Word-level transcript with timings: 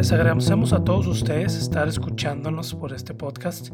Les 0.00 0.12
agradecemos 0.12 0.72
a 0.72 0.82
todos 0.82 1.06
ustedes 1.06 1.56
estar 1.56 1.86
escuchándonos 1.86 2.72
por 2.74 2.94
este 2.94 3.12
podcast. 3.12 3.68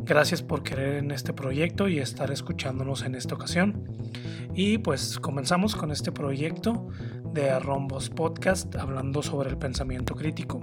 Gracias 0.00 0.42
por 0.42 0.64
querer 0.64 0.96
en 0.96 1.12
este 1.12 1.32
proyecto 1.32 1.86
y 1.86 2.00
estar 2.00 2.32
escuchándonos 2.32 3.04
en 3.04 3.14
esta 3.14 3.36
ocasión. 3.36 3.84
Y 4.56 4.78
pues 4.78 5.20
comenzamos 5.20 5.76
con 5.76 5.92
este 5.92 6.10
proyecto 6.10 6.88
de 7.32 7.50
Arrombos 7.50 8.10
Podcast 8.10 8.74
hablando 8.74 9.22
sobre 9.22 9.50
el 9.50 9.56
pensamiento 9.56 10.16
crítico. 10.16 10.60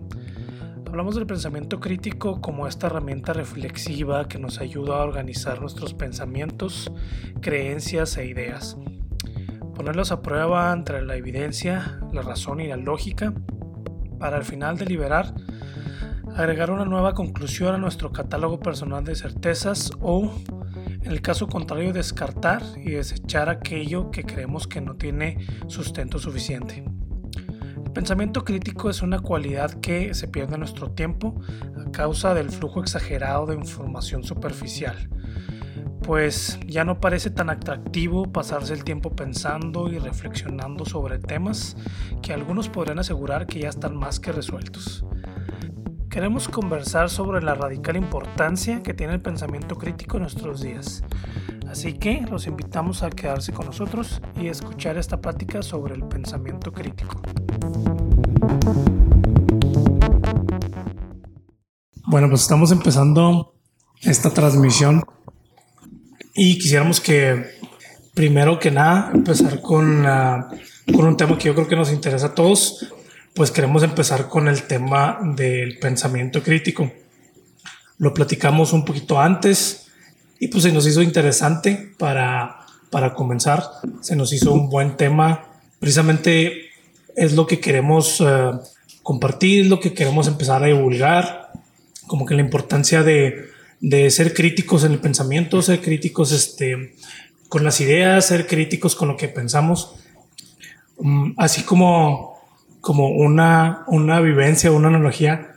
Hablamos 0.86 1.16
del 1.16 1.26
pensamiento 1.26 1.80
crítico 1.80 2.42
como 2.42 2.68
esta 2.68 2.88
herramienta 2.88 3.32
reflexiva 3.32 4.28
que 4.28 4.38
nos 4.38 4.60
ayuda 4.60 4.98
a 4.98 5.06
organizar 5.06 5.62
nuestros 5.62 5.94
pensamientos, 5.94 6.92
creencias 7.40 8.18
e 8.18 8.26
ideas. 8.26 8.76
Ponerlos 9.76 10.12
a 10.12 10.22
prueba 10.22 10.74
entre 10.74 11.04
la 11.04 11.16
evidencia, 11.16 12.02
la 12.12 12.22
razón 12.22 12.60
y 12.60 12.68
la 12.68 12.76
lógica 12.76 13.34
para 14.20 14.38
al 14.38 14.46
final 14.46 14.78
deliberar, 14.78 15.34
agregar 16.36 16.72
una 16.72 16.86
nueva 16.86 17.14
conclusión 17.14 17.76
a 17.76 17.78
nuestro 17.78 18.12
catálogo 18.12 18.60
personal 18.60 19.04
de 19.04 19.16
certezas 19.16 19.92
o, 20.02 20.32
en 21.02 21.12
el 21.12 21.22
caso 21.22 21.48
contrario, 21.48 21.94
descartar 21.94 22.62
y 22.78 22.92
desechar 22.92 23.50
aquello 23.50 24.12
que 24.12 24.24
creemos 24.24 24.68
que 24.68 24.82
no 24.82 24.96
tiene 24.96 25.46
sustento 25.68 26.20
suficiente. 26.20 26.84
El 27.86 27.92
pensamiento 27.92 28.44
crítico 28.44 28.90
es 28.90 29.02
una 29.02 29.20
cualidad 29.20 29.72
que 29.80 30.14
se 30.14 30.28
pierde 30.28 30.56
en 30.56 30.60
nuestro 30.60 30.92
tiempo 30.92 31.40
a 31.78 31.92
causa 31.92 32.34
del 32.34 32.50
flujo 32.50 32.82
exagerado 32.82 33.46
de 33.46 33.56
información 33.56 34.24
superficial 34.24 35.10
pues 36.06 36.60
ya 36.68 36.84
no 36.84 37.00
parece 37.00 37.32
tan 37.32 37.50
atractivo 37.50 38.32
pasarse 38.32 38.74
el 38.74 38.84
tiempo 38.84 39.16
pensando 39.16 39.92
y 39.92 39.98
reflexionando 39.98 40.86
sobre 40.86 41.18
temas 41.18 41.76
que 42.22 42.32
algunos 42.32 42.70
podrían 42.70 43.00
asegurar 43.00 43.48
que 43.48 43.62
ya 43.62 43.70
están 43.70 43.98
más 43.98 44.20
que 44.20 44.32
resueltos. 44.32 45.04
Queremos 46.08 46.48
conversar 46.48 47.10
sobre 47.10 47.42
la 47.42 47.56
radical 47.56 47.96
importancia 47.98 48.84
que 48.84 48.94
tiene 48.94 49.14
el 49.14 49.22
pensamiento 49.22 49.78
crítico 49.78 50.18
en 50.18 50.22
nuestros 50.22 50.62
días. 50.62 51.04
Así 51.68 51.94
que 51.94 52.22
los 52.30 52.46
invitamos 52.46 53.02
a 53.02 53.10
quedarse 53.10 53.52
con 53.52 53.66
nosotros 53.66 54.22
y 54.40 54.48
escuchar 54.48 54.98
esta 54.98 55.20
plática 55.20 55.64
sobre 55.64 55.96
el 55.96 56.04
pensamiento 56.04 56.72
crítico. 56.72 57.20
Bueno, 62.06 62.30
pues 62.30 62.42
estamos 62.42 62.72
empezando 62.72 63.56
esta 64.02 64.30
transmisión 64.30 65.04
y 66.36 66.60
quisiéramos 66.60 67.00
que, 67.00 67.46
primero 68.14 68.60
que 68.60 68.70
nada, 68.70 69.10
empezar 69.14 69.62
con, 69.62 70.06
con 70.94 71.06
un 71.06 71.16
tema 71.16 71.38
que 71.38 71.46
yo 71.46 71.56
creo 71.56 71.68
que 71.68 71.78
nos 71.78 71.94
interesa 71.94 72.28
a 72.28 72.36
todos. 72.36 72.94
Pues 73.34 73.52
queremos 73.52 73.84
empezar 73.84 74.28
con 74.28 74.50
el 74.50 74.64
tema 74.64 75.20
del 75.36 75.80
pensamiento 75.80 76.44
crítico. 76.44 76.92
Lo 77.98 78.14
platicamos 78.14 78.74
un 78.74 78.84
poquito 78.84 79.20
antes 79.20 79.88
y 80.38 80.50
pues 80.50 80.64
se 80.64 80.74
nos 80.74 80.86
hizo 80.86 81.02
interesante 81.02 81.94
para, 81.98 82.58
para 82.90 83.14
comenzar. 83.14 83.64
Se 84.02 84.18
nos 84.18 84.34
hizo 84.34 84.54
un 84.54 84.70
buen 84.70 84.98
tema. 84.98 85.46
Precisamente 85.80 86.70
es 87.16 87.34
lo 87.34 87.48
que 87.48 87.62
queremos 87.62 88.20
eh, 88.20 88.52
compartir, 89.04 89.68
lo 89.68 89.80
que 89.80 89.94
queremos 89.94 90.28
empezar 90.28 90.64
a 90.64 90.68
divulgar, 90.68 91.52
como 92.08 92.26
que 92.26 92.36
la 92.36 92.42
importancia 92.42 93.04
de, 93.04 93.55
de 93.80 94.10
ser 94.10 94.34
críticos 94.34 94.84
en 94.84 94.94
el 94.94 95.00
pensamiento, 95.00 95.62
ser 95.62 95.82
críticos 95.82 96.32
este, 96.32 96.96
con 97.50 97.64
las 97.64 97.80
ideas, 97.82 98.26
ser 98.26 98.48
críticos 98.48 98.96
con 98.96 99.08
lo 99.08 99.18
que 99.18 99.28
pensamos, 99.28 99.96
mm, 101.00 101.32
así 101.38 101.64
como, 101.64 102.40
como 102.82 103.10
una, 103.10 103.84
una 103.88 104.20
vivencia, 104.22 104.72
una 104.72 104.88
analogía. 104.88 105.52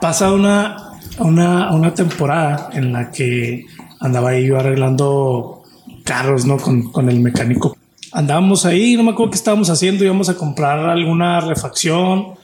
Pasa 0.00 0.32
una, 0.32 1.00
una, 1.18 1.72
una 1.72 1.94
temporada 1.94 2.70
en 2.72 2.92
la 2.92 3.10
que 3.10 3.66
andaba 4.00 4.38
yo 4.38 4.58
arreglando 4.58 5.62
carros, 6.04 6.46
¿no? 6.46 6.56
Con, 6.56 6.90
con 6.90 7.08
el 7.08 7.20
mecánico. 7.20 7.76
Andábamos 8.12 8.66
ahí, 8.66 8.96
no 8.96 9.04
me 9.04 9.10
acuerdo 9.10 9.30
qué 9.30 9.36
estábamos 9.36 9.70
haciendo, 9.70 10.04
íbamos 10.04 10.28
a 10.28 10.36
comprar 10.36 10.78
alguna 10.88 11.40
refacción. 11.40 12.34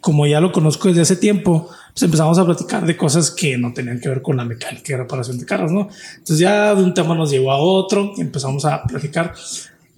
Como 0.00 0.26
ya 0.26 0.40
lo 0.40 0.50
conozco 0.50 0.88
desde 0.88 1.02
hace 1.02 1.16
tiempo, 1.16 1.68
pues 1.92 2.02
empezamos 2.04 2.38
a 2.38 2.46
platicar 2.46 2.86
de 2.86 2.96
cosas 2.96 3.30
que 3.30 3.58
no 3.58 3.72
tenían 3.72 4.00
que 4.00 4.08
ver 4.08 4.22
con 4.22 4.36
la 4.36 4.44
mecánica 4.44 4.92
y 4.92 4.96
reparación 4.96 5.38
de 5.38 5.44
carros, 5.44 5.72
¿no? 5.72 5.88
Entonces 6.12 6.38
ya 6.38 6.74
de 6.74 6.82
un 6.82 6.94
tema 6.94 7.14
nos 7.14 7.30
llevó 7.30 7.52
a 7.52 7.58
otro 7.58 8.12
y 8.16 8.22
empezamos 8.22 8.64
a 8.64 8.82
platicar 8.84 9.34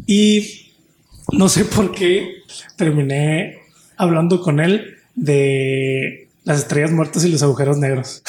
y 0.06 0.72
no 1.32 1.48
sé 1.48 1.64
por 1.64 1.92
qué 1.92 2.42
terminé 2.76 3.60
hablando 3.96 4.40
con 4.40 4.58
él 4.58 4.96
de 5.14 6.28
las 6.42 6.58
estrellas 6.58 6.90
muertas 6.90 7.24
y 7.24 7.28
los 7.28 7.42
agujeros 7.42 7.78
negros. 7.78 8.22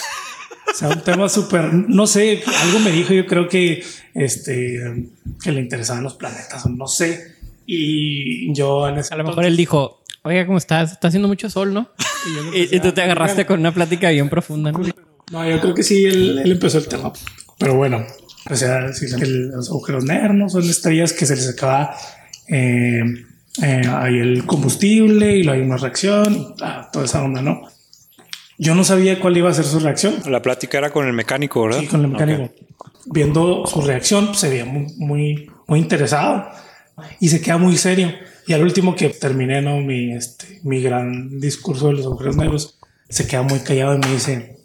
O 0.71 0.77
sea, 0.77 0.89
un 0.89 1.01
tema 1.01 1.29
súper, 1.29 1.73
no 1.73 2.05
sé, 2.05 2.43
algo 2.61 2.79
me 2.79 2.91
dijo, 2.91 3.13
yo 3.13 3.25
creo 3.25 3.47
que, 3.47 3.83
este, 4.13 5.07
que 5.41 5.51
le 5.51 5.61
interesaban 5.61 6.03
los 6.03 6.15
planetas, 6.15 6.65
no 6.67 6.87
sé. 6.87 7.35
Y 7.65 8.53
yo 8.53 8.87
en 8.87 8.97
ese 8.97 9.13
A 9.13 9.17
lo 9.17 9.23
mejor 9.23 9.45
él 9.45 9.57
dijo, 9.57 10.03
oiga, 10.23 10.45
¿cómo 10.45 10.57
estás? 10.57 10.91
Está 10.91 11.07
haciendo 11.07 11.27
mucho 11.27 11.49
sol, 11.49 11.73
¿no? 11.73 11.89
Y, 12.53 12.79
tú 12.79 12.91
te 12.91 13.01
agarraste 13.01 13.45
con 13.45 13.59
una 13.59 13.73
plática 13.73 14.09
bien 14.09 14.29
profunda, 14.29 14.71
¿no? 14.71 14.79
No, 15.31 15.49
yo 15.49 15.59
creo 15.59 15.73
que 15.73 15.83
sí, 15.83 16.05
él, 16.05 16.41
empezó 16.45 16.77
el 16.77 16.87
tema. 16.87 17.11
Pero 17.57 17.75
bueno, 17.75 18.05
o 18.49 18.55
sea, 18.55 18.93
si 18.93 19.07
los 19.07 19.69
agujeros 19.69 20.03
negros 20.03 20.51
son 20.51 20.63
estrellas 20.69 21.13
que 21.13 21.25
se 21.25 21.35
les 21.35 21.49
acaba 21.49 21.95
eh, 22.47 23.01
eh, 23.63 23.81
hay 23.87 24.19
el 24.19 24.45
combustible 24.45 25.37
y 25.37 25.43
lo 25.43 25.53
hay 25.53 25.61
una 25.61 25.77
reacción, 25.77 26.55
ah, 26.61 26.89
toda 26.91 27.05
esa 27.05 27.23
onda, 27.23 27.41
¿no? 27.41 27.61
Yo 28.57 28.75
no 28.75 28.83
sabía 28.83 29.19
cuál 29.19 29.37
iba 29.37 29.49
a 29.49 29.53
ser 29.53 29.65
su 29.65 29.79
reacción. 29.79 30.15
La 30.27 30.41
plática 30.41 30.77
era 30.77 30.89
con 30.89 31.07
el 31.07 31.13
mecánico, 31.13 31.63
¿verdad? 31.63 31.79
Sí, 31.79 31.87
con 31.87 32.01
el 32.01 32.07
mecánico. 32.09 32.53
Viendo 33.05 33.65
su 33.65 33.81
reacción, 33.81 34.33
se 34.35 34.49
veía 34.49 34.65
muy, 34.65 34.93
muy, 34.97 35.51
muy 35.67 35.79
interesado 35.79 36.49
y 37.19 37.29
se 37.29 37.41
queda 37.41 37.57
muy 37.57 37.77
serio. 37.77 38.13
Y 38.47 38.53
al 38.53 38.63
último 38.63 38.95
que 38.95 39.09
terminé, 39.09 39.61
¿no? 39.61 39.79
Mi, 39.79 40.13
este, 40.13 40.59
mi 40.63 40.81
gran 40.81 41.39
discurso 41.39 41.87
de 41.87 41.93
los 41.93 42.05
agujeros 42.05 42.37
negros, 42.37 42.77
se 43.09 43.27
queda 43.27 43.41
muy 43.41 43.59
callado 43.59 43.95
y 43.95 43.99
me 43.99 44.11
dice, 44.11 44.59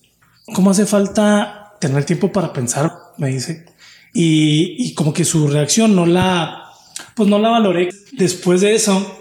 ¿cómo 0.54 0.70
hace 0.70 0.86
falta 0.86 1.76
tener 1.80 2.04
tiempo 2.04 2.30
para 2.30 2.52
pensar? 2.52 2.92
Me 3.16 3.28
dice. 3.28 3.66
Y, 4.12 4.76
y 4.78 4.94
como 4.94 5.12
que 5.12 5.24
su 5.24 5.48
reacción 5.48 5.94
no 5.94 6.04
la, 6.04 6.70
pues 7.14 7.28
no 7.28 7.38
la 7.38 7.50
valoré. 7.50 7.88
Después 8.12 8.60
de 8.60 8.74
eso, 8.74 9.18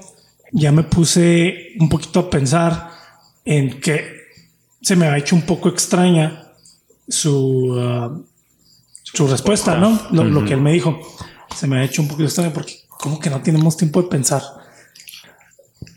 ya 0.52 0.72
me 0.72 0.84
puse 0.84 1.74
un 1.80 1.90
poquito 1.90 2.20
a 2.22 2.30
pensar 2.30 2.90
en 3.46 3.80
que 3.80 4.20
se 4.82 4.96
me 4.96 5.08
ha 5.08 5.18
hecho 5.18 5.36
un 5.36 5.44
poco 5.44 5.70
extraña 5.70 6.54
su, 7.08 7.74
uh, 7.74 8.26
su 9.04 9.28
respuesta, 9.28 9.76
¿no? 9.78 10.08
Lo, 10.12 10.24
lo, 10.24 10.46
que 10.46 10.54
él 10.54 10.62
me 10.62 10.72
dijo. 10.72 11.00
Se 11.56 11.68
me 11.68 11.80
ha 11.80 11.84
hecho 11.84 12.02
un 12.02 12.08
poco 12.08 12.24
extraño 12.24 12.54
porque 12.54 12.74
¿Cómo 13.00 13.18
que 13.18 13.30
no 13.30 13.42
tenemos 13.42 13.78
tiempo 13.78 14.02
de 14.02 14.10
pensar? 14.10 14.44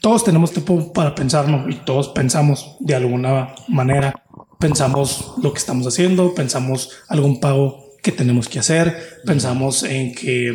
Todos 0.00 0.22
tenemos 0.22 0.52
tiempo 0.52 0.92
para 0.92 1.16
pensarnos 1.16 1.68
y 1.68 1.74
todos 1.84 2.10
pensamos 2.10 2.76
de 2.78 2.94
alguna 2.94 3.56
manera. 3.66 4.22
Pensamos 4.60 5.34
lo 5.42 5.52
que 5.52 5.58
estamos 5.58 5.84
haciendo, 5.88 6.32
pensamos 6.32 6.90
algún 7.08 7.40
pago 7.40 7.84
que 8.04 8.12
tenemos 8.12 8.48
que 8.48 8.60
hacer, 8.60 9.20
pensamos 9.26 9.82
en 9.82 10.14
que 10.14 10.48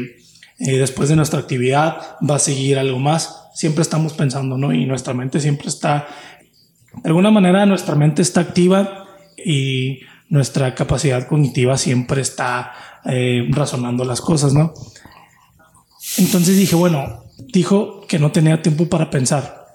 eh, 0.59 0.77
después 0.77 1.09
de 1.09 1.17
nuestra 1.17 1.41
actividad 1.41 2.15
va 2.27 2.35
a 2.37 2.39
seguir 2.39 2.79
algo 2.79 2.97
más. 2.97 3.49
Siempre 3.53 3.81
estamos 3.81 4.13
pensando, 4.13 4.57
¿no? 4.57 4.71
Y 4.71 4.85
nuestra 4.85 5.13
mente 5.13 5.41
siempre 5.41 5.67
está, 5.67 6.07
de 7.03 7.09
alguna 7.09 7.29
manera 7.29 7.65
nuestra 7.65 7.95
mente 7.95 8.21
está 8.21 8.39
activa 8.39 9.05
y 9.35 9.99
nuestra 10.29 10.73
capacidad 10.75 11.27
cognitiva 11.27 11.77
siempre 11.77 12.21
está 12.21 12.71
eh, 13.03 13.45
razonando 13.49 14.05
las 14.05 14.21
cosas, 14.21 14.53
¿no? 14.53 14.73
Entonces 16.17 16.57
dije, 16.57 16.75
bueno, 16.75 17.23
dijo 17.53 18.01
que 18.07 18.19
no 18.19 18.31
tenía 18.31 18.61
tiempo 18.61 18.87
para 18.87 19.09
pensar. 19.09 19.67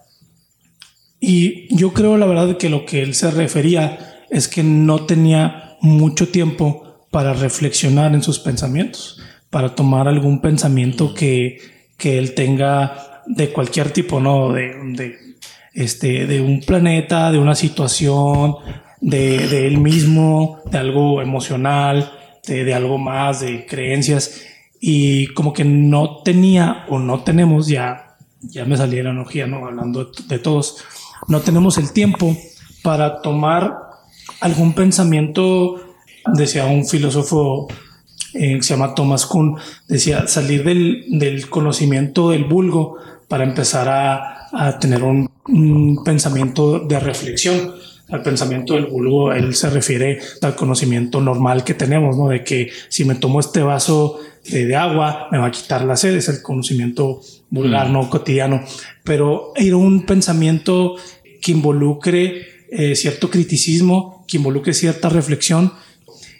Y 1.20 1.74
yo 1.74 1.92
creo 1.92 2.16
la 2.16 2.26
verdad 2.26 2.56
que 2.56 2.68
lo 2.68 2.84
que 2.84 3.02
él 3.02 3.14
se 3.14 3.30
refería 3.30 4.24
es 4.30 4.48
que 4.48 4.62
no 4.62 5.06
tenía 5.06 5.76
mucho 5.80 6.28
tiempo 6.28 7.06
para 7.10 7.32
reflexionar 7.32 8.14
en 8.14 8.22
sus 8.22 8.40
pensamientos, 8.40 9.20
para 9.50 9.74
tomar 9.74 10.08
algún 10.08 10.40
pensamiento 10.40 11.14
que, 11.14 11.58
que 11.96 12.18
él 12.18 12.34
tenga 12.34 13.22
de 13.26 13.52
cualquier 13.52 13.90
tipo, 13.90 14.18
¿no? 14.18 14.52
De, 14.52 14.74
de, 14.94 15.16
este, 15.74 16.26
de 16.26 16.40
un 16.40 16.60
planeta, 16.60 17.30
de 17.30 17.38
una 17.38 17.54
situación, 17.54 18.56
de, 19.00 19.66
él 19.66 19.78
mismo, 19.78 20.60
de 20.70 20.78
algo 20.78 21.20
emocional, 21.22 22.12
de, 22.46 22.64
de 22.64 22.74
algo 22.74 22.98
más, 22.98 23.40
de 23.40 23.66
creencias 23.66 24.42
y 24.84 25.28
como 25.28 25.52
que 25.52 25.64
no 25.64 26.22
tenía 26.24 26.86
o 26.88 26.98
no 26.98 27.22
tenemos 27.22 27.68
ya, 27.68 28.16
ya 28.40 28.64
me 28.64 28.76
salí 28.76 29.00
la 29.00 29.10
analogía, 29.10 29.46
¿no? 29.46 29.64
Hablando 29.64 30.10
de, 30.26 30.38
todos, 30.40 30.78
no 31.28 31.38
tenemos 31.40 31.78
el 31.78 31.92
tiempo 31.92 32.36
para 32.82 33.22
tomar 33.22 33.78
algún 34.40 34.72
pensamiento, 34.72 35.80
decía 36.34 36.66
un 36.66 36.84
filósofo 36.84 37.68
eh, 38.34 38.56
que 38.56 38.62
se 38.64 38.74
llama 38.74 38.96
Thomas 38.96 39.24
Kuhn, 39.24 39.56
decía 39.86 40.26
salir 40.26 40.64
del, 40.64 41.04
del 41.10 41.48
conocimiento 41.48 42.30
del 42.30 42.42
vulgo 42.42 42.96
para 43.28 43.44
empezar 43.44 43.88
a, 43.88 44.48
a 44.52 44.80
tener 44.80 45.04
un 45.04 46.02
pensamiento 46.04 46.80
de 46.80 46.98
reflexión. 46.98 47.72
Al 48.12 48.22
pensamiento 48.22 48.74
del 48.74 48.86
vulgo, 48.86 49.32
él 49.32 49.54
se 49.54 49.70
refiere 49.70 50.20
al 50.42 50.54
conocimiento 50.54 51.20
normal 51.20 51.64
que 51.64 51.74
tenemos, 51.74 52.16
¿no? 52.16 52.28
De 52.28 52.44
que 52.44 52.70
si 52.88 53.04
me 53.04 53.14
tomo 53.14 53.40
este 53.40 53.62
vaso 53.62 54.20
de, 54.44 54.76
agua, 54.76 55.28
me 55.32 55.38
va 55.38 55.46
a 55.46 55.50
quitar 55.50 55.84
la 55.84 55.96
sed, 55.96 56.14
es 56.14 56.28
el 56.28 56.42
conocimiento 56.42 57.20
vulgar, 57.50 57.88
mm. 57.88 57.92
no 57.92 58.10
cotidiano. 58.10 58.62
Pero 59.02 59.52
ir 59.56 59.74
un 59.74 60.04
pensamiento 60.04 60.96
que 61.40 61.52
involucre 61.52 62.66
eh, 62.70 62.94
cierto 62.94 63.30
criticismo, 63.30 64.24
que 64.28 64.36
involucre 64.36 64.74
cierta 64.74 65.08
reflexión, 65.08 65.72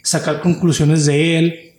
sacar 0.03 0.41
conclusiones 0.41 1.05
de 1.05 1.37
él, 1.37 1.73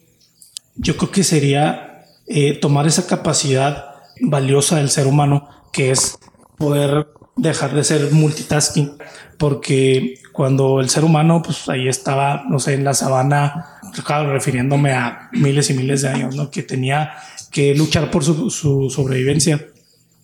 yo 0.76 0.96
creo 0.96 1.10
que 1.10 1.24
sería 1.24 2.04
eh, 2.26 2.58
tomar 2.58 2.86
esa 2.86 3.06
capacidad 3.06 3.84
valiosa 4.20 4.76
del 4.76 4.90
ser 4.90 5.06
humano, 5.06 5.48
que 5.72 5.90
es 5.90 6.18
poder 6.56 7.08
dejar 7.36 7.74
de 7.74 7.84
ser 7.84 8.12
multitasking, 8.12 8.92
porque 9.38 10.14
cuando 10.32 10.80
el 10.80 10.88
ser 10.88 11.04
humano, 11.04 11.42
pues 11.42 11.68
ahí 11.68 11.88
estaba, 11.88 12.44
no 12.48 12.58
sé, 12.58 12.74
en 12.74 12.84
la 12.84 12.94
sabana, 12.94 13.66
claro, 14.04 14.32
refiriéndome 14.32 14.92
a 14.92 15.28
miles 15.32 15.70
y 15.70 15.74
miles 15.74 16.02
de 16.02 16.08
años, 16.08 16.34
¿no? 16.34 16.50
Que 16.50 16.62
tenía 16.62 17.12
que 17.50 17.74
luchar 17.74 18.10
por 18.10 18.24
su, 18.24 18.50
su 18.50 18.90
sobrevivencia. 18.90 19.64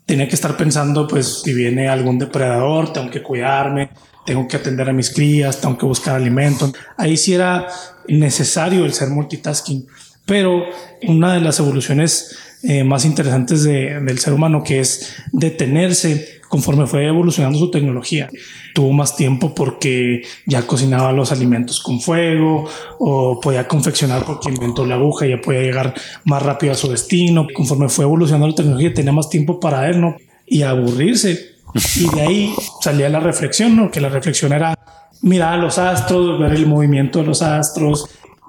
Tenía 0.06 0.28
que 0.28 0.34
estar 0.34 0.56
pensando, 0.56 1.06
pues, 1.06 1.42
si 1.42 1.54
viene 1.54 1.88
algún 1.88 2.18
depredador, 2.18 2.92
tengo 2.92 3.10
que 3.10 3.22
cuidarme, 3.22 3.90
tengo 4.26 4.48
que 4.48 4.56
atender 4.56 4.88
a 4.88 4.92
mis 4.92 5.10
crías, 5.10 5.60
tengo 5.60 5.78
que 5.78 5.86
buscar 5.86 6.16
alimento. 6.16 6.72
Ahí 6.96 7.16
sí 7.16 7.34
era 7.34 7.68
necesario 8.08 8.84
el 8.84 8.92
ser 8.92 9.08
multitasking. 9.08 9.86
Pero 10.26 10.64
una 11.02 11.34
de 11.34 11.40
las 11.40 11.58
evoluciones 11.58 12.36
eh, 12.62 12.84
más 12.84 13.04
interesantes 13.04 13.64
del 13.64 14.18
ser 14.18 14.32
humano, 14.32 14.62
que 14.62 14.80
es 14.80 15.14
detenerse 15.32 16.39
conforme 16.50 16.88
fue 16.88 17.06
evolucionando 17.06 17.56
su 17.60 17.70
tecnología. 17.70 18.28
Tuvo 18.74 18.92
más 18.92 19.14
tiempo 19.14 19.54
porque 19.54 20.22
ya 20.46 20.66
cocinaba 20.66 21.12
los 21.12 21.30
alimentos 21.30 21.80
con 21.80 22.00
fuego 22.00 22.68
o 22.98 23.40
podía 23.40 23.68
confeccionar 23.68 24.24
porque 24.24 24.50
inventó 24.50 24.84
la 24.84 24.96
aguja 24.96 25.26
y 25.26 25.30
ya 25.30 25.40
podía 25.40 25.62
llegar 25.62 25.94
más 26.24 26.42
rápido 26.42 26.72
a 26.72 26.74
su 26.74 26.88
destino. 26.88 27.46
Conforme 27.54 27.88
fue 27.88 28.04
evolucionando 28.04 28.48
la 28.48 28.54
tecnología, 28.56 28.92
tenía 28.92 29.12
más 29.12 29.30
tiempo 29.30 29.60
para 29.60 29.88
él 29.88 30.00
¿no? 30.00 30.16
y 30.44 30.62
aburrirse. 30.62 31.52
Y 31.94 32.08
de 32.16 32.20
ahí 32.20 32.54
salía 32.80 33.08
la 33.08 33.20
reflexión, 33.20 33.76
¿no? 33.76 33.88
que 33.92 34.00
la 34.00 34.08
reflexión 34.08 34.52
era 34.52 34.76
mirar 35.22 35.54
a 35.54 35.56
los 35.56 35.78
astros, 35.78 36.40
ver 36.40 36.52
el 36.54 36.66
movimiento 36.66 37.20
de 37.20 37.26
los 37.26 37.42
astros, 37.42 38.06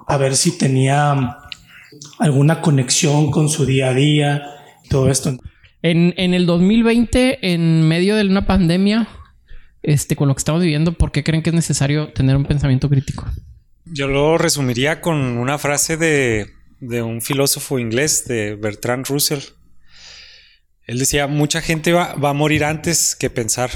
a 0.08 0.16
ver 0.16 0.34
si 0.34 0.58
tenía 0.58 1.38
alguna 2.18 2.60
conexión 2.60 3.30
con 3.30 3.48
su 3.48 3.64
día 3.64 3.90
a 3.90 3.94
día, 3.94 4.42
todo 4.90 5.08
esto. 5.08 5.38
En, 5.82 6.14
en 6.16 6.34
el 6.34 6.46
2020, 6.46 7.52
en 7.52 7.86
medio 7.88 8.16
de 8.16 8.24
una 8.24 8.46
pandemia, 8.46 9.08
este, 9.82 10.14
con 10.16 10.28
lo 10.28 10.34
que 10.34 10.38
estamos 10.38 10.62
viviendo, 10.62 10.92
¿por 10.92 11.10
qué 11.10 11.24
creen 11.24 11.42
que 11.42 11.50
es 11.50 11.54
necesario 11.54 12.12
tener 12.12 12.36
un 12.36 12.44
pensamiento 12.44 12.88
crítico? 12.88 13.26
Yo 13.84 14.06
lo 14.06 14.38
resumiría 14.38 15.00
con 15.00 15.16
una 15.16 15.58
frase 15.58 15.96
de, 15.96 16.46
de 16.80 17.02
un 17.02 17.20
filósofo 17.20 17.78
inglés, 17.78 18.26
de 18.26 18.54
Bertrand 18.54 19.06
Russell. 19.06 19.40
Él 20.86 20.98
decía, 20.98 21.26
mucha 21.26 21.60
gente 21.60 21.92
va, 21.92 22.14
va, 22.14 22.30
a 22.30 22.34
morir 22.34 22.64
antes 22.64 23.14
que 23.16 23.30
pensar, 23.30 23.70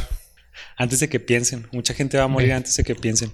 antes 0.76 1.00
de 1.00 1.08
que 1.08 1.20
piensen. 1.20 1.66
Mucha 1.72 1.94
gente 1.94 2.18
va 2.18 2.24
a 2.24 2.28
morir 2.28 2.52
antes 2.52 2.76
de 2.76 2.84
que 2.84 2.94
piensen. 2.94 3.32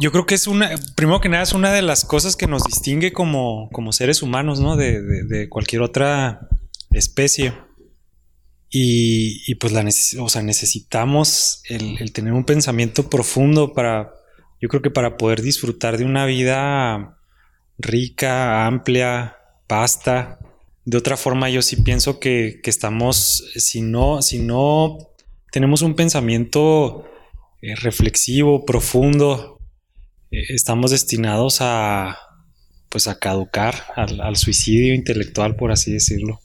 Yo 0.00 0.12
creo 0.12 0.26
que 0.26 0.34
es 0.34 0.46
una, 0.46 0.70
primero 0.94 1.20
que 1.20 1.28
nada, 1.28 1.42
es 1.42 1.52
una 1.52 1.72
de 1.72 1.82
las 1.82 2.04
cosas 2.04 2.36
que 2.36 2.46
nos 2.46 2.62
distingue 2.64 3.12
como, 3.12 3.68
como 3.72 3.92
seres 3.92 4.22
humanos, 4.22 4.60
¿no? 4.60 4.76
De, 4.76 5.02
de, 5.02 5.48
cualquier 5.48 5.82
otra 5.82 6.48
especie. 6.92 7.54
Y, 8.70 9.42
y 9.46 9.54
pues 9.54 9.72
la 9.72 9.84
o 10.22 10.28
sea, 10.28 10.42
necesitamos 10.42 11.62
el, 11.68 12.12
tener 12.12 12.34
un 12.34 12.44
pensamiento 12.44 13.08
profundo 13.08 13.72
para, 13.72 14.12
yo 14.60 14.68
creo 14.68 14.82
que 14.82 14.90
para 14.90 15.16
poder 15.16 15.40
disfrutar 15.40 15.96
de 15.96 16.04
una 16.04 16.26
vida 16.26 17.18
rica, 17.78 18.66
amplia, 18.66 19.36
vasta. 19.68 20.38
De 20.84 20.98
otra 20.98 21.16
forma, 21.16 21.48
yo 21.50 21.62
sí 21.62 21.76
pienso 21.76 22.20
que, 22.20 22.60
que 22.62 22.70
estamos, 22.70 23.50
si 23.56 23.80
no, 23.80 24.20
si 24.22 24.38
no 24.38 24.98
tenemos 25.50 25.82
un 25.82 25.94
pensamiento 25.94 27.04
eh, 27.60 27.74
reflexivo, 27.74 28.64
profundo, 28.64 29.58
eh, 30.30 30.44
estamos 30.50 30.92
destinados 30.92 31.58
a, 31.60 32.16
pues 32.88 33.08
a 33.08 33.18
caducar, 33.18 33.74
al, 33.96 34.36
suicidio 34.36 34.94
intelectual, 34.94 35.56
por 35.56 35.72
así 35.72 35.92
decirlo. 35.92 36.40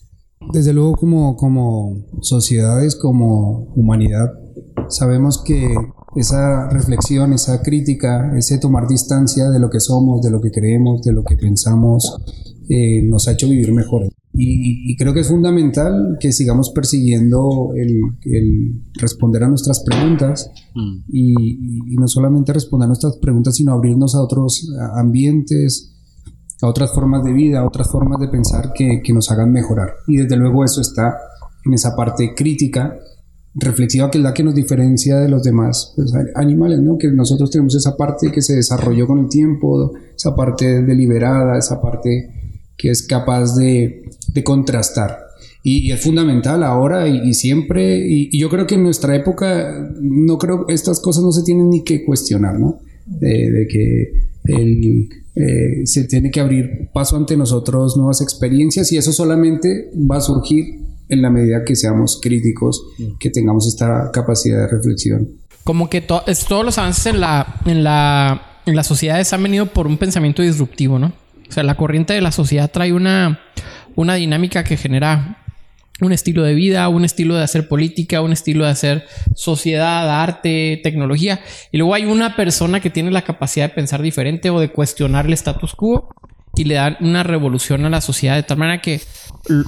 Desde 0.52 0.74
luego, 0.74 0.94
como, 0.96 1.36
como 1.36 2.06
sociedades, 2.22 2.96
como 2.96 3.72
humanidad, 3.76 4.32
sabemos 4.90 5.42
que 5.44 5.76
esa 6.16 6.70
reflexión, 6.70 7.34
esa 7.34 7.62
crítica, 7.62 8.34
ese 8.38 8.60
tomar 8.60 8.88
distancia 8.88 9.50
de 9.50 9.60
lo 9.60 9.70
que 9.70 9.80
somos, 9.80 10.22
de 10.22 10.32
lo 10.32 10.42
que 10.42 10.52
creemos, 10.52 11.02
de 11.02 11.14
lo 11.14 11.24
que 11.24 11.38
pensamos, 11.38 12.18
eh, 12.70 13.02
nos 13.04 13.28
ha 13.28 13.34
hecho 13.34 13.50
vivir 13.50 13.72
mejor. 13.74 14.10
Y, 14.36 14.96
creo 14.98 15.14
que 15.14 15.20
es 15.20 15.28
fundamental 15.28 16.18
que 16.20 16.32
sigamos 16.32 16.72
persiguiendo 16.72 17.70
el, 17.76 18.02
responder 19.00 19.44
a 19.44 19.48
nuestras 19.48 19.84
preguntas 19.84 20.50
mm. 20.74 20.98
y, 21.12 21.96
no 21.98 22.08
solamente 22.08 22.52
responder 22.52 22.86
a 22.86 22.88
nuestras 22.88 23.18
preguntas, 23.18 23.56
sino 23.56 23.74
abrirnos 23.74 24.16
a 24.16 24.24
otros 24.24 24.72
ambientes, 24.96 25.93
a 26.64 26.70
otras 26.70 26.92
formas 26.94 27.24
de 27.24 27.34
vida, 27.34 27.60
a 27.60 27.66
otras 27.66 27.90
formas 27.92 28.20
de 28.20 28.28
pensar 28.28 28.72
que, 28.74 29.02
nos 29.14 29.30
hagan 29.32 29.52
mejorar. 29.52 29.96
Y 30.08 30.18
desde 30.18 30.38
luego 30.38 30.64
eso 30.64 30.82
está 30.82 31.18
en 31.66 31.74
esa 31.74 31.96
parte 31.96 32.34
crítica, 32.36 32.98
reflexiva, 33.56 34.10
que 34.10 34.18
es 34.18 34.24
la 34.24 34.34
que 34.34 34.44
nos 34.44 34.56
diferencia 34.56 35.18
de 35.18 35.30
los 35.30 35.44
demás 35.44 35.94
pues, 35.96 36.12
animales, 36.36 36.80
¿no? 36.80 36.98
que 36.98 37.10
nosotros 37.10 37.52
tenemos 37.52 37.76
esa 37.76 37.96
parte 37.96 38.32
que 38.32 38.42
se 38.42 38.56
desarrolló 38.56 39.06
con 39.06 39.20
el 39.20 39.30
tiempo, 39.30 39.94
esa 40.16 40.36
parte 40.36 40.82
deliberada, 40.82 41.58
esa 41.58 41.80
parte 41.80 42.30
que 42.76 42.90
es 42.90 43.06
capaz 43.06 43.56
de, 43.56 44.02
de 44.34 44.44
contrastar. 44.44 45.20
Y, 45.66 45.92
es 45.92 46.02
fundamental 46.02 46.62
ahora 46.62 47.08
y, 47.08 47.34
siempre, 47.34 47.98
y, 48.06 48.38
yo 48.38 48.50
creo 48.50 48.68
que 48.68 48.76
en 48.76 48.84
nuestra 48.84 49.16
época, 49.16 49.90
no 50.02 50.38
creo, 50.38 50.66
estas 50.68 51.00
cosas 51.00 51.24
no 51.24 51.32
se 51.32 51.44
tienen 51.44 51.70
ni 51.70 51.86
que 51.86 52.04
cuestionar, 52.04 52.60
¿no? 52.60 52.80
De, 53.06 53.68
que 53.70 54.14
el, 54.46 55.10
eh, 55.36 55.86
se 55.86 56.06
tiene 56.06 56.32
que 56.32 56.40
abrir 56.40 56.90
paso 56.94 57.18
ante 57.18 57.36
nosotros 57.36 57.98
nuevas 57.98 58.22
experiencias 58.22 58.92
y 58.92 58.98
eso 58.98 59.12
solamente 59.12 59.92
va 60.10 60.18
a 60.18 60.22
surgir 60.22 60.80
en 61.10 61.22
la 61.22 61.30
medida 61.30 61.64
que 61.66 61.76
seamos 61.76 62.20
críticos, 62.22 62.84
que 63.20 63.30
tengamos 63.30 63.68
esta 63.68 64.10
capacidad 64.12 64.62
de 64.62 64.68
reflexión. 64.68 65.30
Como 65.64 65.90
que 65.90 66.02
todos 66.02 66.66
los 66.66 66.78
avances 66.78 67.06
en 67.08 67.20
la, 67.20 67.62
en, 67.66 67.84
la, 67.84 68.62
en 68.66 68.76
las 68.76 68.88
sociedades 68.88 69.32
han 69.34 69.44
venido 69.44 69.68
por 69.68 69.88
un 69.88 69.98
pensamiento 69.98 70.42
disruptivo, 70.42 71.00
¿no? 71.00 71.14
O 71.48 71.52
sea, 71.52 71.64
la 71.64 71.76
corriente 71.76 72.14
de 72.14 72.22
la 72.22 72.32
sociedad 72.32 72.72
trae 72.72 72.94
una, 72.94 73.40
una 73.96 74.16
dinámica 74.16 74.64
que 74.64 74.78
genera 74.78 75.43
un 76.02 76.12
estilo 76.12 76.44
de 76.44 76.56
vida, 76.56 76.88
un 76.90 77.06
estilo 77.06 77.36
de 77.36 77.44
hacer 77.44 77.68
política, 77.68 78.22
un 78.22 78.34
estilo 78.34 78.66
de 78.66 78.72
hacer 78.72 79.06
sociedad, 79.36 80.22
arte, 80.22 80.80
tecnología. 80.84 81.42
Y 81.72 81.78
luego 81.78 81.94
hay 81.94 82.06
una 82.06 82.36
persona 82.36 82.80
que 82.80 82.90
tiene 82.90 83.12
la 83.12 83.22
capacidad 83.22 83.70
de 83.70 83.76
pensar 83.76 84.02
diferente 84.02 84.50
o 84.50 84.60
de 84.60 84.72
cuestionar 84.72 85.28
el 85.28 85.34
status 85.34 85.76
quo 85.76 86.10
y 86.56 86.66
le 86.66 86.76
dan 86.76 86.98
una 87.00 87.24
revolución 87.24 87.86
a 87.86 87.90
la 87.90 88.02
sociedad 88.02 88.36
de 88.36 88.44
tal 88.44 88.58
manera 88.58 88.82
que 88.82 89.02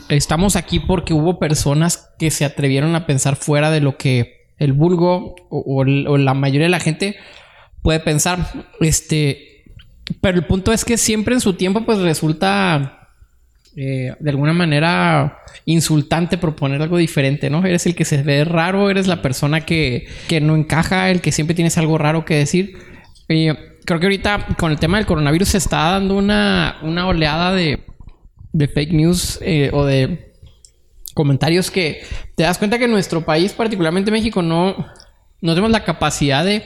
estamos 0.09 0.55
aquí 0.55 0.79
porque 0.79 1.13
hubo 1.13 1.39
personas 1.39 2.09
que 2.19 2.31
se 2.31 2.45
atrevieron 2.45 2.95
a 2.95 3.05
pensar 3.05 3.35
fuera 3.35 3.71
de 3.71 3.81
lo 3.81 3.97
que 3.97 4.51
el 4.57 4.73
vulgo 4.73 5.35
o, 5.49 5.83
o 5.83 6.17
la 6.17 6.33
mayoría 6.33 6.65
de 6.65 6.69
la 6.69 6.79
gente 6.79 7.17
puede 7.81 7.99
pensar. 7.99 8.65
Este, 8.79 9.63
pero 10.21 10.37
el 10.37 10.45
punto 10.45 10.71
es 10.73 10.85
que 10.85 10.97
siempre 10.97 11.35
en 11.35 11.41
su 11.41 11.53
tiempo, 11.53 11.85
pues 11.85 11.99
resulta 11.99 13.04
eh, 13.77 14.15
de 14.19 14.29
alguna 14.29 14.53
manera 14.53 15.39
insultante 15.65 16.37
proponer 16.37 16.81
algo 16.81 16.97
diferente, 16.97 17.49
¿no? 17.49 17.65
Eres 17.65 17.85
el 17.85 17.95
que 17.95 18.05
se 18.05 18.23
ve 18.23 18.45
raro, 18.45 18.89
eres 18.89 19.07
la 19.07 19.21
persona 19.21 19.61
que, 19.61 20.07
que 20.27 20.39
no 20.39 20.55
encaja, 20.55 21.09
el 21.11 21.21
que 21.21 21.31
siempre 21.31 21.55
tienes 21.55 21.77
algo 21.77 21.97
raro 21.97 22.23
que 22.23 22.35
decir. 22.35 22.77
creo 23.27 23.99
que 23.99 24.05
ahorita 24.05 24.47
con 24.57 24.71
el 24.71 24.79
tema 24.79 24.97
del 24.97 25.05
coronavirus 25.05 25.49
se 25.49 25.57
está 25.57 25.91
dando 25.91 26.15
una, 26.15 26.77
una 26.83 27.07
oleada 27.07 27.53
de, 27.53 27.83
de 28.53 28.67
fake 28.69 28.93
news 28.93 29.39
eh, 29.41 29.69
o 29.73 29.83
de 29.83 30.31
comentarios 31.13 31.69
que 31.69 32.03
te 32.35 32.43
das 32.43 32.57
cuenta 32.57 32.77
que 32.77 32.85
en 32.85 32.91
nuestro 32.91 33.25
país, 33.25 33.51
particularmente 33.51 34.11
México, 34.11 34.41
no, 34.41 34.87
no 35.41 35.51
tenemos 35.51 35.71
la 35.71 35.83
capacidad 35.83 36.45
de 36.45 36.63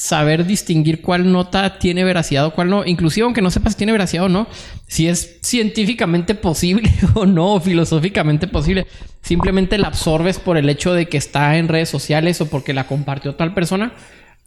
saber 0.00 0.46
distinguir 0.46 1.02
cuál 1.02 1.30
nota 1.30 1.78
tiene 1.78 2.04
veracidad 2.04 2.46
o 2.46 2.54
cuál 2.54 2.70
no. 2.70 2.86
Inclusive 2.86 3.26
aunque 3.26 3.42
no 3.42 3.50
sepas 3.50 3.74
si 3.74 3.78
tiene 3.78 3.92
veracidad 3.92 4.24
o 4.24 4.28
no, 4.30 4.46
si 4.86 5.08
es 5.08 5.36
científicamente 5.42 6.34
posible 6.34 6.90
o 7.14 7.26
no, 7.26 7.52
o 7.52 7.60
filosóficamente 7.60 8.46
posible. 8.48 8.86
Simplemente 9.20 9.76
la 9.76 9.88
absorbes 9.88 10.38
por 10.38 10.56
el 10.56 10.70
hecho 10.70 10.94
de 10.94 11.04
que 11.04 11.18
está 11.18 11.58
en 11.58 11.68
redes 11.68 11.90
sociales 11.90 12.40
o 12.40 12.48
porque 12.48 12.72
la 12.72 12.86
compartió 12.86 13.34
tal 13.34 13.52
persona. 13.52 13.92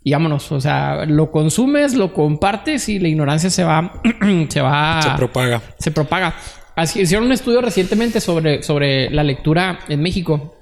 Y 0.03 0.13
vámonos, 0.13 0.51
o 0.51 0.59
sea, 0.59 1.05
lo 1.05 1.29
consumes, 1.29 1.93
lo 1.93 2.13
compartes 2.13 2.89
y 2.89 2.97
la 2.97 3.09
ignorancia 3.09 3.51
se 3.51 3.63
va, 3.63 4.01
se 4.49 4.59
va... 4.59 5.01
Se 5.03 5.11
propaga. 5.11 5.61
Se 5.77 5.91
propaga. 5.91 6.35
Así, 6.75 7.01
hicieron 7.01 7.27
un 7.27 7.31
estudio 7.31 7.61
recientemente 7.61 8.21
sobre, 8.21 8.63
sobre 8.63 9.11
la 9.11 9.23
lectura 9.23 9.81
en 9.87 10.01
México 10.01 10.55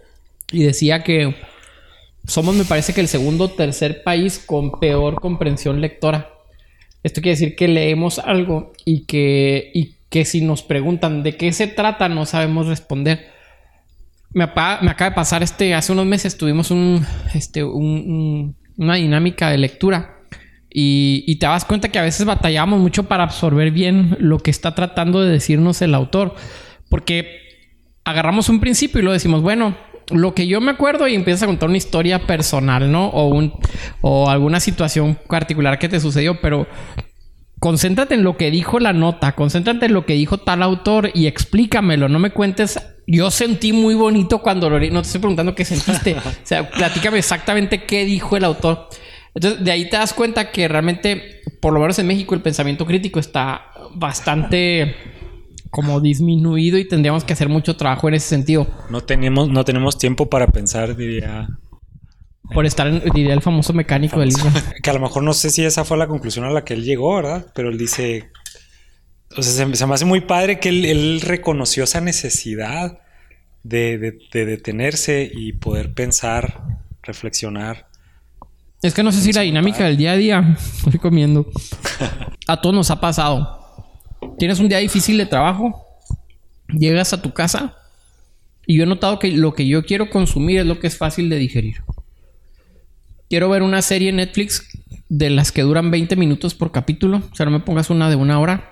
y 0.51 0.63
decía 0.63 1.01
que 1.01 1.33
somos, 2.27 2.55
me 2.55 2.65
parece 2.65 2.93
que 2.93 3.01
el 3.01 3.07
segundo 3.07 3.45
o 3.45 3.49
tercer 3.49 4.03
país 4.03 4.39
con 4.45 4.79
peor 4.79 5.15
comprensión 5.19 5.81
lectora. 5.81 6.29
Esto 7.03 7.21
quiere 7.21 7.37
decir 7.37 7.55
que 7.55 7.67
leemos 7.67 8.19
algo 8.19 8.73
y 8.85 9.05
que, 9.05 9.71
y 9.73 9.95
que 10.09 10.23
si 10.25 10.41
nos 10.41 10.61
preguntan 10.61 11.23
de 11.23 11.35
qué 11.35 11.51
se 11.51 11.67
trata, 11.67 12.09
no 12.09 12.25
sabemos 12.25 12.67
responder. 12.67 13.27
Me, 14.33 14.43
acaba 14.43 15.09
de 15.09 15.15
pasar 15.15 15.43
este, 15.43 15.73
hace 15.73 15.91
unos 15.91 16.05
meses 16.05 16.37
tuvimos 16.37 16.71
un, 16.71 17.05
este, 17.33 17.63
un- 17.63 17.75
un- 17.83 18.55
una 18.77 18.95
dinámica 18.95 19.49
de 19.49 19.57
lectura 19.57 20.19
y, 20.69 21.23
y 21.27 21.35
te 21.37 21.45
das 21.47 21.65
cuenta 21.65 21.89
que 21.89 21.99
a 21.99 22.03
veces 22.03 22.25
batallamos 22.25 22.79
mucho 22.79 23.03
para 23.07 23.23
absorber 23.23 23.71
bien 23.71 24.15
lo 24.19 24.37
que 24.39 24.51
está 24.51 24.73
tratando 24.73 25.21
de 25.21 25.31
decirnos 25.31 25.81
el 25.81 25.93
autor. 25.95 26.35
Porque 26.89 27.39
agarramos 28.03 28.47
un 28.47 28.59
principio 28.59 29.01
y 29.01 29.03
lo 29.03 29.11
decimos, 29.11 29.41
bueno, 29.41 29.75
lo 30.13 30.33
que 30.33 30.47
yo 30.47 30.61
me 30.61 30.71
acuerdo 30.71 31.07
y 31.07 31.15
empiezas 31.15 31.43
a 31.43 31.47
contar 31.47 31.69
una 31.69 31.77
historia 31.77 32.25
personal, 32.25 32.91
¿no? 32.91 33.07
O, 33.07 33.27
un, 33.27 33.53
o 34.01 34.29
alguna 34.29 34.59
situación 34.59 35.17
particular 35.27 35.79
que 35.79 35.89
te 35.89 35.99
sucedió, 35.99 36.39
pero 36.41 36.67
concéntrate 37.59 38.15
en 38.15 38.23
lo 38.23 38.37
que 38.37 38.49
dijo 38.49 38.79
la 38.79 38.91
nota, 38.91 39.33
concéntrate 39.33 39.85
en 39.85 39.93
lo 39.93 40.05
que 40.05 40.13
dijo 40.13 40.39
tal 40.39 40.63
autor 40.63 41.11
y 41.13 41.27
explícamelo, 41.27 42.09
no 42.09 42.19
me 42.19 42.31
cuentes. 42.31 42.79
Yo 43.07 43.29
sentí 43.29 43.73
muy 43.73 43.93
bonito 43.93 44.39
cuando 44.39 44.69
lo 44.69 44.79
leí, 44.79 44.89
no 44.89 45.01
te 45.01 45.07
estoy 45.07 45.21
preguntando 45.21 45.53
qué 45.53 45.65
sentiste, 45.65 46.15
o 46.17 46.21
sea, 46.43 46.69
platícame 46.69 47.17
exactamente 47.17 47.83
qué 47.83 48.05
dijo 48.05 48.35
el 48.37 48.45
autor. 48.45 48.89
Entonces, 49.33 49.63
de 49.63 49.71
ahí 49.71 49.89
te 49.89 49.97
das 49.97 50.13
cuenta 50.13 50.51
que 50.51 50.67
realmente, 50.67 51.41
por 51.61 51.73
lo 51.73 51.79
menos 51.79 51.97
en 51.99 52.07
México, 52.07 52.35
el 52.35 52.41
pensamiento 52.41 52.85
crítico 52.85 53.19
está 53.19 53.71
bastante 53.93 54.95
como 55.71 55.99
disminuido 56.01 56.77
y 56.77 56.87
tendríamos 56.87 57.23
que 57.23 57.33
hacer 57.33 57.49
mucho 57.49 57.75
trabajo 57.77 58.07
en 58.09 58.13
ese 58.15 58.27
sentido. 58.27 58.67
No 58.89 59.01
tenemos, 59.01 59.49
no 59.49 59.65
tenemos 59.65 59.97
tiempo 59.97 60.29
para 60.29 60.47
pensar, 60.47 60.95
diría. 60.95 61.47
Por 62.53 62.65
estar 62.65 62.85
en, 62.87 63.01
diría 63.13 63.33
el 63.33 63.41
famoso 63.41 63.71
mecánico 63.73 64.19
del 64.19 64.29
libro. 64.29 64.51
Que 64.83 64.89
a 64.89 64.93
lo 64.93 64.99
mejor 64.99 65.23
no 65.23 65.33
sé 65.33 65.49
si 65.49 65.63
esa 65.63 65.83
fue 65.85 65.97
la 65.97 66.07
conclusión 66.07 66.45
a 66.45 66.51
la 66.51 66.63
que 66.65 66.73
él 66.73 66.83
llegó, 66.83 67.15
¿verdad? 67.15 67.47
Pero 67.55 67.69
él 67.69 67.77
dice. 67.77 68.29
O 69.37 69.41
sea, 69.41 69.53
se, 69.65 69.75
se 69.75 69.85
me 69.87 69.93
hace 69.93 70.03
muy 70.05 70.21
padre 70.21 70.59
que 70.59 70.67
él, 70.69 70.83
él 70.85 71.21
reconoció 71.21 71.85
esa 71.85 72.01
necesidad 72.01 72.99
de, 73.63 73.97
de- 73.97 74.19
de 74.33 74.45
detenerse 74.45 75.31
y 75.33 75.53
poder 75.53 75.93
pensar, 75.93 76.61
reflexionar. 77.01 77.87
Es 78.81 78.93
que 78.93 79.03
no 79.03 79.11
sé 79.13 79.21
si 79.21 79.31
la 79.31 79.41
dinámica 79.41 79.85
del 79.85 79.95
día 79.95 80.11
a 80.11 80.17
día, 80.17 80.57
estoy 80.85 80.99
comiendo, 80.99 81.45
a 82.47 82.59
todos 82.59 82.75
nos 82.75 82.91
ha 82.91 82.99
pasado. 82.99 83.60
Tienes 84.37 84.59
un 84.59 84.69
día 84.69 84.79
difícil 84.79 85.17
de 85.17 85.25
trabajo, 85.25 85.85
llegas 86.67 87.13
a 87.13 87.21
tu 87.21 87.33
casa 87.33 87.77
y 88.65 88.77
yo 88.77 88.83
he 88.83 88.87
notado 88.87 89.19
que 89.19 89.31
lo 89.31 89.53
que 89.53 89.67
yo 89.67 89.83
quiero 89.85 90.09
consumir 90.09 90.59
es 90.59 90.65
lo 90.65 90.79
que 90.79 90.87
es 90.87 90.97
fácil 90.97 91.29
de 91.29 91.37
digerir. 91.37 91.83
Quiero 93.29 93.49
ver 93.49 93.63
una 93.63 93.81
serie 93.81 94.09
en 94.09 94.17
Netflix 94.17 94.67
de 95.09 95.29
las 95.29 95.51
que 95.51 95.61
duran 95.61 95.91
20 95.91 96.15
minutos 96.15 96.53
por 96.53 96.71
capítulo, 96.71 97.21
o 97.31 97.35
sea, 97.35 97.45
no 97.45 97.51
me 97.51 97.59
pongas 97.59 97.89
una 97.89 98.09
de 98.09 98.15
una 98.15 98.39
hora 98.39 98.71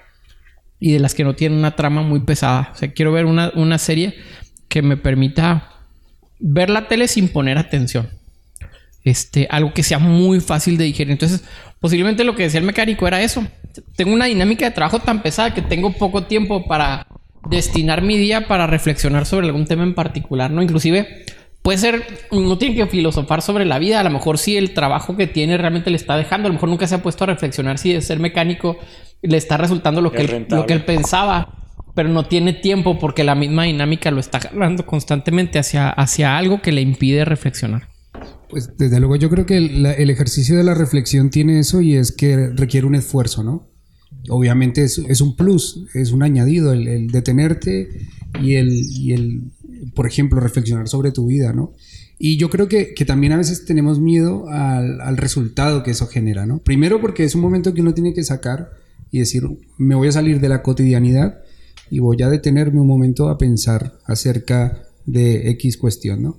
y 0.79 0.93
de 0.93 0.99
las 0.99 1.13
que 1.13 1.23
no 1.23 1.35
tienen 1.35 1.57
una 1.57 1.75
trama 1.75 2.01
muy 2.01 2.21
pesada. 2.21 2.71
O 2.73 2.75
sea, 2.75 2.91
quiero 2.93 3.11
ver 3.11 3.25
una, 3.25 3.51
una 3.55 3.77
serie 3.77 4.15
que 4.67 4.81
me 4.81 4.97
permita 4.97 5.71
ver 6.39 6.69
la 6.69 6.87
tele 6.87 7.07
sin 7.07 7.27
poner 7.29 7.57
atención 7.57 8.09
este, 9.03 9.47
algo 9.49 9.73
que 9.73 9.83
sea 9.83 9.99
muy 9.99 10.39
fácil 10.39 10.77
de 10.77 10.85
digerir. 10.85 11.11
Entonces, 11.11 11.43
posiblemente 11.79 12.23
lo 12.23 12.35
que 12.35 12.43
decía 12.43 12.59
el 12.59 12.65
mecánico 12.65 13.07
era 13.07 13.21
eso. 13.21 13.45
Tengo 13.95 14.13
una 14.13 14.25
dinámica 14.25 14.65
de 14.65 14.71
trabajo 14.71 15.00
tan 15.00 15.21
pesada 15.21 15.53
que 15.53 15.62
tengo 15.62 15.91
poco 15.93 16.24
tiempo 16.24 16.67
para 16.67 17.07
destinar 17.50 18.01
mi 18.01 18.17
día 18.17 18.48
para 18.48 18.67
reflexionar 18.67 19.25
sobre 19.25 19.48
algún 19.48 19.65
tema 19.65 19.83
en 19.83 19.95
particular, 19.95 20.51
¿no? 20.51 20.62
Inclusive 20.62 21.25
puede 21.62 21.77
ser, 21.77 22.03
no 22.31 22.57
tiene 22.57 22.75
que 22.75 22.88
filosofar 22.88 23.41
sobre 23.41 23.65
la 23.65 23.79
vida, 23.79 24.00
a 24.00 24.03
lo 24.03 24.09
mejor 24.09 24.38
si 24.38 24.57
el 24.57 24.74
trabajo 24.74 25.15
que 25.17 25.27
tiene 25.27 25.57
realmente 25.57 25.89
le 25.89 25.98
está 25.98 26.15
dejando, 26.17 26.48
a 26.48 26.50
lo 26.50 26.53
mejor 26.53 26.69
nunca 26.69 26.88
se 26.88 26.95
ha 26.95 27.01
puesto 27.03 27.24
a 27.24 27.27
reflexionar 27.27 27.77
si 27.77 27.93
de 27.93 28.01
ser 28.01 28.19
mecánico 28.19 28.77
le 29.21 29.38
está 29.38 29.57
resultando 29.57 30.01
lo, 30.01 30.09
Es 30.13 30.15
que 30.15 30.36
él, 30.38 30.45
lo 30.50 30.65
que 30.65 30.74
él 30.74 30.86
pensaba, 30.86 31.55
pero 31.95 32.07
no 32.09 32.25
tiene 32.25 32.53
tiempo 32.53 32.98
porque 33.00 33.24
la 33.24 33.36
misma 33.36 33.63
dinámica 33.63 34.12
lo 34.12 34.19
está 34.19 34.39
jalando 34.39 34.86
constantemente 34.86 35.59
hacia, 35.59 35.89
hacia 35.89 36.38
algo 36.38 36.62
que 36.62 36.71
le 36.71 36.81
impide 36.81 37.25
reflexionar. 37.25 37.88
Pues 38.50 38.75
desde 38.77 39.00
luego 39.00 39.15
yo 39.17 39.29
creo 39.29 39.45
que 39.45 39.57
el, 39.57 39.83
la- 39.83 39.93
el 39.93 40.09
ejercicio 40.09 40.57
de 40.57 40.63
la 40.63 40.74
reflexión 40.74 41.29
tiene 41.29 41.59
eso 41.59 41.81
y 41.81 41.95
es 41.95 42.12
que 42.12 42.50
requiere 42.55 42.88
un 42.88 42.95
esfuerzo, 42.95 43.43
¿no? 43.43 43.68
Obviamente 44.27 44.83
es, 44.83 44.97
es 44.97 45.21
un 45.21 45.35
plus, 45.35 45.85
es 45.93 46.11
un 46.11 46.23
añadido 46.23 46.73
el, 46.73 47.07
detenerte 47.07 47.89
y 48.41 48.55
el, 48.55 48.69
y 48.69 49.13
el, 49.13 49.41
por 49.95 50.07
ejemplo, 50.07 50.39
reflexionar 50.39 50.88
sobre 50.89 51.11
tu 51.11 51.27
vida, 51.27 51.53
¿no? 51.53 51.73
Y 52.17 52.35
yo 52.38 52.49
creo 52.49 52.67
que, 52.67 52.93
que 52.93 53.05
también 53.05 53.31
a 53.31 53.38
veces 53.38 53.63
tenemos 53.63 53.99
miedo 53.99 54.49
al, 54.49 54.99
al 54.99 55.15
resultado 55.15 55.83
que 55.83 55.91
eso 55.91 56.07
genera, 56.07 56.45
¿no? 56.45 56.59
Primero 56.59 56.99
porque 56.99 57.23
es 57.23 57.33
un 57.33 57.41
momento 57.41 57.73
que 57.73 57.81
uno 57.81 57.93
tiene 57.93 58.13
que 58.13 58.23
sacar 58.23 58.71
y 59.09 59.19
decir, 59.19 59.43
me 59.77 59.95
voy 59.95 60.09
a 60.09 60.11
salir 60.11 60.41
de 60.41 60.49
la 60.49 60.61
cotidianidad 60.61 61.39
y 61.89 61.99
voy 61.99 62.21
a 62.21 62.29
detenerme 62.29 62.81
un 62.81 62.88
momento 62.88 63.29
a 63.29 63.38
pensar 63.38 63.93
acerca 64.05 64.83
de 65.05 65.49
X 65.51 65.77
cuestión, 65.77 66.21
¿no? 66.21 66.38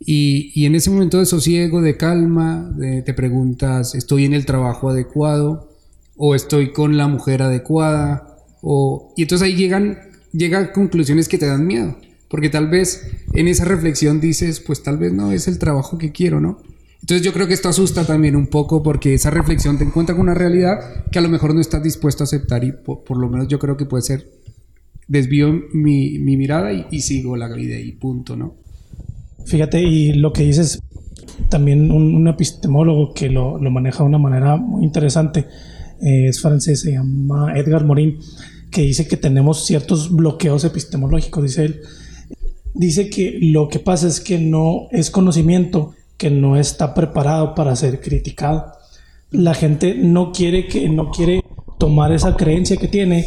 Y, 0.00 0.50
y 0.54 0.64
en 0.64 0.74
ese 0.74 0.90
momento 0.90 1.18
de 1.18 1.26
sosiego, 1.26 1.80
de 1.80 1.96
calma, 1.96 2.74
te 3.04 3.14
preguntas, 3.14 3.94
¿estoy 3.94 4.24
en 4.24 4.32
el 4.32 4.46
trabajo 4.46 4.88
adecuado? 4.88 5.71
¿O 6.16 6.34
estoy 6.34 6.72
con 6.72 6.96
la 6.96 7.08
mujer 7.08 7.42
adecuada? 7.42 8.36
O, 8.60 9.12
y 9.16 9.22
entonces 9.22 9.46
ahí 9.46 9.54
llegan, 9.54 9.98
llegan 10.32 10.70
conclusiones 10.72 11.28
que 11.28 11.38
te 11.38 11.46
dan 11.46 11.66
miedo. 11.66 11.96
Porque 12.28 12.48
tal 12.48 12.68
vez 12.68 13.06
en 13.34 13.48
esa 13.48 13.64
reflexión 13.64 14.20
dices, 14.20 14.60
pues 14.60 14.82
tal 14.82 14.98
vez 14.98 15.12
no 15.12 15.32
es 15.32 15.48
el 15.48 15.58
trabajo 15.58 15.98
que 15.98 16.12
quiero, 16.12 16.40
¿no? 16.40 16.58
Entonces 17.02 17.26
yo 17.26 17.32
creo 17.32 17.48
que 17.48 17.54
esto 17.54 17.68
asusta 17.68 18.06
también 18.06 18.36
un 18.36 18.46
poco 18.46 18.82
porque 18.82 19.14
esa 19.14 19.30
reflexión 19.30 19.76
te 19.76 19.84
encuentra 19.84 20.14
con 20.14 20.22
una 20.22 20.34
realidad 20.34 21.04
que 21.10 21.18
a 21.18 21.22
lo 21.22 21.28
mejor 21.28 21.52
no 21.52 21.60
estás 21.60 21.82
dispuesto 21.82 22.22
a 22.22 22.26
aceptar 22.26 22.62
y 22.62 22.72
por, 22.72 23.16
lo 23.16 23.28
menos 23.28 23.48
yo 23.48 23.58
creo 23.58 23.76
que 23.76 23.86
puede 23.86 24.02
ser, 24.02 24.30
desvío 25.08 25.52
mi, 25.72 26.18
mi 26.20 26.36
mirada 26.36 26.72
y, 26.72 26.86
y 26.92 27.00
sigo 27.00 27.36
la 27.36 27.48
vida 27.48 27.76
y 27.76 27.90
punto, 27.92 28.36
¿no? 28.36 28.54
Fíjate, 29.46 29.82
y 29.82 30.12
lo 30.12 30.32
que 30.32 30.44
dices, 30.44 30.80
también 31.48 31.90
un, 31.90 32.14
un 32.14 32.28
epistemólogo 32.28 33.12
que 33.12 33.28
lo, 33.28 33.58
lo 33.58 33.70
maneja 33.70 34.04
de 34.04 34.08
una 34.08 34.18
manera 34.18 34.56
muy 34.56 34.84
interesante, 34.84 35.46
eh, 36.02 36.28
es 36.28 36.40
francés, 36.40 36.80
se 36.80 36.92
llama 36.92 37.56
Edgar 37.56 37.84
Morin, 37.84 38.18
que 38.70 38.82
dice 38.82 39.06
que 39.06 39.16
tenemos 39.16 39.64
ciertos 39.64 40.10
bloqueos 40.10 40.64
epistemológicos, 40.64 41.42
dice 41.42 41.64
él. 41.64 41.80
Dice 42.74 43.08
que 43.08 43.38
lo 43.40 43.68
que 43.68 43.78
pasa 43.78 44.08
es 44.08 44.20
que 44.20 44.38
no 44.38 44.88
es 44.90 45.10
conocimiento 45.10 45.94
que 46.16 46.30
no 46.30 46.56
está 46.56 46.94
preparado 46.94 47.54
para 47.54 47.76
ser 47.76 48.00
criticado. 48.00 48.72
La 49.30 49.54
gente 49.54 49.94
no 49.94 50.32
quiere 50.32 50.66
que 50.66 50.88
no 50.88 51.10
quiere 51.10 51.44
tomar 51.78 52.12
esa 52.12 52.36
creencia 52.36 52.76
que 52.76 52.88
tiene 52.88 53.26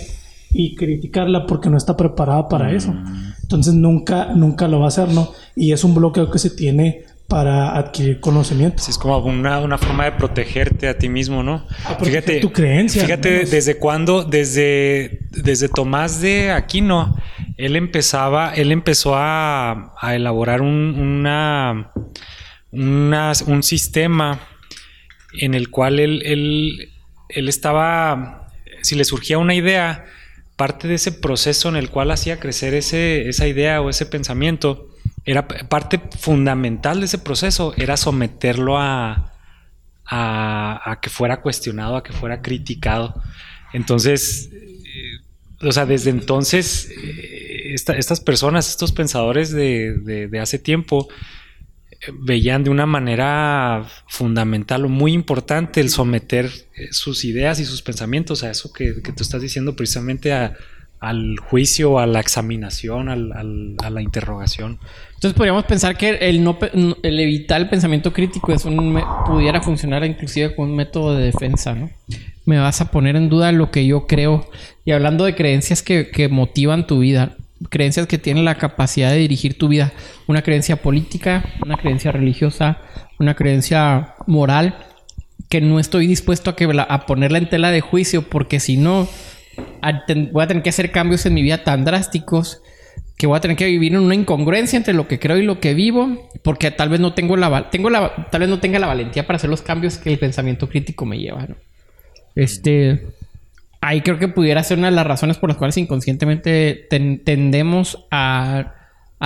y 0.52 0.76
criticarla 0.76 1.46
porque 1.46 1.70
no 1.70 1.78
está 1.78 1.96
preparada 1.96 2.48
para 2.48 2.74
eso. 2.74 2.94
Entonces 3.42 3.74
nunca, 3.74 4.34
nunca 4.34 4.68
lo 4.68 4.80
va 4.80 4.86
a 4.86 4.88
hacer, 4.88 5.10
¿no? 5.10 5.32
Y 5.56 5.72
es 5.72 5.84
un 5.84 5.94
bloqueo 5.94 6.32
que 6.32 6.40
se 6.40 6.50
tiene 6.50 7.04
para 7.36 7.76
adquirir 7.78 8.22
conocimiento. 8.22 8.82
Sí, 8.82 8.92
es 8.92 8.98
como 8.98 9.18
una, 9.18 9.60
una 9.60 9.78
forma 9.78 10.06
de 10.06 10.14
protegerte 10.14 10.88
a 10.88 10.98
ti 10.98 11.10
mismo, 11.10 11.44
¿no? 11.44 11.68
A 11.84 11.98
proteger 11.98 12.40
tu 12.40 12.54
creencia, 12.54 13.04
Fíjate 13.04 13.30
menos. 13.30 13.52
desde 13.52 13.76
cuándo, 13.76 14.24
desde, 14.24 15.20
desde 15.32 15.68
Tomás 15.68 16.22
de 16.22 16.52
Aquino, 16.52 17.14
él 17.58 17.76
empezaba, 17.76 18.54
él 18.56 18.72
empezó 18.72 19.16
a, 19.18 19.94
a 20.00 20.16
elaborar 20.16 20.62
un, 20.62 20.96
una, 20.98 21.92
una- 22.72 23.34
un 23.48 23.64
sistema 23.64 24.40
en 25.38 25.56
el 25.56 25.70
cual 25.70 26.00
él, 26.00 26.22
él, 26.26 26.94
él 27.28 27.50
estaba, 27.50 28.48
si 28.82 28.96
le 28.96 29.04
surgía 29.04 29.40
una 29.40 29.56
idea, 29.56 30.06
parte 30.56 30.88
de 30.88 30.96
ese 30.96 31.12
proceso 31.12 31.68
en 31.68 31.76
el 31.76 31.90
cual 31.90 32.12
hacía 32.12 32.40
crecer 32.40 32.74
ese, 32.74 33.28
esa 33.28 33.46
idea 33.46 33.82
o 33.82 33.90
ese 33.90 34.06
pensamiento, 34.06 34.88
era 35.26 35.48
parte 35.48 36.00
fundamental 36.20 37.00
de 37.00 37.06
ese 37.08 37.18
proceso, 37.18 37.74
era 37.78 37.98
someterlo 37.98 38.78
a, 38.80 39.34
a, 40.06 41.00
que 41.02 41.10
fuera 41.10 41.42
cuestionado, 41.42 41.96
a 41.98 42.04
que 42.04 42.14
fuera 42.14 42.42
criticado. 42.42 43.22
Entonces, 43.74 44.50
eh, 44.54 45.68
o 45.68 45.72
sea, 45.72 45.86
desde 45.86 46.12
entonces, 46.12 46.90
eh, 47.04 47.74
esta- 47.74 47.98
estas 47.98 48.20
personas, 48.22 48.70
estos 48.70 48.92
pensadores 48.92 49.52
de, 49.52 50.28
de- 50.28 50.40
hace 50.40 50.60
tiempo, 50.60 51.08
eh, 51.92 51.96
veían 52.22 52.64
de 52.64 52.70
una 52.70 52.86
manera 52.86 53.84
fundamental 54.08 54.86
o 54.86 54.90
muy 54.90 55.14
importante 55.14 55.82
el 55.82 55.90
someter 55.90 56.52
sus 56.92 57.26
ideas 57.26 57.60
y 57.60 57.66
sus 57.66 57.82
pensamientos 57.82 58.44
a 58.44 58.52
eso 58.52 58.72
que, 58.72 59.02
que 59.02 59.12
tú 59.12 59.24
estás 59.24 59.42
diciendo 59.42 59.76
precisamente 59.76 60.34
a- 60.34 60.56
al 61.00 61.38
juicio, 61.40 62.00
a 62.00 62.06
la 62.08 62.20
examinación, 62.20 63.10
al- 63.10 63.32
al- 63.34 63.76
a 63.84 63.90
la 63.90 64.02
interrogación. 64.02 64.80
Entonces 65.16 65.34
podríamos 65.34 65.66
pensar 65.66 65.98
que 65.98 66.10
el, 66.22 66.44
no, 66.44 66.58
el 67.04 67.20
evitar 67.20 67.62
el 67.62 67.70
pensamiento 67.70 68.12
crítico 68.14 68.52
es 68.54 68.66
un 68.66 69.02
pudiera 69.26 69.62
funcionar 69.62 70.04
inclusive 70.06 70.56
como 70.56 70.70
un 70.70 70.76
método 70.76 71.16
de 71.16 71.26
defensa, 71.26 71.74
¿no? 71.76 71.90
Me 72.46 72.60
vas 72.60 72.80
a 72.82 72.92
poner 72.92 73.16
en 73.16 73.30
duda 73.30 73.52
lo 73.52 73.72
que 73.72 73.86
yo 73.88 74.06
creo. 74.08 74.50
Y 74.84 74.92
hablando 74.92 75.26
de 75.26 75.34
creencias 75.36 75.82
que, 75.82 76.10
que 76.12 76.28
motivan 76.30 76.86
tu 76.86 77.00
vida, 77.00 77.36
creencias 77.70 78.06
que 78.08 78.18
tienen 78.20 78.46
la 78.46 78.56
capacidad 78.56 79.10
de 79.12 79.18
dirigir 79.18 79.58
tu 79.58 79.68
vida. 79.68 79.94
Una 80.28 80.44
creencia 80.44 80.76
política, 80.76 81.44
una 81.66 81.78
creencia 81.78 82.12
religiosa, 82.12 82.78
una 83.20 83.34
creencia 83.34 84.14
moral, 84.28 84.76
que 85.50 85.62
no 85.62 85.80
estoy 85.80 86.06
dispuesto 86.08 86.52
a, 86.52 86.56
que, 86.56 86.66
a 86.88 87.06
ponerla 87.06 87.38
en 87.40 87.50
tela 87.50 87.72
de 87.72 87.82
juicio, 87.82 88.24
porque 88.30 88.60
si 88.60 88.78
no, 88.78 89.08
voy 90.32 90.44
a 90.44 90.48
tener 90.48 90.64
que 90.64 90.70
hacer 90.70 90.92
cambios 90.92 91.26
en 91.26 91.34
mi 91.34 91.42
vida 91.42 91.64
tan 91.64 91.86
drásticos 91.86 92.62
que 93.18 93.28
voy 93.28 93.38
a 93.38 93.42
tener 93.42 93.56
que 93.56 93.66
vivir 93.66 93.94
en 93.94 94.00
una 94.00 94.16
incongruencia 94.16 94.78
entre 94.78 94.94
lo 94.94 95.08
que 95.08 95.20
creo 95.20 95.38
y 95.38 95.44
lo 95.44 95.60
que 95.60 95.74
vivo, 95.74 96.30
porque 96.44 96.70
tal 96.72 96.90
vez 96.90 97.00
no 97.00 97.14
tengo 97.14 97.38
la, 97.38 97.70
tengo 97.70 97.90
tal 97.90 98.42
vez 98.42 98.50
no 98.50 98.60
tenga 98.60 98.78
la 98.80 98.88
valentía 98.88 99.26
para 99.26 99.38
hacer 99.38 99.50
los 99.50 99.62
cambios 99.62 99.98
que 99.98 100.12
el 100.12 100.20
pensamiento 100.20 100.68
crítico 100.68 101.06
me 101.06 101.18
lleva, 101.18 101.48
Este 102.36 103.02
ahí 103.86 104.02
creo 104.02 104.18
que 104.18 104.28
pudiera 104.28 104.64
ser 104.64 104.80
una 104.80 104.90
de 104.90 104.96
las 104.96 105.06
razones 105.06 105.38
por 105.38 105.50
las 105.50 105.58
cuales 105.58 105.78
inconscientemente 105.78 106.88
tendemos 106.90 108.06
a, 108.10 108.74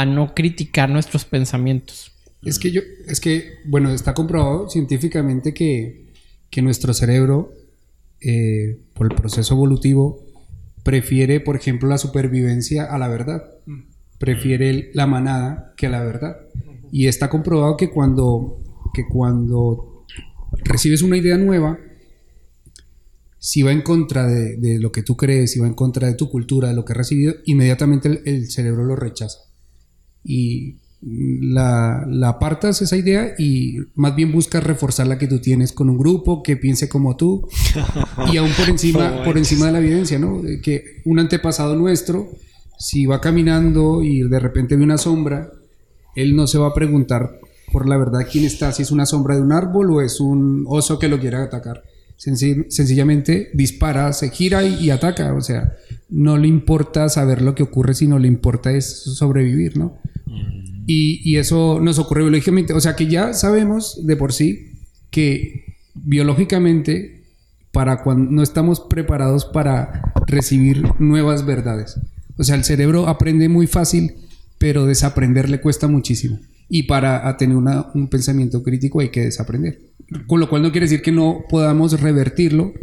no 0.05 0.33
criticar 0.33 0.89
nuestros 0.89 1.25
pensamientos. 1.25 2.11
Es 2.43 2.57
que 2.57 2.71
yo, 2.71 2.81
es 3.07 3.19
que, 3.19 3.59
bueno, 3.65 3.91
está 3.91 4.13
comprobado 4.13 4.69
científicamente 4.69 5.53
que, 5.53 6.07
nuestro 6.61 6.93
cerebro, 6.93 7.53
eh, 8.21 8.79
por 8.93 9.11
el 9.11 9.17
proceso 9.17 9.53
evolutivo, 9.53 10.25
prefiere, 10.83 11.39
por 11.39 11.55
ejemplo, 11.55 11.87
la 11.87 11.97
supervivencia 11.97 12.85
a 12.85 12.97
la 12.97 13.07
verdad. 13.07 13.43
Prefiere 14.17 14.91
la 14.93 15.07
manada 15.07 15.73
que 15.77 15.89
la 15.89 16.03
verdad. 16.03 16.37
Y 16.91 17.07
está 17.07 17.29
comprobado 17.29 17.77
que 17.77 17.89
cuando, 17.89 18.61
que 18.93 19.05
cuando 19.07 20.05
recibes 20.63 21.01
una 21.01 21.17
idea 21.17 21.37
nueva, 21.37 21.79
si 23.37 23.61
va 23.61 23.71
en 23.71 23.81
contra 23.81 24.27
de, 24.27 24.79
lo 24.79 24.91
que 24.91 25.01
tú 25.01 25.15
crees, 25.15 25.53
si 25.53 25.59
va 25.59 25.67
en 25.67 25.73
contra 25.73 26.07
de 26.07 26.13
tu 26.13 26.29
cultura, 26.29 26.69
de 26.69 26.75
lo 26.75 26.83
que 26.83 26.93
has 26.93 26.97
recibido, 26.97 27.35
inmediatamente 27.45 28.21
el, 28.25 28.49
cerebro 28.51 28.83
lo 28.83 28.95
rechaza. 28.95 29.39
Y 30.23 30.78
la, 31.01 32.05
apartas 32.27 32.81
esa 32.81 32.97
idea 32.97 33.33
y 33.37 33.77
más 33.95 34.15
bien 34.15 34.31
buscas 34.31 34.63
reforzar 34.63 35.07
la 35.07 35.17
que 35.17 35.27
tú 35.27 35.39
tienes 35.39 35.71
con 35.71 35.89
un 35.89 35.97
grupo 35.97 36.43
que 36.43 36.57
piense 36.57 36.89
como 36.89 37.15
tú 37.15 37.47
y 38.31 38.37
aún 38.37 38.51
por 38.51 38.69
encima, 38.69 39.23
por 39.23 39.37
encima 39.37 39.67
de 39.67 39.71
la 39.71 39.79
evidencia, 39.79 40.19
¿no? 40.19 40.41
Que 40.61 41.01
un 41.05 41.19
antepasado 41.19 41.75
nuestro, 41.75 42.29
si 42.77 43.05
va 43.05 43.21
caminando 43.21 44.03
y 44.03 44.27
de 44.27 44.39
repente 44.39 44.75
ve 44.75 44.83
una 44.83 44.97
sombra, 44.97 45.51
él 46.15 46.35
no 46.35 46.47
se 46.47 46.57
va 46.57 46.67
a 46.67 46.73
preguntar 46.73 47.39
por 47.71 47.87
la 47.87 47.97
verdad 47.97 48.27
quién 48.29 48.45
está, 48.45 48.71
si 48.71 48.81
es 48.81 48.91
una 48.91 49.05
sombra 49.05 49.35
de 49.35 49.41
un 49.41 49.51
árbol 49.51 49.91
o 49.91 50.01
es 50.01 50.19
un 50.19 50.65
oso 50.67 50.99
que 50.99 51.07
lo 51.07 51.19
quiere 51.19 51.37
atacar 51.37 51.83
sencillamente 52.19 53.49
dispara, 53.53 54.11
se 54.11 54.29
gira 54.29 54.63
y, 54.63 54.89
ataca. 54.89 55.33
O 55.33 55.41
sea, 55.41 55.73
no 56.09 56.37
le 56.37 56.47
importa 56.47 57.07
saber 57.09 57.41
lo 57.41 57.55
que 57.55 57.63
ocurre, 57.63 57.93
sino 57.93 58.19
le 58.19 58.27
importa 58.27 58.71
es 58.71 59.03
sobrevivir, 59.03 59.77
¿no? 59.77 59.97
Mm. 60.25 60.68
Y, 60.91 61.37
eso 61.37 61.79
nos 61.79 61.99
ocurre 61.99 62.23
biológicamente. 62.23 62.73
O 62.73 62.81
sea, 62.81 62.95
que 62.95 63.05
ya 63.05 63.33
sabemos 63.33 64.07
de 64.07 64.15
por 64.15 64.33
sí 64.33 64.71
que 65.11 65.77
biológicamente, 65.93 67.25
para 67.71 68.01
cuando 68.01 68.31
no 68.31 68.41
estamos 68.41 68.79
preparados 68.79 69.45
para 69.45 70.13
recibir 70.25 70.83
nuevas 70.97 71.45
verdades. 71.45 71.99
O 72.37 72.43
sea, 72.43 72.55
el 72.55 72.63
cerebro 72.63 73.07
aprende 73.07 73.49
muy 73.49 73.67
fácil, 73.67 74.15
pero 74.57 74.87
desaprender 74.87 75.47
le 75.47 75.61
cuesta 75.61 75.87
muchísimo. 75.87 76.39
Y 76.69 76.83
para 76.83 77.37
tener 77.37 77.55
un 77.57 78.07
pensamiento 78.07 78.63
crítico 78.63 78.99
hay 78.99 79.09
que 79.09 79.25
desaprender. 79.25 79.79
Con 80.25 80.39
lo 80.39 80.49
cual 80.49 80.63
no 80.63 80.71
quiere 80.71 80.85
decir 80.85 81.03
que 81.03 81.11
no 81.11 81.43
podamos 81.49 82.01
revertirlo 82.01 82.73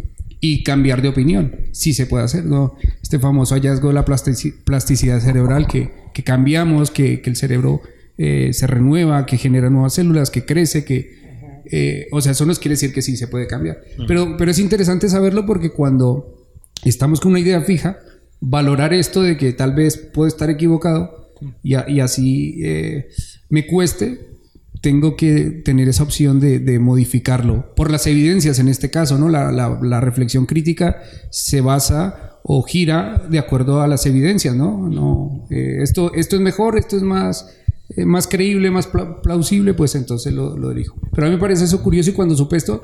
y 0.40 0.62
cambiar 0.62 1.02
de 1.02 1.08
opinión. 1.08 1.56
Sí 1.72 1.92
se 1.92 2.06
puede 2.06 2.22
hacer, 2.22 2.44
¿no? 2.44 2.76
Este 3.02 3.18
famoso 3.18 3.56
hallazgo 3.56 3.88
de 3.88 3.94
la 3.94 4.04
plasticidad 4.04 5.18
cerebral 5.18 5.66
que, 5.66 5.90
que 6.14 6.22
cambiamos, 6.22 6.92
que, 6.92 7.20
que, 7.20 7.30
el 7.30 7.36
cerebro 7.36 7.80
eh, 8.18 8.52
se 8.52 8.66
renueva, 8.66 9.26
que 9.26 9.37
genera 9.37 9.70
nuevas 9.70 9.94
células, 9.94 10.30
que 10.30 10.44
crece, 10.44 10.84
que... 10.84 11.26
Eh, 11.69 12.06
o 12.12 12.21
sea, 12.21 12.32
eso 12.32 12.47
no 12.47 12.54
quiere 12.54 12.75
decir 12.75 12.93
que 12.93 13.02
sí 13.02 13.17
se 13.17 13.26
puede 13.26 13.49
cambiar. 13.49 13.82
Pero, 14.06 14.36
pero 14.36 14.52
es 14.52 14.58
interesante 14.60 15.08
saberlo 15.08 15.47
porque 15.47 15.71
cuando 15.71 16.47
estamos 16.84 17.21
con 17.21 17.32
una 17.32 17.41
idea 17.41 17.60
fija, 17.62 17.99
valorar 18.41 18.93
esto 18.93 19.23
de 19.23 19.36
que 19.36 19.52
tal 19.52 19.75
vez 19.75 19.97
puedo 19.97 20.28
estar 20.28 20.49
equivocado 20.49 21.32
y, 21.62 21.75
y 21.91 22.00
así 22.00 22.60
eh, 22.62 23.08
me 23.49 23.67
cueste, 23.67 24.36
tengo 24.80 25.17
que 25.17 25.62
tener 25.64 25.88
esa 25.88 26.02
opción 26.02 26.41
de, 26.41 26.78
modificarlo 26.78 27.75
por 27.75 27.91
las 27.91 28.06
evidencias 28.06 28.58
en 28.58 28.69
este 28.69 28.91
caso, 28.91 29.19
¿no? 29.19 29.28
La, 29.28 30.00
reflexión 30.00 30.47
crítica 30.47 31.02
se 31.30 31.60
basa 31.60 32.38
o 32.43 32.62
gira 32.62 33.26
de 33.28 33.38
acuerdo 33.38 33.80
a 33.80 33.88
las 33.88 34.06
evidencias, 34.06 34.54
¿no? 34.54 34.88
no 34.88 35.47
eh, 35.50 35.78
esto, 35.82 36.14
esto 36.14 36.36
es 36.36 36.43
mejor, 36.43 36.78
esto 36.78 36.97
es 36.97 37.02
más, 37.02 37.50
eh, 37.90 38.04
más 38.04 38.26
creíble, 38.26 38.70
más 38.70 38.88
plausible, 39.22 39.75
pues 39.75 39.94
entonces 39.94 40.32
lo, 40.32 40.56
lo, 40.56 40.70
dirijo. 40.70 40.96
Pero 41.12 41.26
a 41.26 41.30
mí 41.30 41.36
me 41.36 41.40
parece 41.40 41.64
eso 41.64 41.82
curioso 41.82 42.10
y 42.10 42.12
cuando 42.12 42.36
supe 42.36 42.56
esto 42.56 42.82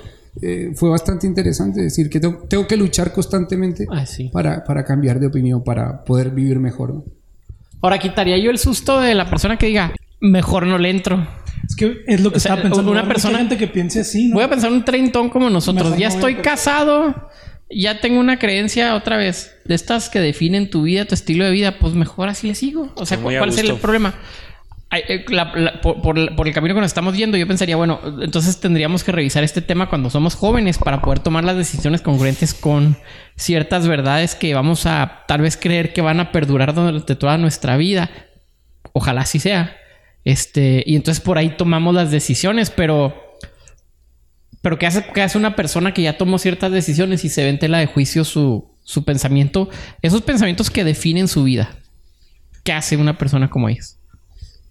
fue 0.76 0.88
bastante 0.88 1.26
interesante, 1.26 1.82
decir 1.82 2.08
que 2.08 2.18
tengo, 2.18 2.66
que 2.66 2.76
luchar 2.76 3.12
constantemente 3.12 3.86
ah, 3.90 4.04
para, 4.32 4.64
para 4.64 4.82
cambiar 4.82 5.20
de 5.20 5.26
opinión, 5.26 5.62
para 5.62 6.04
poder 6.04 6.30
vivir 6.30 6.58
mejor, 6.58 6.94
¿no? 6.94 7.04
Ahora 7.82 7.98
quitaría 7.98 8.38
yo 8.38 8.50
el 8.50 8.58
susto 8.58 9.00
de 9.00 9.14
la 9.14 9.28
persona 9.28 9.58
que 9.58 9.66
diga, 9.66 9.92
mejor 10.20 10.66
no 10.66 10.78
le 10.78 10.88
entro. 10.88 11.26
Es 11.68 11.76
que 11.76 12.02
es 12.06 12.20
lo 12.20 12.30
que 12.30 12.38
estaba 12.38 12.62
pensando. 12.62 12.90
Una 12.90 13.06
persona 13.06 13.38
gente 13.38 13.58
que 13.58 13.66
piense 13.66 14.00
así. 14.00 14.28
¿no? 14.28 14.34
Voy 14.36 14.44
a 14.44 14.48
pensar 14.48 14.72
un 14.72 14.84
treintón 14.84 15.28
como 15.28 15.50
nosotros. 15.50 15.98
ya 15.98 16.08
estoy 16.08 16.36
casado, 16.36 17.28
ya 17.68 18.00
tengo 18.00 18.20
una 18.20 18.38
creencia 18.38 18.94
otra 18.94 19.16
vez 19.16 19.52
de 19.64 19.74
estas 19.74 20.08
que 20.08 20.20
definen 20.20 20.70
tu 20.70 20.82
vida, 20.82 21.04
tu 21.06 21.14
estilo 21.14 21.44
de 21.44 21.50
vida. 21.50 21.78
Pues 21.80 21.94
mejor 21.94 22.28
así 22.28 22.46
le 22.46 22.54
sigo. 22.54 22.92
O 22.94 23.04
sea, 23.04 23.18
¿cuál 23.18 23.48
es 23.48 23.58
el 23.58 23.74
problema? 23.76 24.14
Eh, 24.94 25.24
por, 25.82 26.18
el 26.18 26.52
camino 26.52 26.74
que 26.74 26.80
nos 26.82 26.90
estamos 26.90 27.16
yendo, 27.16 27.38
yo 27.38 27.46
pensaría, 27.46 27.76
bueno, 27.76 27.98
entonces 28.20 28.60
tendríamos 28.60 29.02
que 29.02 29.10
revisar 29.10 29.42
este 29.42 29.62
tema 29.62 29.88
cuando 29.88 30.10
somos 30.10 30.34
jóvenes 30.34 30.76
para 30.76 31.00
poder 31.00 31.20
tomar 31.20 31.44
las 31.44 31.56
decisiones 31.56 32.02
congruentes 32.02 32.52
con 32.52 32.98
ciertas 33.34 33.88
verdades 33.88 34.34
que 34.34 34.52
vamos 34.52 34.84
a 34.84 35.24
tal 35.26 35.40
vez 35.40 35.56
creer 35.56 35.94
que 35.94 36.02
van 36.02 36.20
a 36.20 36.30
perdurar 36.30 36.74
durante 36.74 37.16
toda 37.16 37.38
nuestra 37.38 37.78
vida. 37.78 38.10
Ojalá 38.92 39.22
así 39.22 39.38
sea. 39.38 39.74
Este, 40.24 40.84
y 40.86 40.94
entonces 40.94 41.24
por 41.24 41.38
ahí 41.38 41.56
tomamos 41.56 41.94
las 41.94 42.10
decisiones, 42.10 42.70
pero. 42.70 43.14
Pero 44.60 44.78
¿qué 44.78 44.86
hace, 44.86 45.04
qué 45.12 45.22
hace 45.22 45.38
una 45.38 45.56
persona 45.56 45.92
que 45.92 46.02
ya 46.02 46.18
tomó 46.18 46.38
ciertas 46.38 46.70
decisiones 46.70 47.24
y 47.24 47.30
se 47.30 47.42
ve 47.42 47.48
en 47.48 47.58
tela 47.58 47.78
de 47.78 47.86
juicio 47.86 48.24
su, 48.24 48.76
su 48.84 49.04
pensamiento? 49.04 49.70
Esos 50.02 50.20
pensamientos 50.22 50.70
que 50.70 50.84
definen 50.84 51.26
su 51.26 51.42
vida. 51.44 51.70
¿Qué 52.62 52.72
hace 52.72 52.96
una 52.96 53.18
persona 53.18 53.50
como 53.50 53.68
ellos? 53.68 53.98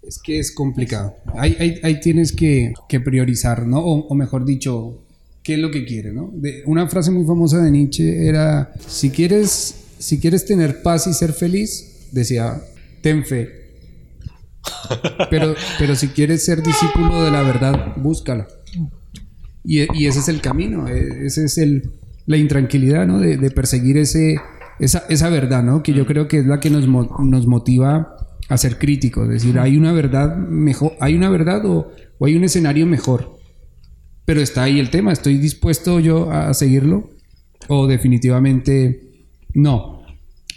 Es 0.03 0.19
que 0.19 0.39
es 0.39 0.51
complicado. 0.51 1.15
Ahí, 1.35 1.79
ahí, 1.83 1.99
tienes 1.99 2.31
que, 2.31 2.73
que, 2.89 2.99
priorizar, 2.99 3.67
¿no? 3.67 3.79
O, 3.79 4.15
mejor 4.15 4.45
dicho, 4.45 5.03
¿qué 5.43 5.53
es 5.53 5.59
lo 5.59 5.69
que 5.69 5.85
quieres, 5.85 6.13
no? 6.13 6.31
De, 6.33 6.63
una 6.65 6.87
frase 6.87 7.11
muy 7.11 7.25
famosa 7.25 7.61
de 7.61 7.69
Nietzsche 7.69 8.27
era, 8.27 8.73
si 8.87 9.11
quieres, 9.11 9.75
si 9.99 10.19
quieres 10.19 10.45
tener 10.45 10.81
paz 10.81 11.05
y 11.05 11.13
ser 11.13 11.33
feliz, 11.33 12.07
decía, 12.11 12.61
ten 13.01 13.25
fe. 13.25 13.61
Pero, 15.29 15.55
pero 15.79 15.95
si 15.95 16.09
quieres 16.09 16.43
ser 16.43 16.61
discípulo 16.61 17.23
de 17.23 17.31
la 17.31 17.43
verdad, 17.43 17.95
búscala. 17.97 18.47
Y, 19.63 19.81
y 19.97 20.07
ese 20.07 20.19
es 20.19 20.27
el 20.27 20.41
camino, 20.41 20.87
e, 20.87 21.25
ese 21.25 21.45
es 21.45 21.57
el, 21.57 21.91
la 22.25 22.37
intranquilidad, 22.37 23.05
¿no? 23.05 23.19
De, 23.19 23.37
de 23.37 23.51
perseguir 23.51 23.97
ese, 23.97 24.37
esa, 24.79 25.03
esa, 25.09 25.29
verdad, 25.29 25.63
¿no? 25.63 25.83
Que 25.83 25.93
yo 25.93 26.05
creo 26.05 26.27
que 26.27 26.39
es 26.39 26.45
la 26.45 26.59
que 26.59 26.69
nos, 26.69 26.87
nos 26.87 27.47
motiva 27.47 28.20
a 28.51 28.57
ser 28.57 28.77
críticos, 28.77 29.29
es 29.29 29.43
decir, 29.43 29.57
hay 29.57 29.77
una 29.77 29.93
verdad 29.93 30.35
mejor, 30.35 30.91
hay 30.99 31.15
una 31.15 31.29
verdad 31.29 31.65
o, 31.65 31.89
hay 32.19 32.35
un 32.35 32.43
escenario 32.43 32.85
mejor. 32.85 33.39
Pero 34.25 34.41
está 34.41 34.63
ahí 34.63 34.77
el 34.77 34.89
tema, 34.89 35.13
¿estoy 35.13 35.37
dispuesto 35.37 36.01
yo 36.01 36.29
a 36.29 36.53
seguirlo? 36.53 37.11
O 37.69 37.87
definitivamente 37.87 39.09
no. 39.53 40.03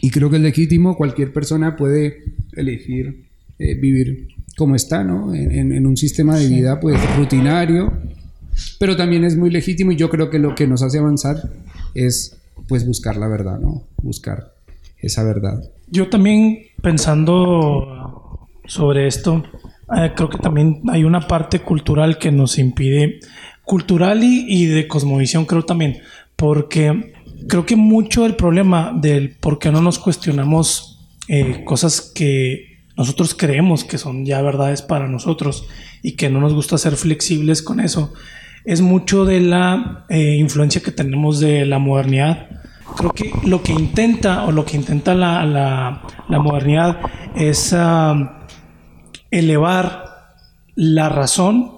Y 0.01 0.11
creo 0.11 0.29
que 0.29 0.37
es 0.37 0.43
legítimo, 0.43 0.97
cualquier 0.97 1.33
persona 1.33 1.77
puede 1.77 2.35
elegir 2.55 3.29
eh, 3.61 3.77
vivir 3.77 4.27
como 4.57 4.75
está, 4.75 5.05
¿no? 5.05 5.33
En, 5.33 5.87
un 5.87 5.97
sistema 5.97 6.37
de 6.37 6.49
vida 6.49 6.81
pues 6.81 6.99
rutinario, 7.17 7.93
pero 8.81 8.97
también 8.97 9.23
es 9.25 9.37
muy 9.37 9.51
legítimo 9.51 9.93
y 9.93 9.97
yo 9.97 10.11
creo 10.11 10.31
que 10.31 10.41
lo 10.41 10.57
que 10.57 10.67
nos 10.67 10.83
hace 10.83 10.99
avanzar 10.99 11.49
es 11.95 12.39
pues 12.67 12.85
buscar 12.85 13.17
la 13.17 13.29
verdad, 13.29 13.61
¿no? 13.61 13.85
Buscar 14.03 14.54
esa 15.07 15.25
verdad. 15.25 15.63
Yo 15.89 16.09
también 16.09 16.59
pensando 16.83 18.49
sobre 18.67 19.07
esto, 19.07 19.43
eh, 19.97 20.13
creo 20.15 20.29
que 20.29 20.39
también 20.39 20.83
hay 20.89 21.05
una 21.05 21.27
parte 21.27 21.61
cultural 21.61 22.19
que 22.19 22.33
nos 22.33 22.59
impide, 22.59 23.21
cultural 23.65 24.23
y, 24.23 24.67
de 24.67 24.89
cosmovisión 24.89 25.45
creo 25.45 25.65
también, 25.65 25.99
porque 26.37 27.15
creo 27.49 27.67
que 27.67 27.77
mucho 27.77 28.27
el 28.27 28.37
problema 28.37 28.93
del 28.95 29.37
por 29.37 29.59
qué 29.59 29.71
no 29.71 29.81
nos 29.81 29.99
cuestionamos 29.99 31.07
eh, 31.29 31.65
cosas 31.65 32.13
que 32.15 32.83
nosotros 32.97 33.35
creemos 33.35 33.85
que 33.85 33.99
son 33.99 34.25
ya 34.25 34.41
verdades 34.43 34.83
para 34.83 35.09
nosotros 35.09 35.67
y 36.03 36.13
que 36.13 36.31
no 36.31 36.41
nos 36.41 36.55
gusta 36.55 36.79
ser 36.79 36.97
flexibles 36.97 37.63
con 37.63 37.81
eso, 37.81 38.13
es 38.65 38.81
mucho 38.81 39.25
de 39.25 39.41
la 39.41 40.07
eh, 40.09 40.37
influencia 40.37 40.83
que 40.83 40.91
tenemos 40.91 41.41
de 41.41 41.67
la 41.67 41.79
modernidad 41.79 42.49
Creo 42.97 43.13
que 43.13 43.33
lo 43.45 43.63
que 43.63 43.73
intenta 43.73 44.45
o 44.45 44.53
lo 44.53 44.65
que 44.65 44.77
intenta 44.77 45.15
la, 45.15 45.45
la, 45.45 46.39
modernidad 46.39 47.01
es 47.35 47.73
um, 47.73 48.29
elevar 49.31 50.35
la 50.75 51.09
razón 51.09 51.73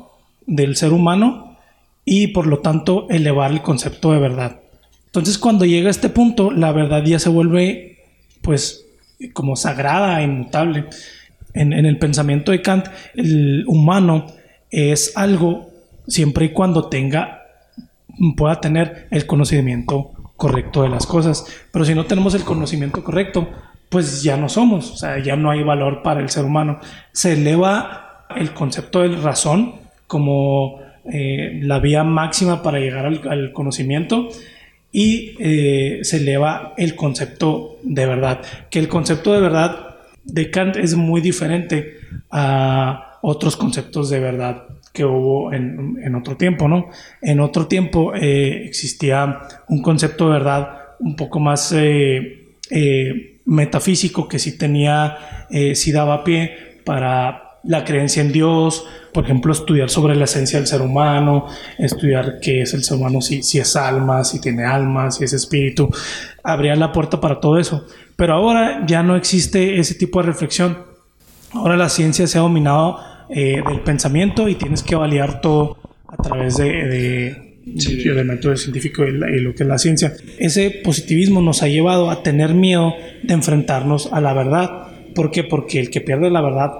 del 0.46 0.76
ser 0.76 0.92
humano 0.92 1.56
y 2.04 2.28
por 2.28 2.46
lo 2.46 2.58
tanto 2.58 3.08
elevar 3.08 3.52
el 3.52 3.62
concepto 3.62 4.12
de 4.12 4.18
verdad. 4.18 4.60
Entonces 5.06 5.38
cuando 5.38 5.64
llega 5.64 5.88
a 5.88 5.90
este 5.90 6.08
punto, 6.08 6.50
la 6.50 6.72
verdad 6.72 7.04
ya 7.04 7.18
se 7.18 7.28
vuelve 7.28 7.98
pues 8.42 8.84
como 9.32 9.56
sagrada, 9.56 10.22
inmutable. 10.22 10.86
En, 11.54 11.72
en 11.72 11.86
el 11.86 11.98
pensamiento 11.98 12.52
de 12.52 12.60
Kant, 12.60 12.88
el 13.14 13.64
humano 13.66 14.26
es 14.70 15.16
algo 15.16 15.70
siempre 16.06 16.46
y 16.46 16.48
cuando 16.50 16.88
tenga, 16.88 17.42
pueda 18.36 18.60
tener 18.60 19.08
el 19.10 19.26
conocimiento 19.26 20.12
correcto 20.36 20.82
de 20.82 20.88
las 20.88 21.06
cosas. 21.06 21.46
Pero 21.72 21.84
si 21.84 21.94
no 21.94 22.06
tenemos 22.06 22.34
el 22.34 22.44
conocimiento 22.44 23.02
correcto, 23.02 23.48
pues 23.88 24.22
ya 24.22 24.36
no 24.36 24.48
somos, 24.48 24.90
o 24.90 24.96
sea, 24.96 25.18
ya 25.18 25.36
no 25.36 25.50
hay 25.50 25.62
valor 25.62 26.02
para 26.02 26.20
el 26.20 26.28
ser 26.28 26.44
humano. 26.44 26.80
Se 27.12 27.34
eleva 27.34 28.26
el 28.34 28.52
concepto 28.52 29.00
de 29.00 29.16
razón 29.16 29.76
como 30.06 30.80
eh, 31.04 31.60
la 31.62 31.78
vía 31.78 32.04
máxima 32.04 32.62
para 32.62 32.78
llegar 32.78 33.06
al, 33.06 33.52
conocimiento 33.52 34.28
y 34.92 35.36
eh, 35.38 36.00
se 36.02 36.16
eleva 36.18 36.74
el 36.76 36.96
concepto 36.96 37.78
de 37.82 38.06
verdad, 38.06 38.40
que 38.70 38.78
el 38.78 38.88
concepto 38.88 39.32
de 39.32 39.40
verdad 39.40 39.96
de 40.24 40.50
Kant 40.50 40.76
es 40.76 40.94
muy 40.94 41.20
diferente 41.20 41.98
a 42.30 43.18
otros 43.22 43.56
conceptos 43.56 44.10
de 44.10 44.20
verdad 44.20 44.64
que 44.96 45.04
hubo 45.04 45.52
en, 45.52 46.14
otro 46.14 46.38
tiempo, 46.38 46.68
¿no? 46.68 46.88
En 47.20 47.40
otro 47.40 47.66
tiempo 47.66 48.14
eh, 48.14 48.64
existía 48.64 49.40
un 49.68 49.82
concepto 49.82 50.28
de 50.28 50.32
verdad 50.32 50.68
un 51.00 51.14
poco 51.16 51.38
más 51.38 51.70
eh, 51.76 52.54
eh, 52.70 53.40
metafísico 53.44 54.26
que 54.26 54.38
sí 54.38 54.56
tenía, 54.56 55.18
sí 55.74 55.92
daba 55.92 56.24
pie 56.24 56.80
para 56.84 57.60
la 57.62 57.84
creencia 57.84 58.22
en 58.22 58.32
Dios, 58.32 58.86
por 59.12 59.24
ejemplo, 59.24 59.52
estudiar 59.52 59.90
sobre 59.90 60.16
la 60.16 60.24
esencia 60.24 60.58
del 60.58 60.66
ser 60.66 60.80
humano, 60.80 61.46
estudiar 61.78 62.38
qué 62.40 62.62
es 62.62 62.72
el 62.72 62.82
ser 62.82 62.96
humano, 62.96 63.20
si, 63.20 63.42
si 63.42 63.58
es 63.58 63.76
alma, 63.76 64.24
si 64.24 64.40
tiene 64.40 64.64
alma, 64.64 65.10
si 65.10 65.24
es 65.24 65.34
espíritu, 65.34 65.90
abría 66.42 66.74
la 66.74 66.92
puerta 66.92 67.20
para 67.20 67.38
todo 67.38 67.58
eso. 67.58 67.86
Pero 68.16 68.32
ahora 68.32 68.86
ya 68.86 69.02
no 69.02 69.14
existe 69.14 69.78
ese 69.78 69.94
tipo 69.94 70.20
de 70.20 70.26
reflexión. 70.26 70.78
Ahora 71.52 71.76
la 71.76 71.88
ciencia 71.88 72.26
se 72.26 72.38
ha 72.38 72.40
dominado 72.40 72.98
eh, 73.28 73.62
del 73.66 73.80
pensamiento 73.80 74.48
y 74.48 74.54
tienes 74.54 74.82
que 74.82 74.96
validar 74.96 75.40
todo 75.40 75.78
a 76.08 76.16
través 76.16 76.56
de, 76.56 76.64
de, 76.64 78.12
del 78.14 78.24
método 78.24 78.56
científico 78.56 79.04
y, 79.04 79.12
lo 79.12 79.54
que 79.54 79.62
es 79.64 79.68
la 79.68 79.78
ciencia. 79.78 80.14
Ese 80.38 80.70
positivismo 80.84 81.42
nos 81.42 81.62
ha 81.62 81.68
llevado 81.68 82.10
a 82.10 82.22
tener 82.22 82.54
miedo 82.54 82.94
de 83.22 83.34
enfrentarnos 83.34 84.12
a 84.12 84.20
la 84.20 84.32
verdad. 84.32 84.88
¿Por 85.14 85.30
qué? 85.30 85.44
Porque 85.44 85.80
el 85.80 85.90
que 85.90 86.00
pierde 86.00 86.30
la 86.30 86.40
verdad 86.40 86.70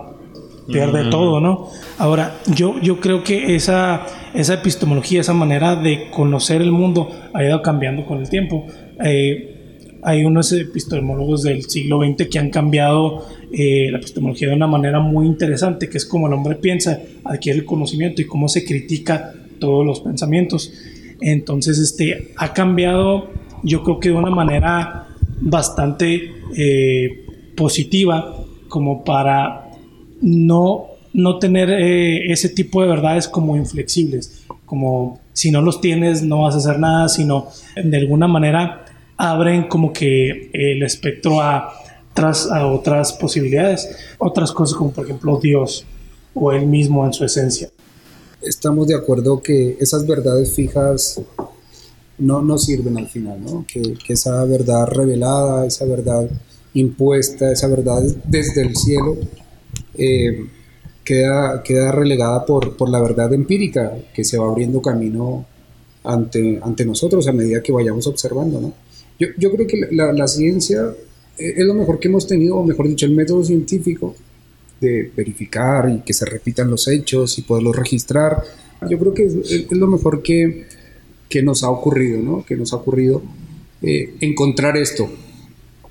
pierde 0.67 1.11
todo, 1.11 1.41
¿no? 1.41 1.69
Ahora, 1.99 2.39
yo, 2.47 2.81
yo 2.81 3.01
creo 3.01 3.23
que 3.23 3.55
esa, 3.55 4.05
esa 4.35 4.55
epistemología, 4.55 5.21
esa 5.21 5.33
manera 5.33 5.77
de 5.77 6.11
conocer 6.11 6.61
el 6.61 6.73
mundo 6.73 7.11
ha 7.33 7.45
ido 7.45 7.63
cambiando 7.63 8.05
con 8.05 8.19
el 8.19 8.29
tiempo. 8.29 8.67
Eh, 9.05 9.56
hay 10.07 10.25
unos 10.25 10.53
epistemólogos 10.53 11.43
del 11.43 11.65
siglo 11.65 11.99
XX 12.01 12.29
que 12.29 12.39
han 12.39 12.51
cambiado 12.51 13.27
eh, 13.51 13.89
la 13.91 13.99
epistemología 13.99 14.49
de 14.49 14.55
una 14.55 14.69
manera 14.69 15.01
muy 15.01 15.27
interesante, 15.27 15.89
que 15.89 15.99
es 15.99 16.07
como 16.07 16.29
el 16.29 16.33
hombre 16.33 16.55
piensa, 16.55 17.01
adquiere 17.25 17.59
el 17.59 17.65
conocimiento 17.65 18.23
y 18.23 18.25
cómo 18.25 18.47
se 18.49 18.65
critica 18.65 19.35
todos 19.59 19.85
los 19.85 19.99
pensamientos. 19.99 20.73
Entonces, 21.21 21.81
este, 21.81 22.33
ha 22.37 22.53
cambiado, 22.53 23.31
yo 23.65 23.83
creo 23.83 23.99
que 23.99 24.11
de 24.11 24.15
una 24.15 24.31
manera 24.31 25.09
bastante 25.41 26.31
eh, 26.57 27.27
positiva, 27.57 28.45
como 28.69 29.03
para 29.03 29.73
no, 30.23 30.87
no 31.15 31.41
tener 31.41 31.69
eh, 31.69 32.31
ese 32.31 32.49
tipo 32.49 32.81
de 32.81 32.87
verdades 32.87 33.27
como 33.27 33.57
inflexibles, 33.57 34.47
como 34.67 35.19
si 35.33 35.51
no 35.51 35.63
los 35.63 35.81
tienes 35.81 36.23
no 36.23 36.43
vas 36.43 36.55
a 36.55 36.59
hacer 36.59 36.79
nada, 36.79 37.09
sino 37.09 37.49
de 37.75 37.97
alguna 37.97 38.29
manera 38.29 38.86
abren 39.17 39.69
como 39.69 39.93
que 39.93 40.51
el 40.53 40.83
espectro 40.83 41.41
a, 41.41 41.73
tras, 42.15 42.51
a 42.51 42.67
otras 42.67 43.13
posibilidades, 43.13 43.89
otras 44.19 44.53
cosas 44.53 44.77
como 44.77 44.91
por 44.91 45.05
ejemplo 45.05 45.39
Dios 45.43 45.85
o 46.35 46.53
Él 46.53 46.67
mismo 46.67 47.05
en 47.07 47.13
su 47.13 47.25
esencia. 47.25 47.71
Estamos 48.43 48.87
de 48.87 48.95
acuerdo 48.95 49.43
que 49.43 49.77
esas 49.81 50.07
verdades 50.07 50.53
fijas 50.53 51.21
no, 52.19 52.43
no 52.43 52.59
sirven 52.59 52.99
al 52.99 53.09
final, 53.09 53.43
¿no? 53.43 53.65
que, 53.67 53.95
que 53.95 54.13
esa 54.13 54.45
verdad 54.45 54.87
revelada, 54.87 55.67
esa 55.67 55.85
verdad 55.85 56.29
impuesta, 56.75 57.51
esa 57.53 57.69
verdad 57.69 58.03
desde 58.25 58.63
el 58.63 58.77
cielo, 58.77 59.17
eh, 59.97 60.47
queda, 61.05 61.63
queda 61.63 61.93
relegada 61.93 62.45
por, 62.45 62.77
por, 62.77 62.91
la 62.91 63.01
verdad 63.01 63.33
empírica 63.33 63.93
que 64.15 64.25
se 64.25 64.39
va 64.39 64.47
abriendo 64.47 64.83
camino 64.83 65.47
ante, 66.05 66.61
ante 66.63 66.85
nosotros 66.85 67.27
a 67.29 67.33
medida 67.33 67.63
que 67.63 67.73
vayamos 67.73 68.07
observando. 68.07 68.61
¿no? 68.61 68.73
Yo, 69.19 69.29
yo 69.39 69.53
creo 69.53 69.67
que 69.67 69.81
la, 69.91 70.13
la, 70.13 70.27
ciencia 70.27 70.95
eh, 71.39 71.55
es 71.57 71.67
lo 71.67 71.75
mejor 71.75 71.99
que 71.99 72.09
hemos 72.09 72.27
tenido, 72.27 72.57
o 72.57 72.65
mejor 72.65 72.89
dicho, 72.89 73.07
el 73.07 73.13
método 73.13 73.43
científico 73.45 74.15
de 74.81 75.11
verificar 75.17 75.89
y 75.91 76.01
que 76.01 76.13
se 76.13 76.27
repitan 76.27 76.71
los 76.71 76.87
hechos 76.89 77.39
y 77.39 77.43
poderlos 77.43 77.77
registrar. 77.77 78.43
Yo 78.89 78.99
creo 78.99 79.15
que 79.15 79.25
es, 79.25 79.35
es 79.35 79.73
lo 79.73 79.87
mejor 79.87 80.23
que, 80.23 80.67
que, 81.29 81.43
nos 81.43 81.65
ha 81.65 81.71
ocurrido, 81.71 82.21
¿no? 82.21 82.45
Que 82.45 82.57
nos 82.57 82.73
ha 82.73 82.77
ocurrido 82.77 83.23
eh, 83.83 84.15
encontrar 84.21 84.77
esto. 84.77 85.09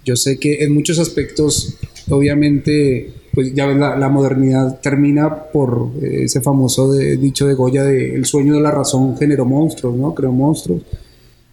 Yo 0.03 0.15
sé 0.15 0.37
que 0.37 0.63
en 0.63 0.71
muchos 0.71 0.99
aspectos, 0.99 1.77
obviamente, 2.09 3.11
pues 3.33 3.55
ya 3.55 3.65
ves, 3.65 3.77
la, 3.77 3.97
la 3.97 4.07
modernidad 4.07 4.79
termina 4.81 5.45
por 5.51 5.93
eh, 5.99 6.25
ese 6.25 6.41
famoso 6.41 6.93
dicho 6.93 7.47
de 7.47 7.55
Goya 7.55 7.83
de 7.83 8.13
el 8.13 8.25
sueño 8.25 8.53
de 8.53 8.61
la 8.61 8.69
razón 8.69 9.17
generó 9.17 9.45
monstruos, 9.45 9.95
¿no? 9.95 10.13
Creó 10.13 10.31
monstruos. 10.31 10.83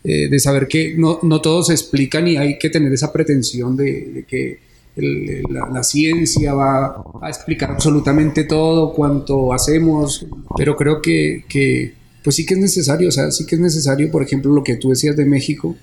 Eh, 0.04 0.28
de 0.28 0.40
saber 0.40 0.66
que 0.66 0.96
no, 0.96 1.20
no 1.22 1.40
todo 1.40 1.62
se 1.62 1.74
explica 1.74 2.20
ni 2.20 2.36
hay 2.36 2.58
que 2.58 2.70
tener 2.70 2.92
esa 2.92 3.12
pretensión 3.12 3.76
de, 3.76 4.24
que 4.26 4.58
la, 4.96 5.84
ciencia 5.84 6.54
va 6.54 7.04
a 7.20 7.28
explicar 7.28 7.70
absolutamente 7.70 8.42
todo 8.42 8.92
cuanto 8.94 9.52
hacemos, 9.52 10.26
pero 10.56 10.76
creo 10.76 11.00
que, 11.00 11.44
que, 11.48 11.94
pues 12.24 12.34
sí 12.34 12.44
que 12.44 12.54
es 12.54 12.60
necesario, 12.60 13.08
o 13.08 13.12
sea, 13.12 13.30
sí 13.30 13.46
que 13.46 13.54
es 13.54 13.60
necesario, 13.60 14.10
por 14.10 14.24
ejemplo, 14.24 14.52
lo 14.52 14.64
que 14.64 14.74
tú 14.74 14.90
decías 14.90 15.16
de 15.16 15.24
México, 15.24 15.76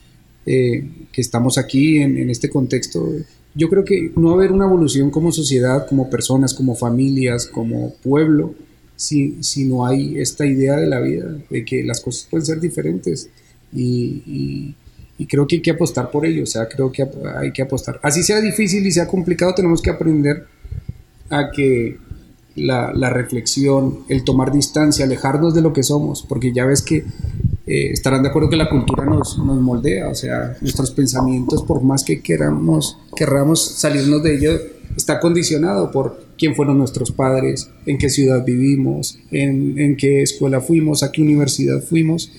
eh, 0.46 0.84
que 1.14 1.22
estamos 1.22 1.58
aquí 1.58 2.00
en, 2.00 2.18
en, 2.18 2.30
este 2.30 2.50
contexto, 2.50 3.10
yo 3.56 3.70
creo 3.70 3.86
que 3.86 4.12
no 4.18 4.28
va 4.28 4.32
a 4.34 4.36
haber 4.36 4.52
una 4.52 4.66
evolución 4.66 5.12
como 5.12 5.32
sociedad, 5.32 5.88
como 5.88 6.10
personas, 6.10 6.54
como 6.54 6.76
familias, 6.76 7.46
como 7.46 7.94
pueblo, 8.04 8.54
si, 8.98 9.42
si 9.42 9.64
no 9.64 9.86
hay 9.86 10.18
esta 10.18 10.46
idea 10.46 10.76
de 10.76 10.88
la 10.88 11.00
vida, 11.00 11.38
de 11.50 11.64
que 11.64 11.84
las 11.84 12.02
cosas 12.02 12.28
pueden 12.30 12.46
ser 12.46 12.60
diferentes 12.60 13.30
y, 13.74 14.76
creo 15.28 15.48
que 15.48 15.58
hay 15.58 15.62
que 15.62 15.72
apostar 15.72 16.12
por 16.12 16.26
ello, 16.26 16.44
o 16.44 16.46
sea, 16.46 16.68
creo 16.68 16.92
que 16.92 17.06
hay 17.38 17.52
que 17.52 17.62
apostar. 17.62 18.00
Así 18.04 18.24
sea 18.24 18.40
difícil 18.40 18.86
y 18.86 18.92
sea 18.92 19.08
complicado, 19.08 19.54
tenemos 19.54 19.82
que 19.82 19.90
aprender 19.90 20.46
a 21.30 21.52
que 21.52 21.98
la, 22.56 23.10
reflexión, 23.10 24.00
el 24.10 24.24
tomar 24.24 24.52
distancia, 24.52 25.06
alejarnos 25.06 25.54
de 25.54 25.62
lo 25.62 25.74
que 25.74 25.84
somos, 25.84 26.26
porque 26.28 26.54
ya 26.54 26.66
ves 26.66 26.82
que 26.82 26.98
eh, 27.68 27.92
estarán 27.92 28.24
de 28.24 28.30
acuerdo 28.30 28.50
que 28.50 28.56
la 28.56 28.70
cultura 28.70 29.06
nos, 29.06 29.38
nos, 29.38 29.62
moldea, 29.62 30.10
o 30.10 30.16
sea, 30.16 30.58
nuestros 30.62 30.92
pensamientos, 30.92 31.64
por 31.64 31.84
más 31.84 32.04
que 32.04 32.22
queramos, 32.22 32.98
querramos 33.16 33.64
salirnos 33.64 34.24
de 34.24 34.36
ello, 34.36 34.52
está 34.96 35.20
condicionado 35.20 35.92
por 35.92 36.30
quién 36.38 36.56
fueron 36.56 36.78
nuestros 36.78 37.12
padres, 37.12 37.70
en 37.86 37.98
qué 37.98 38.10
ciudad 38.10 38.44
vivimos, 38.44 39.20
en, 39.32 39.78
en 39.78 39.98
qué 39.98 40.24
escuela 40.24 40.62
fuimos, 40.62 41.04
a 41.04 41.12
qué 41.12 41.22
universidad 41.22 41.84
fuimos. 41.84 42.32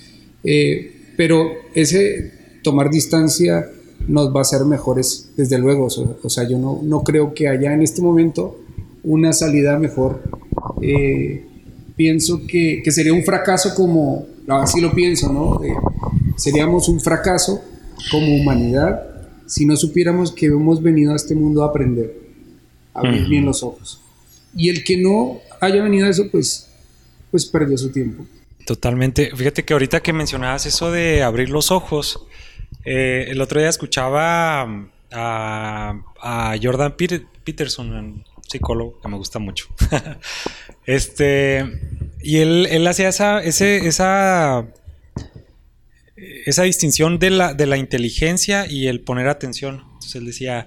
Eh, 0.43 1.00
pero 1.21 1.53
ese 1.75 2.33
tomar 2.63 2.89
distancia 2.89 3.69
nos 4.09 4.35
va 4.35 4.39
a 4.39 4.41
hacer 4.41 4.65
mejores, 4.65 5.31
desde 5.37 5.59
luego. 5.59 5.89
O 6.23 6.31
sea, 6.31 6.49
yo 6.49 6.59
no, 6.59 6.81
no 6.83 7.05
creo 7.05 7.35
que 7.35 7.47
haya 7.47 7.75
en 7.75 7.83
este 7.83 8.01
momento 8.01 8.59
una 9.03 9.35
salida 9.35 9.79
mejor. 9.79 10.23
Eh, 10.81 11.45
pienso 11.95 12.41
que, 12.47 12.81
que, 12.83 12.91
sería 12.91 13.13
un 13.13 13.23
fracaso 13.23 13.75
como, 13.75 14.29
así 14.49 14.81
lo 14.81 14.95
pienso, 14.95 15.31
¿no? 15.31 15.61
seríamos 16.39 16.89
un 16.89 16.99
fracaso 17.01 17.61
como 18.11 18.35
humanidad 18.37 19.03
si 19.45 19.67
no 19.67 19.77
supiéramos 19.77 20.33
que 20.33 20.47
hemos 20.47 20.83
venido 20.83 21.13
a 21.13 21.17
este 21.17 21.35
mundo 21.35 21.65
a 21.65 21.67
aprender, 21.67 22.17
a 22.95 23.01
abrir 23.01 23.29
bien 23.29 23.45
los 23.45 23.63
ojos. 23.63 24.01
Y 24.57 24.71
el 24.71 24.83
que 24.85 24.97
no 24.97 25.37
haya 25.61 25.83
venido 25.83 26.07
a 26.07 26.09
eso, 26.09 26.31
pues, 26.33 26.67
pues 27.31 27.45
perdió 27.45 27.77
su 27.77 27.93
tiempo. 27.93 28.25
Totalmente. 28.67 29.35
Fíjate 29.35 29.65
que 29.65 29.73
ahorita 29.73 30.01
que 30.01 30.13
mencionabas 30.13 30.67
eso 30.67 30.91
de 30.91 31.23
abrir 31.23 31.51
los 31.51 31.71
ojos, 31.71 32.27
eh, 32.85 33.27
el 33.29 33.41
otro 33.41 33.61
día 33.61 33.69
escuchaba 33.69 34.63
a, 35.13 36.57
Jordan 36.63 36.95
Peterson, 36.97 37.93
un 37.93 38.25
psicólogo 38.47 39.01
que 39.01 39.09
me 39.09 39.17
gusta 39.17 39.39
mucho. 39.39 39.67
este, 40.87 41.65
y 42.21 42.39
él, 42.39 42.87
hacía 42.87 43.09
esa, 43.09 43.43
esa, 43.43 44.67
esa 46.17 46.63
distinción 46.63 47.19
de 47.19 47.31
la, 47.31 47.55
de 47.55 47.67
la 47.67 47.77
inteligencia 47.77 48.67
y 48.71 48.87
el 48.87 49.01
poner 49.01 49.29
atención. 49.29 49.83
Entonces 49.85 50.15
él 50.17 50.27
decía, 50.27 50.67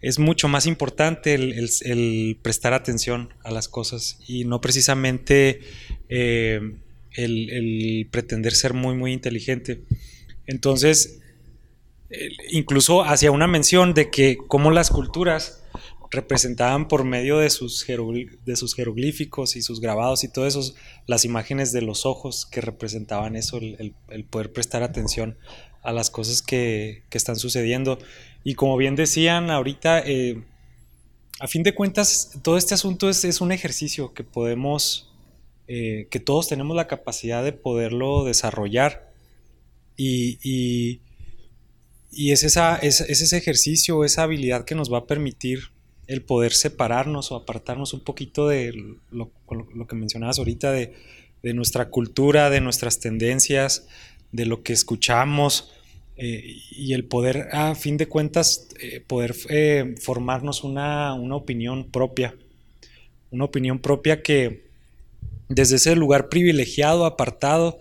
es 0.00 0.18
mucho 0.18 0.48
más 0.48 0.66
importante 0.66 1.34
el, 1.34 2.38
prestar 2.42 2.72
atención 2.72 3.34
a 3.44 3.50
las 3.50 3.68
cosas 3.68 4.18
y 4.26 4.44
no 4.44 4.60
precisamente 4.60 5.60
eh, 6.08 6.60
el, 7.14 8.08
pretender 8.10 8.52
ser 8.54 8.74
muy, 8.74 8.94
muy 8.94 9.12
inteligente. 9.12 9.82
Entonces, 10.46 11.20
incluso 12.50 13.04
hacía 13.04 13.30
una 13.30 13.46
mención 13.46 13.94
de 13.94 14.10
que 14.10 14.36
como 14.36 14.70
las 14.70 14.90
culturas 14.90 15.60
representaban 16.10 16.88
por 16.88 17.04
medio 17.04 17.38
de 17.38 17.50
sus, 17.50 17.86
de 17.86 18.56
sus 18.56 18.74
jeroglíficos 18.74 19.54
y 19.54 19.62
sus 19.62 19.80
grabados 19.80 20.24
y 20.24 20.28
todo 20.28 20.46
eso, 20.46 20.74
las 21.06 21.24
imágenes 21.24 21.72
de 21.72 21.82
los 21.82 22.04
ojos 22.04 22.46
que 22.46 22.60
representaban 22.60 23.36
eso, 23.36 23.58
el, 23.58 23.94
poder 24.28 24.52
prestar 24.52 24.82
atención 24.82 25.38
a 25.82 25.92
las 25.92 26.10
cosas 26.10 26.42
que, 26.42 27.04
están 27.12 27.36
sucediendo. 27.36 27.98
Y 28.42 28.54
como 28.54 28.76
bien 28.76 28.96
decían 28.96 29.50
ahorita, 29.50 30.00
eh, 30.00 30.42
a 31.38 31.46
fin 31.46 31.62
de 31.62 31.74
cuentas, 31.74 32.38
todo 32.42 32.56
este 32.56 32.74
asunto 32.74 33.08
es, 33.08 33.40
un 33.40 33.52
ejercicio 33.52 34.12
que 34.12 34.24
podemos, 34.24 35.09
eh, 35.72 36.08
que 36.10 36.18
todos 36.18 36.48
tenemos 36.48 36.74
la 36.74 36.88
capacidad 36.88 37.44
de 37.44 37.52
poderlo 37.52 38.24
desarrollar. 38.24 39.08
Y, 39.96 41.00
es, 42.12 42.42
esa, 42.42 42.76
es, 42.78 43.00
ese 43.00 43.36
ejercicio, 43.36 44.04
esa 44.04 44.24
habilidad 44.24 44.64
que 44.64 44.74
nos 44.74 44.92
va 44.92 44.98
a 44.98 45.06
permitir 45.06 45.70
el 46.08 46.22
poder 46.22 46.54
separarnos 46.54 47.30
o 47.30 47.36
apartarnos 47.36 47.94
un 47.94 48.00
poquito 48.00 48.48
de 48.48 48.96
lo, 49.12 49.30
que 49.86 49.94
mencionabas 49.94 50.40
ahorita, 50.40 50.72
de, 50.72 50.92
nuestra 51.54 51.88
cultura, 51.88 52.50
de 52.50 52.60
nuestras 52.60 52.98
tendencias, 52.98 53.86
de 54.32 54.46
lo 54.46 54.64
que 54.64 54.72
escuchamos 54.72 55.70
eh, 56.16 56.56
y 56.72 56.94
el 56.94 57.04
poder, 57.04 57.46
a 57.52 57.76
fin 57.76 57.96
de 57.96 58.08
cuentas, 58.08 58.66
eh, 58.80 59.04
poder 59.06 59.36
formarnos 60.00 60.64
una, 60.64 61.14
una, 61.14 61.36
opinión 61.36 61.92
propia, 61.92 62.34
una 63.30 63.44
opinión 63.44 63.78
propia 63.78 64.20
que 64.20 64.69
desde 65.50 65.76
ese 65.76 65.94
lugar 65.94 66.30
privilegiado, 66.30 67.04
apartado, 67.04 67.78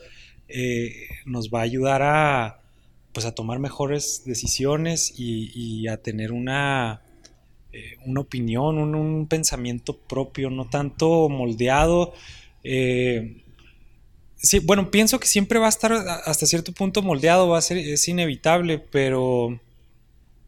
nos 1.26 1.50
va 1.50 1.60
a 1.60 1.64
ayudar 1.64 2.02
a, 2.02 2.60
pues, 3.14 3.26
a 3.26 3.34
tomar 3.34 3.60
mejores 3.60 4.24
decisiones 4.26 5.14
y, 5.18 5.88
a 5.88 5.96
tener 5.98 6.34
una, 6.34 7.02
una 8.06 8.20
opinión, 8.20 8.78
un, 8.78 9.28
pensamiento 9.28 9.98
propio, 9.98 10.50
no 10.50 10.70
tanto 10.70 11.30
moldeado. 11.30 12.14
Sí, 14.42 14.60
bueno, 14.60 14.90
pienso 14.90 15.20
que 15.20 15.28
siempre 15.28 15.60
va 15.60 15.66
a 15.66 15.70
estar 15.70 15.92
hasta 15.92 16.46
cierto 16.46 16.72
punto 16.72 17.02
moldeado, 17.02 17.50
va 17.50 17.58
a 17.58 17.62
ser, 17.62 17.78
es 17.78 18.08
inevitable, 18.08 18.80
pero, 18.80 19.60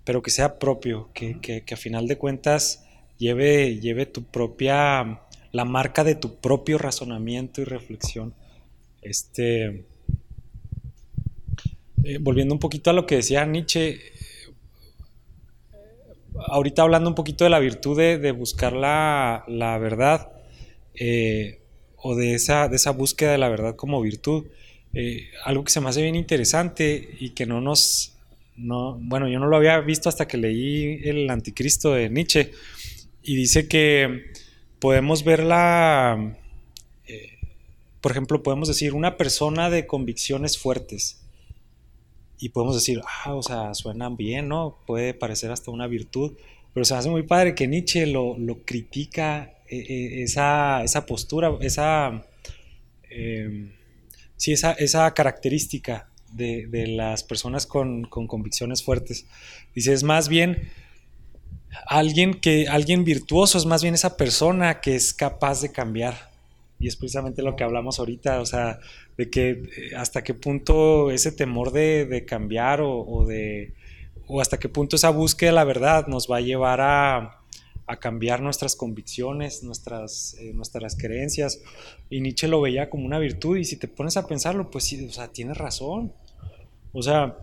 pero 0.06 0.22
que 0.22 0.32
sea 0.32 0.60
propio, 0.60 1.10
que, 1.14 1.42
que, 1.42 1.74
a 1.74 1.78
final 1.78 2.08
de 2.08 2.18
cuentas 2.18 2.86
lleve, 3.18 3.82
lleve 3.82 4.06
tu 4.06 4.24
propia, 4.24 5.20
la 5.52 5.66
marca 5.66 6.04
de 6.04 6.16
tu 6.16 6.36
propio 6.36 6.78
razonamiento 6.78 7.62
y 7.62 7.66
reflexión. 7.66 8.34
Este, 9.02 9.86
eh, 12.04 12.18
volviendo 12.20 12.54
un 12.54 12.60
poquito 12.60 12.90
a 12.90 12.94
lo 12.94 13.06
que 13.06 13.16
decía 13.16 13.46
Nietzsche, 13.46 14.00
ahorita 16.48 16.82
hablando 16.82 17.10
un 17.10 17.16
poquito 17.16 17.44
de 17.44 17.50
la 17.50 17.60
virtud 17.60 17.98
de, 17.98 18.32
buscar 18.32 18.74
la, 18.74 19.44
la 19.48 19.78
verdad, 19.78 20.32
eh, 20.96 21.60
o 21.98 22.16
de 22.16 22.34
esa, 22.34 22.68
de 22.68 22.78
esa 22.78 22.92
búsqueda 22.92 23.34
de 23.34 23.38
la 23.38 23.50
verdad 23.50 23.76
como 23.76 24.02
virtud. 24.02 24.46
Eh, 24.94 25.30
algo 25.46 25.64
que 25.64 25.72
se 25.72 25.80
me 25.80 25.90
hace 25.90 26.02
bien 26.02 26.16
interesante 26.16 27.16
y 27.20 27.30
que 27.32 27.46
no 27.46 27.62
nos... 27.62 28.14
No, 28.58 28.98
bueno, 29.02 29.28
yo 29.28 29.40
no 29.40 29.48
lo 29.48 29.56
había 29.56 29.80
visto 29.80 30.10
hasta 30.10 30.28
que 30.28 30.38
leí 30.38 31.00
El 31.04 31.30
Anticristo 31.30 31.94
de 31.94 32.10
Nietzsche 32.10 32.52
y 33.24 33.36
dice 33.36 33.68
que 33.68 34.32
podemos 34.82 35.24
verla, 35.24 36.36
eh, 37.06 37.38
por 38.02 38.12
ejemplo, 38.12 38.42
podemos 38.42 38.68
decir 38.68 38.96
una 38.96 39.16
persona 39.16 39.70
de 39.70 39.86
convicciones 39.86 40.58
fuertes 40.58 41.22
y 42.40 42.50
podemos 42.50 42.74
decir, 42.74 43.00
ah, 43.24 43.36
o 43.36 43.44
sea, 43.44 43.76
suenan 43.76 44.18
bien, 44.18 44.50
¿no? 44.50 44.80
Puede 44.88 45.14
parecer 45.14 45.52
hasta 45.52 45.70
una 45.70 45.86
virtud, 45.86 46.34
pero 46.74 46.84
se 46.84 46.96
hace 46.96 47.12
muy 47.12 47.22
padre 47.22 47.54
que 47.54 47.68
Nietzsche 47.68 48.08
lo, 48.08 48.36
lo 48.40 48.66
critica 48.66 49.54
e, 49.70 49.78
e, 49.78 50.24
esa, 50.24 50.84
esa, 50.84 51.06
postura, 51.06 51.56
esa, 51.62 52.26
em, 53.12 53.72
sí, 54.36 54.52
esa, 54.52 54.72
esa 54.74 55.14
característica 55.14 56.10
de, 56.32 56.66
de, 56.66 56.88
las 56.88 57.24
personas 57.24 57.68
con, 57.68 58.06
con, 58.06 58.26
convicciones 58.26 58.82
fuertes. 58.84 59.28
Dice, 59.76 59.94
es 59.94 60.02
más 60.02 60.28
bien 60.28 60.72
alguien, 61.88 62.34
que, 62.34 62.68
alguien 62.68 63.04
virtuoso, 63.04 63.58
es 63.58 63.66
más 63.66 63.82
bien 63.82 63.94
esa 63.94 64.18
persona 64.18 64.82
que 64.82 64.96
es 64.96 65.14
capaz 65.14 65.62
de 65.62 65.72
cambiar. 65.72 66.32
Y 66.80 66.88
es 66.88 66.96
precisamente 66.96 67.44
lo 67.44 67.56
que 67.56 67.64
hablamos 67.64 68.00
ahorita, 68.00 68.42
o 68.42 68.46
sea, 68.46 68.80
de 69.18 69.30
que 69.30 69.50
eh, 69.50 69.96
hasta 69.96 70.24
qué 70.24 70.34
punto 70.34 71.12
ese 71.12 71.32
temor 71.32 71.72
de, 71.72 72.06
de 72.06 72.26
cambiar 72.26 72.82
o, 72.82 73.02
o, 73.02 73.26
de, 73.26 73.74
o 74.28 74.42
hasta 74.42 74.58
qué 74.58 74.68
punto 74.68 74.96
esa 74.96 75.12
búsqueda 75.12 75.52
de 75.52 75.56
la 75.56 75.64
verdad 75.64 76.08
nos 76.08 76.30
va 76.30 76.38
a 76.38 76.42
llevar 76.42 76.82
a, 76.82 77.42
a 77.92 77.98
cambiar 77.98 78.42
nuestras 78.42 78.76
convicciones, 78.76 79.64
nuestras, 79.64 80.36
eh, 80.40 80.54
nuestras 80.54 80.96
creencias. 80.96 81.62
Y 82.10 82.22
Nietzsche 82.22 82.48
lo 82.48 82.62
veía 82.62 82.90
como 82.90 83.06
una 83.06 83.20
virtud 83.20 83.58
y 83.58 83.66
si 83.66 83.76
te 83.76 83.90
pones 83.90 84.16
a 84.18 84.28
pensarlo, 84.28 84.72
pues 84.72 84.86
sí, 84.86 85.06
o 85.06 85.12
sea, 85.12 85.28
tienes 85.28 85.58
razón. 85.58 86.14
O 86.94 87.02
sea, 87.02 87.38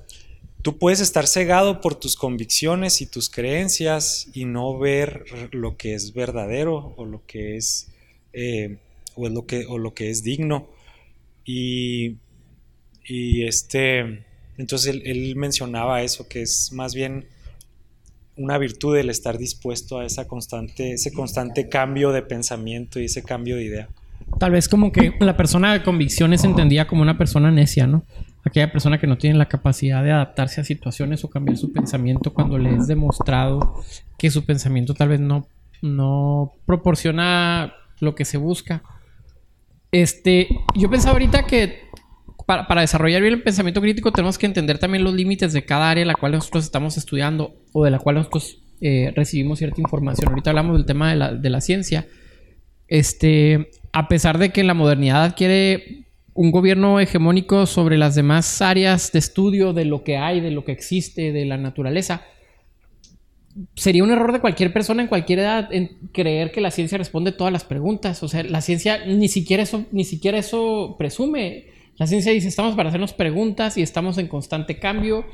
tú 0.62 0.79
puedes 0.79 1.01
estar 1.01 1.27
cegado 1.27 1.81
por 1.81 1.94
tus 1.94 2.16
convicciones 2.16 3.01
y 3.01 3.07
tus 3.07 3.31
creencias 3.31 4.29
y 4.35 4.44
no 4.44 4.79
ver 4.79 5.25
lo 5.53 5.77
que 5.77 5.94
es 5.94 6.14
verdadero 6.14 6.94
o 6.97 7.05
lo 7.05 7.25
que 7.27 7.57
es, 7.57 7.88
eh, 8.33 8.79
o, 9.14 9.29
lo 9.29 9.47
que, 9.47 9.66
o 9.66 9.79
lo 9.79 9.94
que 9.94 10.11
es 10.11 10.23
digno. 10.23 10.68
Y, 11.44 12.16
y 13.05 13.44
este, 13.44 14.25
entonces 14.59 15.01
él 15.05 15.35
mencionaba 15.37 16.03
eso, 16.03 16.29
que 16.29 16.42
es 16.42 16.73
más 16.73 16.94
bien 16.94 17.27
una 18.38 18.57
virtud 18.57 18.97
el 18.97 19.11
estar 19.11 19.37
dispuesto 19.37 19.99
a 19.99 20.07
esa 20.07 20.27
constante, 20.27 20.92
ese 20.92 21.12
constante 21.12 21.68
cambio 21.68 22.12
de 22.12 22.23
pensamiento 22.23 23.01
y 23.01 23.07
ese 23.07 23.23
cambio 23.23 23.57
de 23.57 23.64
idea. 23.64 23.88
Tal 24.38 24.53
vez 24.53 24.68
como 24.68 24.92
que 24.92 25.12
la 25.21 25.37
persona 25.37 25.73
de 25.73 25.83
convicciones 25.83 26.44
entendía 26.44 26.87
como 26.87 27.03
una 27.03 27.18
persona 27.18 27.51
necia, 27.51 27.87
¿no? 27.87 28.05
Aquella 28.48 28.72
persona 28.72 28.98
que 28.98 29.06
no 29.06 29.18
tiene 29.18 29.37
la 29.37 29.46
capacidad 29.46 30.02
de 30.02 30.11
adaptarse 30.11 30.62
a 30.62 30.64
situaciones 30.64 31.22
o 31.22 31.28
cambiar 31.28 31.58
su 31.58 31.70
pensamiento 31.70 32.32
cuando 32.32 32.56
le 32.56 32.74
es 32.74 32.87
demostrado 32.87 33.82
que 34.16 34.30
su 34.30 34.46
pensamiento 34.46 34.94
tal 34.94 35.11
vez 35.11 35.20
no, 35.20 35.46
no 35.82 36.54
proporciona 36.64 37.74
lo 38.00 38.14
que 38.14 38.24
se 38.24 38.38
busca. 38.38 38.82
Este, 39.92 40.48
yo 40.74 40.88
pensaba 40.88 41.12
ahorita 41.12 41.44
que 41.44 41.88
para, 42.46 42.80
desarrollar 42.80 43.20
bien 43.20 43.34
el 43.34 43.42
pensamiento 43.42 43.82
crítico 43.82 44.12
tenemos 44.12 44.38
que 44.38 44.46
entender 44.46 44.78
también 44.78 45.04
los 45.04 45.12
límites 45.12 45.52
de 45.52 45.66
cada 45.66 45.90
área 45.90 46.00
en 46.00 46.08
la 46.08 46.14
cual 46.14 46.32
nosotros 46.32 46.64
estamos 46.64 46.96
estudiando 46.96 47.54
o 47.74 47.84
de 47.84 47.90
la 47.90 47.98
cual 47.98 48.16
nosotros 48.16 48.62
eh, 48.80 49.12
recibimos 49.14 49.58
cierta 49.58 49.82
información. 49.82 50.30
Ahorita 50.30 50.48
hablamos 50.48 50.78
del 50.78 50.87
tema 50.87 51.11
de 51.11 51.16
la, 51.16 51.34
de 51.34 51.50
la 51.50 51.61
ciencia. 51.61 52.06
Este, 52.87 53.68
a 53.92 54.08
pesar 54.08 54.38
de 54.38 54.52
que 54.52 54.64
la 54.64 54.72
modernidad 54.72 55.24
adquiere 55.24 56.08
un 56.38 56.53
gobierno 56.53 57.01
hegemónico 57.01 57.66
sobre 57.66 57.98
las 57.98 58.14
demás 58.14 58.62
áreas 58.62 59.11
de 59.11 59.18
estudio 59.18 59.72
de 59.72 59.85
lo 59.85 60.05
que 60.05 60.18
hay, 60.18 60.40
de 60.40 60.53
lo 60.53 60.64
que 60.64 60.70
existe, 60.70 61.33
de 61.33 61.44
la 61.44 61.57
naturaleza, 61.57 62.22
sería 63.74 64.05
un 64.05 64.12
error 64.12 64.33
de 64.33 64.38
cualquier 64.38 64.72
persona 64.72 65.03
en 65.03 65.09
cualquier 65.09 65.40
edad 65.40 65.68
en 65.72 65.98
creer 66.12 66.53
que 66.53 66.61
la 66.61 66.70
ciencia 66.70 66.96
responde 66.96 67.33
todas 67.33 67.53
las 67.53 67.64
preguntas. 67.64 68.22
O 68.22 68.29
sea, 68.29 68.44
la 68.44 68.61
ciencia 68.61 69.05
ni 69.05 69.27
siquiera 69.27 69.64
eso, 69.64 69.87
ni 69.90 70.05
siquiera 70.05 70.38
eso 70.38 70.94
presume. 70.96 71.70
La 71.96 72.07
ciencia 72.07 72.31
dice, 72.31 72.46
estamos 72.46 72.77
para 72.77 72.90
hacernos 72.90 73.14
preguntas 73.14 73.77
y 73.77 73.83
estamos 73.83 74.16
en 74.16 74.29
constante 74.29 74.79
cambio 74.79 75.24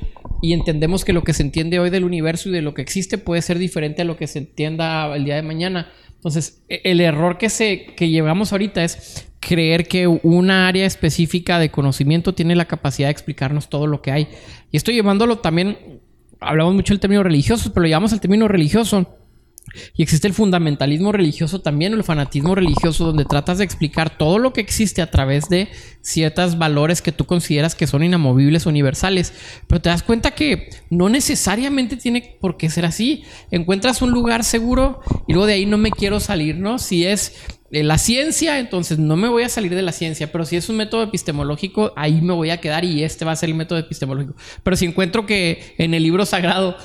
y 0.41 0.53
entendemos 0.53 1.05
que 1.05 1.13
lo 1.13 1.23
que 1.23 1.33
se 1.33 1.43
entiende 1.43 1.77
hoy 1.77 1.91
del 1.91 2.03
universo 2.03 2.49
y 2.49 2.51
de 2.51 2.63
lo 2.63 2.73
que 2.73 2.81
existe 2.81 3.19
puede 3.19 3.43
ser 3.43 3.59
diferente 3.59 4.01
a 4.01 4.05
lo 4.05 4.17
que 4.17 4.25
se 4.25 4.39
entienda 4.39 5.15
el 5.15 5.23
día 5.23 5.35
de 5.35 5.43
mañana. 5.43 5.91
Entonces, 6.15 6.63
e-, 6.67 6.81
el 6.83 6.99
error 6.99 7.37
que, 7.37 7.51
se, 7.51 7.85
que 7.95 8.09
llevamos 8.09 8.51
ahorita 8.51 8.83
es 8.83 9.31
creer 9.47 9.87
que 9.87 10.07
una 10.07 10.67
área 10.67 10.85
específica 10.85 11.59
de 11.59 11.69
conocimiento 11.69 12.33
tiene 12.33 12.55
la 12.55 12.65
capacidad 12.65 13.07
de 13.07 13.11
explicarnos 13.11 13.69
todo 13.69 13.85
lo 13.85 14.01
que 14.01 14.11
hay. 14.11 14.27
Y 14.71 14.77
estoy 14.77 14.95
llevándolo 14.95 15.37
también, 15.37 16.01
hablamos 16.39 16.73
mucho 16.73 16.93
del 16.93 16.99
término 16.99 17.21
religioso, 17.23 17.71
pero 17.71 17.83
lo 17.83 17.87
llevamos 17.87 18.11
al 18.13 18.21
término 18.21 18.47
religioso 18.47 19.07
y 19.95 20.03
existe 20.03 20.27
el 20.27 20.33
fundamentalismo 20.33 21.11
religioso 21.11 21.59
también, 21.59 21.93
el 21.93 22.03
fanatismo 22.03 22.55
religioso, 22.55 23.05
donde 23.05 23.25
tratas 23.25 23.57
de 23.57 23.63
explicar 23.63 24.17
todo 24.17 24.39
lo 24.39 24.53
que 24.53 24.61
existe 24.61 25.01
a 25.01 25.09
través 25.09 25.49
de 25.49 25.69
ciertos 26.01 26.57
valores 26.57 27.01
que 27.01 27.11
tú 27.11 27.25
consideras 27.25 27.75
que 27.75 27.87
son 27.87 28.03
inamovibles, 28.03 28.65
universales. 28.65 29.33
Pero 29.67 29.81
te 29.81 29.89
das 29.89 30.03
cuenta 30.03 30.31
que 30.31 30.69
no 30.89 31.09
necesariamente 31.09 31.97
tiene 31.97 32.37
por 32.39 32.57
qué 32.57 32.69
ser 32.69 32.85
así. 32.85 33.23
Encuentras 33.51 34.01
un 34.01 34.11
lugar 34.11 34.43
seguro 34.43 35.01
y 35.27 35.33
luego 35.33 35.47
de 35.47 35.53
ahí 35.53 35.65
no 35.65 35.77
me 35.77 35.91
quiero 35.91 36.19
salir, 36.19 36.57
¿no? 36.57 36.79
Si 36.79 37.05
es 37.05 37.35
la 37.71 37.97
ciencia, 37.97 38.59
entonces 38.59 38.99
no 38.99 39.15
me 39.15 39.27
voy 39.27 39.43
a 39.43 39.49
salir 39.49 39.73
de 39.73 39.81
la 39.81 39.91
ciencia, 39.91 40.31
pero 40.31 40.45
si 40.45 40.55
es 40.55 40.69
un 40.69 40.77
método 40.77 41.03
epistemológico, 41.03 41.93
ahí 41.95 42.21
me 42.21 42.33
voy 42.33 42.51
a 42.51 42.61
quedar 42.61 42.85
y 42.85 43.03
este 43.03 43.25
va 43.25 43.31
a 43.31 43.35
ser 43.35 43.49
el 43.49 43.55
método 43.55 43.79
epistemológico. 43.79 44.35
Pero 44.63 44.75
si 44.75 44.85
encuentro 44.85 45.25
que 45.25 45.73
en 45.77 45.93
el 45.93 46.03
libro 46.03 46.25
sagrado 46.25 46.77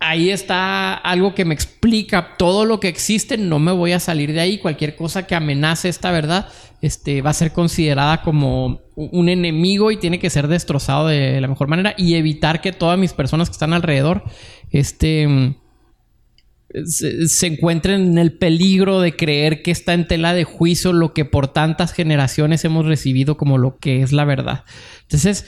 ahí 0.00 0.30
está 0.30 0.94
algo 0.94 1.34
que 1.34 1.44
me 1.44 1.54
explica 1.54 2.36
todo 2.36 2.64
lo 2.64 2.78
que 2.80 2.88
existe, 2.88 3.38
no 3.38 3.58
me 3.58 3.72
voy 3.72 3.92
a 3.92 4.00
salir 4.00 4.32
de 4.32 4.40
ahí. 4.40 4.58
Cualquier 4.58 4.96
cosa 4.96 5.26
que 5.26 5.34
amenace 5.34 5.88
esta 5.88 6.10
verdad 6.10 6.48
este, 6.82 7.22
va 7.22 7.30
a 7.30 7.34
ser 7.34 7.52
considerada 7.52 8.20
como 8.22 8.80
un 8.96 9.28
enemigo 9.28 9.90
y 9.90 9.96
tiene 9.96 10.18
que 10.18 10.30
ser 10.30 10.48
destrozado 10.48 11.08
de 11.08 11.40
la 11.40 11.48
mejor 11.48 11.68
manera 11.68 11.94
y 11.96 12.14
evitar 12.14 12.60
que 12.60 12.72
todas 12.72 12.98
mis 12.98 13.12
personas 13.12 13.48
que 13.48 13.54
están 13.54 13.72
alrededor 13.72 14.24
este, 14.70 15.56
se, 16.84 17.46
encuentren 17.46 18.02
en 18.02 18.18
el 18.18 18.32
peligro 18.32 19.00
de 19.00 19.14
creer 19.14 19.62
que 19.62 19.70
está 19.70 19.94
en 19.94 20.06
tela 20.06 20.34
de 20.34 20.44
juicio 20.44 20.92
lo 20.92 21.12
que 21.12 21.24
por 21.24 21.48
tantas 21.48 21.92
generaciones 21.92 22.64
hemos 22.64 22.86
recibido 22.86 23.36
como 23.36 23.58
lo 23.58 23.78
que 23.78 24.02
es 24.02 24.12
la 24.12 24.24
verdad. 24.24 24.64
Entonces, 25.02 25.46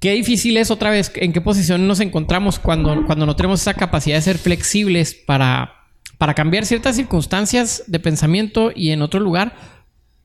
qué 0.00 0.12
difícil 0.12 0.56
es 0.56 0.70
otra 0.70 0.90
vez 0.90 1.12
en 1.16 1.32
qué 1.32 1.40
posición 1.40 1.86
nos 1.86 2.00
encontramos 2.00 2.58
cuando, 2.58 3.04
cuando 3.04 3.26
no 3.26 3.36
tenemos 3.36 3.60
esa 3.60 3.74
capacidad 3.74 4.16
de 4.16 4.22
ser 4.22 4.38
flexibles 4.38 5.14
para, 5.14 5.74
para 6.16 6.34
cambiar 6.34 6.64
ciertas 6.64 6.96
circunstancias 6.96 7.84
de 7.86 8.00
pensamiento 8.00 8.72
y 8.74 8.90
en 8.90 9.02
otro 9.02 9.20
lugar 9.20 9.54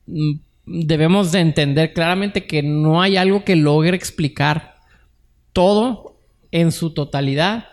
mm, 0.06 0.32
debemos 0.64 1.30
de 1.30 1.40
entender 1.40 1.92
claramente 1.92 2.46
que 2.46 2.62
no 2.62 3.02
hay 3.02 3.16
algo 3.16 3.44
que 3.44 3.56
logre 3.56 3.96
explicar 3.96 4.76
todo 5.52 6.16
en 6.50 6.72
su 6.72 6.94
totalidad 6.94 7.66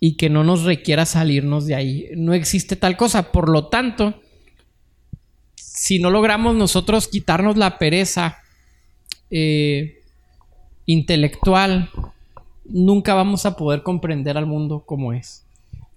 y 0.00 0.16
que 0.16 0.28
no 0.28 0.44
nos 0.44 0.64
requiera 0.64 1.06
salirnos 1.06 1.66
de 1.66 1.74
ahí. 1.74 2.08
No 2.16 2.34
existe 2.34 2.76
tal 2.76 2.96
cosa. 2.96 3.32
Por 3.32 3.48
lo 3.48 3.68
tanto, 3.68 4.20
si 5.54 5.98
no 5.98 6.10
logramos 6.10 6.54
nosotros 6.54 7.08
quitarnos 7.08 7.56
la 7.56 7.78
pereza 7.78 8.38
eh, 9.30 10.02
intelectual, 10.86 11.90
nunca 12.64 13.14
vamos 13.14 13.46
a 13.46 13.56
poder 13.56 13.82
comprender 13.82 14.36
al 14.36 14.46
mundo 14.46 14.84
como 14.86 15.12
es. 15.12 15.44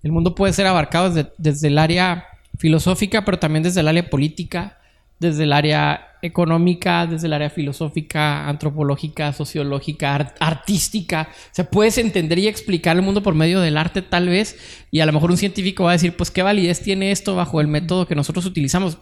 El 0.04 0.12
mundo 0.12 0.36
puede 0.36 0.54
ser 0.54 0.68
abarcado 0.68 1.10
desde, 1.12 1.32
desde 1.38 1.68
el 1.68 1.78
área 1.78 2.26
filosófica, 2.58 3.26
pero 3.26 3.40
también 3.40 3.64
desde 3.64 3.82
el 3.82 3.88
área 3.88 4.10
política, 4.10 4.80
desde 5.20 5.44
el 5.44 5.54
área 5.54 6.17
económica, 6.28 7.08
desde 7.08 7.28
el 7.28 7.34
área 7.34 7.50
filosófica, 7.50 8.48
antropológica, 8.48 9.34
sociológica, 9.34 10.34
artística. 10.40 11.30
O 11.32 11.56
sea, 11.56 11.70
puedes 11.70 11.98
entender 11.98 12.40
y 12.40 12.48
explicar 12.48 12.96
el 12.96 13.02
mundo 13.02 13.24
por 13.24 13.36
medio 13.36 13.60
del 13.60 13.78
arte 13.78 14.02
tal 14.02 14.30
vez, 14.30 14.58
y 14.92 15.00
a 15.00 15.06
lo 15.06 15.14
mejor 15.14 15.32
un 15.32 15.38
científico 15.38 15.86
va 15.86 15.92
a 15.92 15.94
decir, 15.94 16.16
pues 16.16 16.32
qué 16.32 16.44
validez 16.44 16.82
tiene 16.82 17.12
esto 17.12 17.36
bajo 17.36 17.62
el 17.62 17.68
método 17.68 18.08
que 18.08 18.16
nosotros 18.16 18.46
utilizamos. 18.46 18.98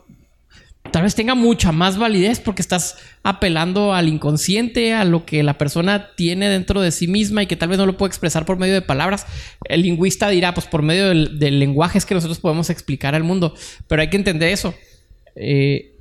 Tal 0.92 1.02
vez 1.02 1.16
tenga 1.16 1.36
mucha 1.36 1.72
más 1.72 1.98
validez 1.98 2.40
porque 2.40 2.62
estás 2.62 2.98
apelando 3.24 3.94
al 3.94 4.08
inconsciente, 4.08 4.94
a 4.94 5.04
lo 5.04 5.26
que 5.26 5.42
la 5.44 5.58
persona 5.58 6.12
tiene 6.16 6.48
dentro 6.48 6.80
de 6.80 6.92
sí 6.92 7.08
misma 7.08 7.44
y 7.44 7.48
que 7.48 7.56
tal 7.56 7.70
vez 7.70 7.78
no 7.78 7.86
lo 7.86 7.98
puede 7.98 8.10
expresar 8.10 8.46
por 8.46 8.58
medio 8.58 8.76
de 8.76 8.82
palabras. 8.82 9.26
El 9.66 9.82
lingüista 9.82 10.30
dirá, 10.30 10.54
pues 10.54 10.68
por 10.68 10.84
medio 10.84 11.10
del, 11.10 11.40
del 11.40 11.60
lenguaje 11.60 11.98
es 11.98 12.06
que 12.06 12.14
nosotros 12.14 12.40
podemos 12.40 12.70
explicar 12.70 13.16
al 13.16 13.24
mundo, 13.24 13.56
pero 13.88 14.04
hay 14.04 14.10
que 14.10 14.18
entender 14.18 14.50
eso. 14.50 14.76
Eh, 15.36 15.95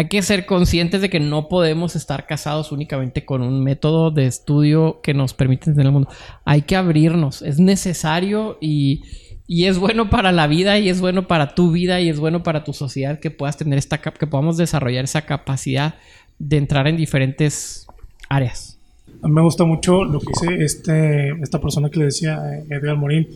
hay 0.00 0.08
que 0.08 0.22
ser 0.22 0.46
conscientes 0.46 1.02
de 1.02 1.10
que 1.10 1.20
no 1.20 1.46
podemos 1.46 1.94
estar 1.94 2.26
casados 2.26 2.72
únicamente 2.72 3.26
con 3.26 3.42
un 3.42 3.62
método 3.62 4.10
de 4.10 4.24
estudio 4.24 5.02
que 5.02 5.12
nos 5.12 5.34
permite 5.34 5.64
entender 5.64 5.84
el 5.84 5.92
mundo. 5.92 6.08
Hay 6.46 6.62
que 6.62 6.74
abrirnos, 6.74 7.42
es 7.42 7.58
necesario 7.60 8.56
y, 8.62 9.02
es 9.46 9.76
bueno 9.76 10.08
para 10.08 10.32
la 10.32 10.46
vida 10.46 10.78
y 10.78 10.88
es 10.88 11.02
bueno 11.02 11.26
para 11.26 11.54
tu 11.54 11.70
vida 11.70 12.00
y 12.00 12.08
es 12.08 12.18
bueno 12.18 12.42
para 12.42 12.64
tu 12.64 12.72
sociedad 12.72 13.20
que 13.20 13.30
puedas 13.30 13.58
tener 13.58 13.78
esta 13.78 13.98
que 13.98 14.26
podamos 14.26 14.56
desarrollar 14.56 15.04
esa 15.04 15.26
capacidad 15.26 15.96
de 16.38 16.56
entrar 16.56 16.88
en 16.88 16.96
diferentes 16.96 17.86
áreas. 18.30 18.78
A 19.22 19.28
mí 19.28 19.34
me 19.34 19.42
gusta 19.42 19.64
mucho 19.64 20.04
lo 20.04 20.18
que 20.20 20.28
dice 20.28 20.64
este, 20.64 21.28
esta 21.42 21.60
persona 21.60 21.90
que 21.90 21.98
le 21.98 22.04
decía 22.06 22.40
eh, 22.54 22.64
Edgar 22.70 22.96
Morín. 22.96 23.28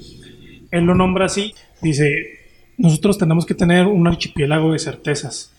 Él 0.70 0.84
lo 0.84 0.94
nombra 0.94 1.26
así, 1.26 1.52
dice, 1.82 2.24
nosotros 2.78 3.18
tenemos 3.18 3.44
que 3.44 3.52
tener 3.52 3.86
un 3.86 4.06
archipiélago 4.06 4.72
de 4.72 4.78
certezas 4.78 5.53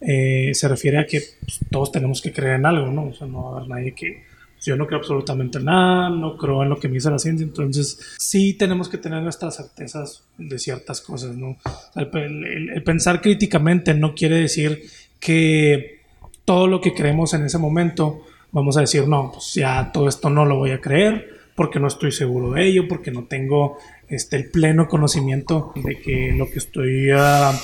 eh, 0.00 0.50
se 0.54 0.68
refiere 0.68 0.98
a 0.98 1.06
que 1.06 1.20
pues, 1.40 1.60
todos 1.70 1.92
tenemos 1.92 2.20
que 2.20 2.32
creer 2.32 2.56
en 2.56 2.66
algo, 2.66 2.90
¿no? 2.90 3.08
O 3.08 3.14
sea, 3.14 3.26
no 3.26 3.44
va 3.44 3.50
a 3.50 3.56
haber 3.58 3.68
nadie 3.68 3.94
que... 3.94 4.24
Pues, 4.54 4.66
yo 4.66 4.76
no 4.76 4.86
creo 4.86 4.98
absolutamente 4.98 5.58
nada, 5.58 6.10
no 6.10 6.36
creo 6.36 6.62
en 6.62 6.68
lo 6.68 6.78
que 6.78 6.88
me 6.88 6.94
dice 6.94 7.10
la 7.10 7.18
ciencia, 7.18 7.44
entonces 7.44 7.98
sí 8.18 8.54
tenemos 8.54 8.90
que 8.90 8.98
tener 8.98 9.22
nuestras 9.22 9.56
certezas 9.56 10.22
de 10.36 10.58
ciertas 10.58 11.00
cosas, 11.00 11.34
¿no? 11.34 11.56
el, 11.96 12.82
pensar 12.84 13.22
críticamente 13.22 13.94
no 13.94 14.14
quiere 14.14 14.36
decir 14.36 14.82
que 15.18 16.00
todo 16.44 16.66
lo 16.66 16.80
que 16.82 16.92
creemos 16.92 17.32
en 17.32 17.44
ese 17.46 17.56
momento 17.56 18.22
vamos 18.52 18.76
a 18.76 18.80
decir, 18.80 19.08
no, 19.08 19.30
pues 19.32 19.54
ya 19.54 19.90
todo 19.92 20.08
esto 20.08 20.28
no 20.28 20.44
lo 20.44 20.56
voy 20.56 20.72
a 20.72 20.80
creer 20.80 21.40
porque 21.54 21.80
no 21.80 21.88
estoy 21.88 22.12
seguro 22.12 22.52
de 22.52 22.66
ello, 22.66 22.88
porque 22.88 23.10
no 23.10 23.24
tengo 23.24 23.78
este, 24.08 24.36
el 24.36 24.50
pleno 24.50 24.88
conocimiento 24.88 25.72
de 25.76 25.98
que 25.98 26.32
lo 26.36 26.50
que 26.50 26.58
estoy 26.58 27.12
uh, 27.12 27.54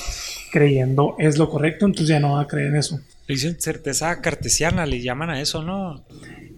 creyendo 0.51 1.15
es 1.17 1.37
lo 1.37 1.49
correcto, 1.49 1.85
entonces 1.85 2.09
ya 2.09 2.19
no 2.19 2.33
va 2.33 2.41
a 2.41 2.47
creer 2.47 2.67
en 2.67 2.75
eso. 2.77 2.99
Le 3.27 3.35
dicen 3.35 3.59
certeza 3.59 4.21
cartesiana, 4.21 4.85
le 4.85 5.01
llaman 5.01 5.29
a 5.29 5.41
eso, 5.41 5.63
¿no? 5.63 6.05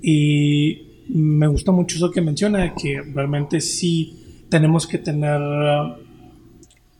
Y 0.02 1.06
me 1.10 1.48
gusta 1.48 1.72
mucho 1.72 1.98
eso 1.98 2.12
que 2.12 2.22
menciona, 2.22 2.74
que 2.76 3.02
realmente 3.02 3.62
sí 3.62 4.46
tenemos 4.50 4.88
que 4.88 4.98
tener 4.98 5.42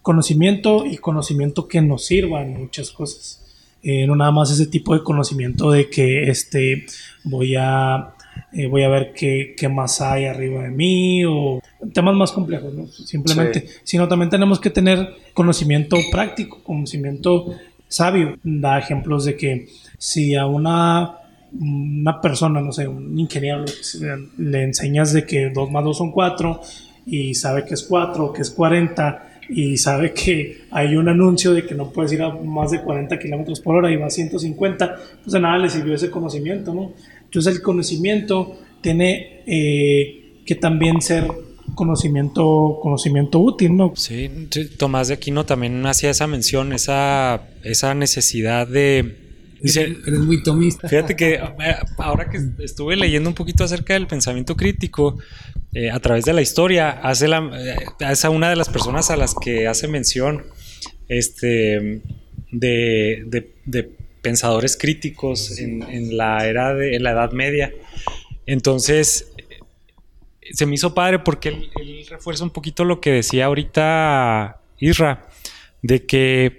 conocimiento 0.02 0.86
y 0.86 0.98
conocimiento 0.98 1.68
que 1.68 1.82
nos 1.82 2.06
sirva 2.06 2.42
en 2.42 2.58
muchas 2.58 2.92
cosas. 2.92 3.46
Eh, 3.82 4.06
no 4.08 4.16
nada 4.16 4.32
más 4.32 4.52
ese 4.52 4.66
tipo 4.66 4.94
de 4.94 5.04
conocimiento 5.04 5.72
de 5.72 5.90
que 5.90 6.30
este, 6.30 6.86
voy 7.24 7.56
a 7.56 8.14
eh, 8.54 8.68
voy 8.68 8.84
a 8.84 8.90
ver 8.90 9.14
qué, 9.14 9.54
qué, 9.58 9.70
más 9.70 10.02
hay 10.02 10.26
arriba 10.26 10.64
de 10.64 10.70
mí 10.70 11.24
o 11.26 11.62
temas 11.94 12.16
más 12.16 12.32
complejos, 12.32 12.74
¿no? 12.74 12.88
Simplemente, 12.88 13.66
sino 13.84 14.08
también 14.08 14.30
tenemos 14.30 14.60
que 14.60 14.70
tener 14.70 15.16
conocimiento 15.34 15.98
práctico, 16.12 16.64
conocimiento 16.64 17.56
sabio. 17.88 18.38
Da 18.44 18.80
ejemplos 18.80 19.26
de 19.26 19.36
que 19.36 19.68
si 19.98 20.36
a 20.36 20.46
una, 20.46 21.18
una 21.60 22.22
persona, 22.22 22.62
no 22.62 22.72
sé, 22.72 22.88
un 22.88 23.18
ingeniero, 23.20 23.66
le 24.38 24.64
enseñas 24.64 25.14
de 25.14 25.26
que 25.26 25.50
2 25.50 25.72
más 25.72 25.84
2 25.84 25.98
son 25.98 26.12
4 26.12 26.62
y 27.06 27.34
sabe 27.36 27.66
que 27.66 27.74
es 27.74 27.84
4, 27.84 28.34
que 28.34 28.42
es 28.42 28.52
40 28.52 29.26
y 29.50 29.78
sabe 29.78 30.14
que 30.14 30.62
hay 30.70 30.96
un 30.96 31.10
anuncio 31.10 31.54
de 31.54 31.66
que 31.66 31.74
no 31.74 31.90
puedes 31.90 32.14
ir 32.14 32.22
a 32.22 32.30
más 32.30 32.72
de 32.72 32.82
40 32.82 33.18
kilómetros 33.18 33.60
por 33.60 33.76
hora 33.76 33.92
y 33.92 33.96
va 33.96 34.06
a 34.06 34.12
150, 34.12 34.96
pues 35.24 35.34
de 35.34 35.40
nada 35.40 35.58
le 35.58 35.70
sirvió 35.70 35.96
ese 35.96 36.12
conocimiento, 36.12 36.74
¿no? 36.74 36.94
Entonces 37.30 37.58
el 37.58 37.62
conocimiento 37.62 38.60
tiene 38.82 39.44
eh, 39.46 40.42
que 40.48 40.56
también 40.56 41.00
ser 41.00 41.28
conocimiento, 41.76 42.80
conocimiento 42.82 43.40
útil, 43.40 43.78
¿no? 43.78 43.94
Sí, 43.96 44.32
Tomás 44.78 45.10
de 45.10 45.14
Aquino 45.14 45.46
también 45.46 45.86
hacía 45.86 46.10
esa 46.10 46.26
mención, 46.26 46.74
esa, 46.74 47.48
esa 47.64 47.94
necesidad 47.94 48.68
de... 48.68 49.28
Dice, 49.62 49.96
Eres 50.08 50.20
muy 50.22 50.42
tomista. 50.42 50.90
Fíjate 50.90 51.16
que 51.16 51.36
eh, 51.36 51.76
ahora 52.00 52.32
que 52.32 52.40
estuve 52.64 52.96
leyendo 52.96 53.30
un 53.30 53.36
poquito 53.36 53.64
acerca 53.64 53.94
del 53.94 54.08
pensamiento 54.08 54.56
crítico, 54.56 55.20
eh, 55.74 55.92
a 55.92 56.00
través 56.00 56.26
de 56.26 56.34
la 56.34 56.42
historia, 56.42 56.90
hace 56.90 57.28
la, 57.28 57.52
es 58.00 58.26
a 58.26 58.32
una 58.32 58.50
de 58.50 58.56
las 58.56 58.70
personas 58.70 59.12
a 59.12 59.18
las 59.18 59.36
que 59.36 59.68
hace 59.68 59.88
mención 59.88 60.46
este, 61.10 62.02
de, 62.52 63.24
de, 63.28 63.54
de 63.66 63.92
pensadores 64.22 64.78
críticos 64.78 65.60
en, 65.60 66.18
la 66.18 66.48
era 66.48 66.74
de 66.74 66.96
en 66.96 67.04
la 67.04 67.12
Edad 67.12 67.32
Media. 67.32 67.74
Entonces, 68.46 69.32
se 70.54 70.66
me 70.66 70.76
hizo 70.76 70.94
padre 70.94 71.20
porque 71.20 71.50
él, 71.50 72.06
refuerza 72.10 72.44
un 72.44 72.50
poquito 72.50 72.84
lo 72.84 73.02
que 73.02 73.12
decía 73.12 73.46
ahorita 73.46 74.62
Isra, 74.80 75.28
de 75.82 76.06
que 76.06 76.58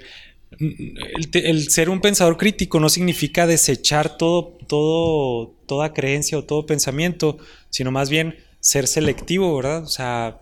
el, 1.35 1.71
ser 1.71 1.91
un 1.91 2.01
pensador 2.01 2.37
crítico 2.37 2.81
no 2.81 2.89
significa 2.89 3.47
desechar 3.47 4.17
todo, 4.17 4.59
todo, 4.67 5.55
toda 5.67 5.93
creencia 5.93 6.39
o 6.39 6.45
todo 6.45 6.67
pensamiento, 6.67 7.39
sino 7.71 7.91
más 7.91 8.11
bien 8.11 8.37
ser 8.61 8.87
selectivo, 8.87 9.57
¿verdad? 9.57 9.83
O 9.83 9.89
sea, 9.89 10.39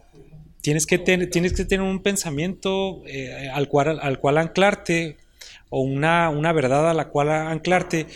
tienes 0.61 0.87
que, 0.87 0.99
tienes 0.99 1.53
que 1.53 1.65
tener 1.65 1.87
un 1.87 2.03
pensamiento 2.03 3.03
eh, 3.07 3.49
al, 3.53 3.69
cual, 3.69 4.01
al 4.01 4.19
cual 4.19 4.39
anclarte 4.39 5.17
o 5.71 5.81
una, 5.81 6.31
una 6.31 6.53
verdad 6.53 6.91
a 6.91 6.95
la 6.95 7.09
cual 7.09 7.31
anclarte 7.31 8.07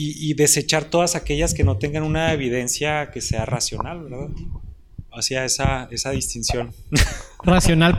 y, 0.00 0.34
desechar 0.34 0.84
todas 0.84 1.16
aquellas 1.16 1.54
que 1.54 1.64
no 1.64 1.76
tengan 1.76 2.04
una 2.04 2.32
evidencia 2.32 3.10
que 3.10 3.20
sea 3.20 3.44
racional, 3.44 4.04
¿verdad? 4.04 4.28
Hacia 5.10 5.44
esa, 5.44 5.88
esa 5.90 6.12
distinción. 6.12 6.70
Racional, 7.42 7.98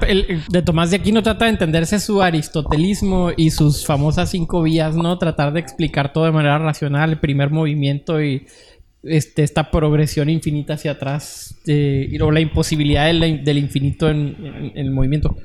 de 0.49 0.61
Tomás 0.61 0.91
de 0.91 0.97
Aquino 0.97 1.21
trata 1.23 1.45
de 1.45 1.51
entenderse 1.51 1.99
su 1.99 2.21
aristotelismo 2.21 3.31
y 3.35 3.51
sus 3.51 3.85
famosas 3.85 4.29
cinco 4.29 4.63
vías, 4.63 4.95
¿no? 4.95 5.17
Tratar 5.17 5.51
de 5.51 5.59
explicar 5.59 6.13
todo 6.13 6.23
de 6.23 6.31
manera 6.31 6.57
racional, 6.57 7.09
el 7.09 7.19
primer 7.19 7.49
movimiento 7.49 8.21
y 8.21 8.47
este, 9.03 9.43
esta 9.43 9.71
progresión 9.71 10.29
infinita 10.29 10.73
hacia 10.73 10.91
atrás, 10.91 11.57
o 12.21 12.31
la 12.31 12.39
imposibilidad 12.39 13.07
del, 13.07 13.57
infinito 13.57 14.09
en, 14.09 14.71
el 14.75 14.91
movimiento. 14.91 15.35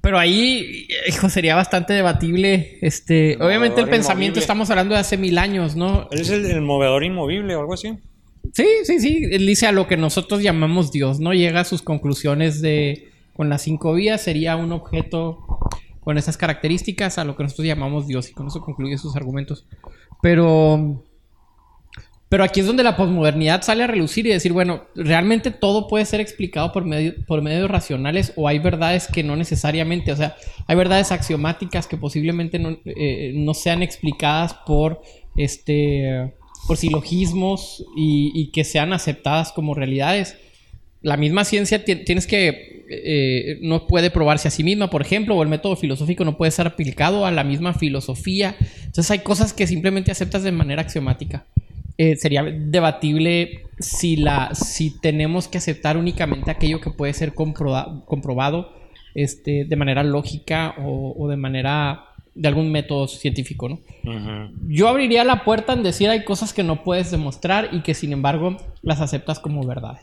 Pero 0.00 0.18
ahí, 0.18 0.88
hijo, 1.06 1.28
sería 1.28 1.54
bastante 1.54 1.92
debatible. 1.92 2.78
Este, 2.80 3.34
El 3.34 3.42
obviamente 3.42 3.80
el 3.80 3.88
pensamiento 3.88 4.38
inmovible. 4.38 4.40
estamos 4.40 4.70
hablando 4.70 4.94
de 4.94 5.00
hace 5.00 5.16
mil 5.18 5.38
años, 5.38 5.76
¿no? 5.76 6.08
Él 6.10 6.20
es 6.20 6.30
el, 6.30 6.46
el 6.46 6.62
movedor 6.62 7.04
inmovible 7.04 7.54
o 7.54 7.60
algo 7.60 7.74
así. 7.74 7.98
Sí, 8.54 8.66
sí, 8.84 9.00
sí. 9.00 9.28
Él 9.30 9.46
dice 9.46 9.66
a 9.66 9.72
lo 9.72 9.86
que 9.86 9.96
nosotros 9.96 10.42
llamamos 10.42 10.92
Dios, 10.92 11.20
¿no? 11.20 11.32
Llega 11.34 11.60
a 11.60 11.64
sus 11.64 11.82
conclusiones 11.82 12.60
de 12.62 13.08
con 13.34 13.48
las 13.48 13.62
cinco 13.62 13.94
vías 13.94 14.20
sería 14.20 14.56
un 14.56 14.72
objeto 14.72 15.38
con 16.00 16.18
esas 16.18 16.36
características 16.36 17.18
a 17.18 17.24
lo 17.24 17.36
que 17.36 17.44
nosotros 17.44 17.66
llamamos 17.66 18.06
Dios 18.06 18.28
y 18.28 18.32
con 18.34 18.48
eso 18.48 18.60
concluye 18.60 18.98
sus 18.98 19.16
argumentos. 19.16 19.66
Pero 20.20 21.04
pero 22.32 22.44
aquí 22.44 22.60
es 22.60 22.66
donde 22.66 22.82
la 22.82 22.96
posmodernidad 22.96 23.60
sale 23.60 23.84
a 23.84 23.86
relucir 23.86 24.26
y 24.26 24.30
decir, 24.30 24.54
bueno, 24.54 24.84
realmente 24.94 25.50
todo 25.50 25.86
puede 25.86 26.06
ser 26.06 26.22
explicado 26.22 26.72
por, 26.72 26.86
medio, 26.86 27.12
por 27.26 27.42
medios 27.42 27.70
racionales 27.70 28.32
o 28.36 28.48
hay 28.48 28.58
verdades 28.58 29.06
que 29.06 29.22
no 29.22 29.36
necesariamente, 29.36 30.12
o 30.12 30.16
sea, 30.16 30.34
hay 30.66 30.74
verdades 30.74 31.12
axiomáticas 31.12 31.86
que 31.86 31.98
posiblemente 31.98 32.58
no, 32.58 32.78
eh, 32.86 33.34
sean 33.52 33.82
explicadas 33.82 34.54
por 34.66 35.02
este 35.36 36.32
por 36.66 36.78
silogismos 36.78 37.84
y, 37.98 38.32
y 38.34 38.50
que 38.50 38.64
sean 38.64 38.94
aceptadas 38.94 39.52
como 39.52 39.74
realidades. 39.74 40.38
La 41.02 41.18
misma 41.18 41.44
ciencia 41.44 41.84
ti- 41.84 41.96
tienes 41.96 42.26
que 42.26 42.86
eh, 42.88 43.58
no 43.60 43.86
puede 43.86 44.10
probarse 44.10 44.48
a 44.48 44.50
sí 44.50 44.64
misma, 44.64 44.88
por 44.88 45.02
ejemplo, 45.02 45.36
o 45.36 45.42
el 45.42 45.50
método 45.50 45.76
filosófico 45.76 46.24
no 46.24 46.38
puede 46.38 46.50
ser 46.50 46.66
aplicado 46.66 47.26
a 47.26 47.30
la 47.30 47.44
misma 47.44 47.74
filosofía. 47.74 48.56
Entonces 48.86 49.10
hay 49.10 49.18
cosas 49.18 49.52
que 49.52 49.66
simplemente 49.66 50.10
aceptas 50.10 50.44
de 50.44 50.52
manera 50.52 50.80
axiomática. 50.80 51.44
Eh, 51.98 52.16
sería 52.16 52.42
debatible 52.42 53.66
si 53.78 54.16
la 54.16 54.54
si 54.54 54.98
tenemos 55.00 55.48
que 55.48 55.58
aceptar 55.58 55.96
únicamente 55.96 56.50
aquello 56.50 56.80
que 56.80 56.90
puede 56.90 57.12
ser 57.12 57.34
comproba- 57.34 58.04
comprobado 58.06 58.72
este, 59.14 59.64
de 59.66 59.76
manera 59.76 60.02
lógica 60.02 60.74
o, 60.78 61.14
o 61.18 61.28
de 61.28 61.36
manera 61.36 62.04
de 62.34 62.48
algún 62.48 62.72
método 62.72 63.08
científico, 63.08 63.68
¿no? 63.68 63.78
Yo 64.66 64.88
abriría 64.88 65.22
la 65.22 65.44
puerta 65.44 65.74
en 65.74 65.82
decir 65.82 66.08
hay 66.08 66.24
cosas 66.24 66.54
que 66.54 66.62
no 66.62 66.82
puedes 66.82 67.10
demostrar 67.10 67.68
y 67.72 67.80
que 67.82 67.92
sin 67.92 68.10
embargo 68.14 68.56
las 68.80 69.02
aceptas 69.02 69.38
como 69.38 69.66
verdades. 69.66 70.00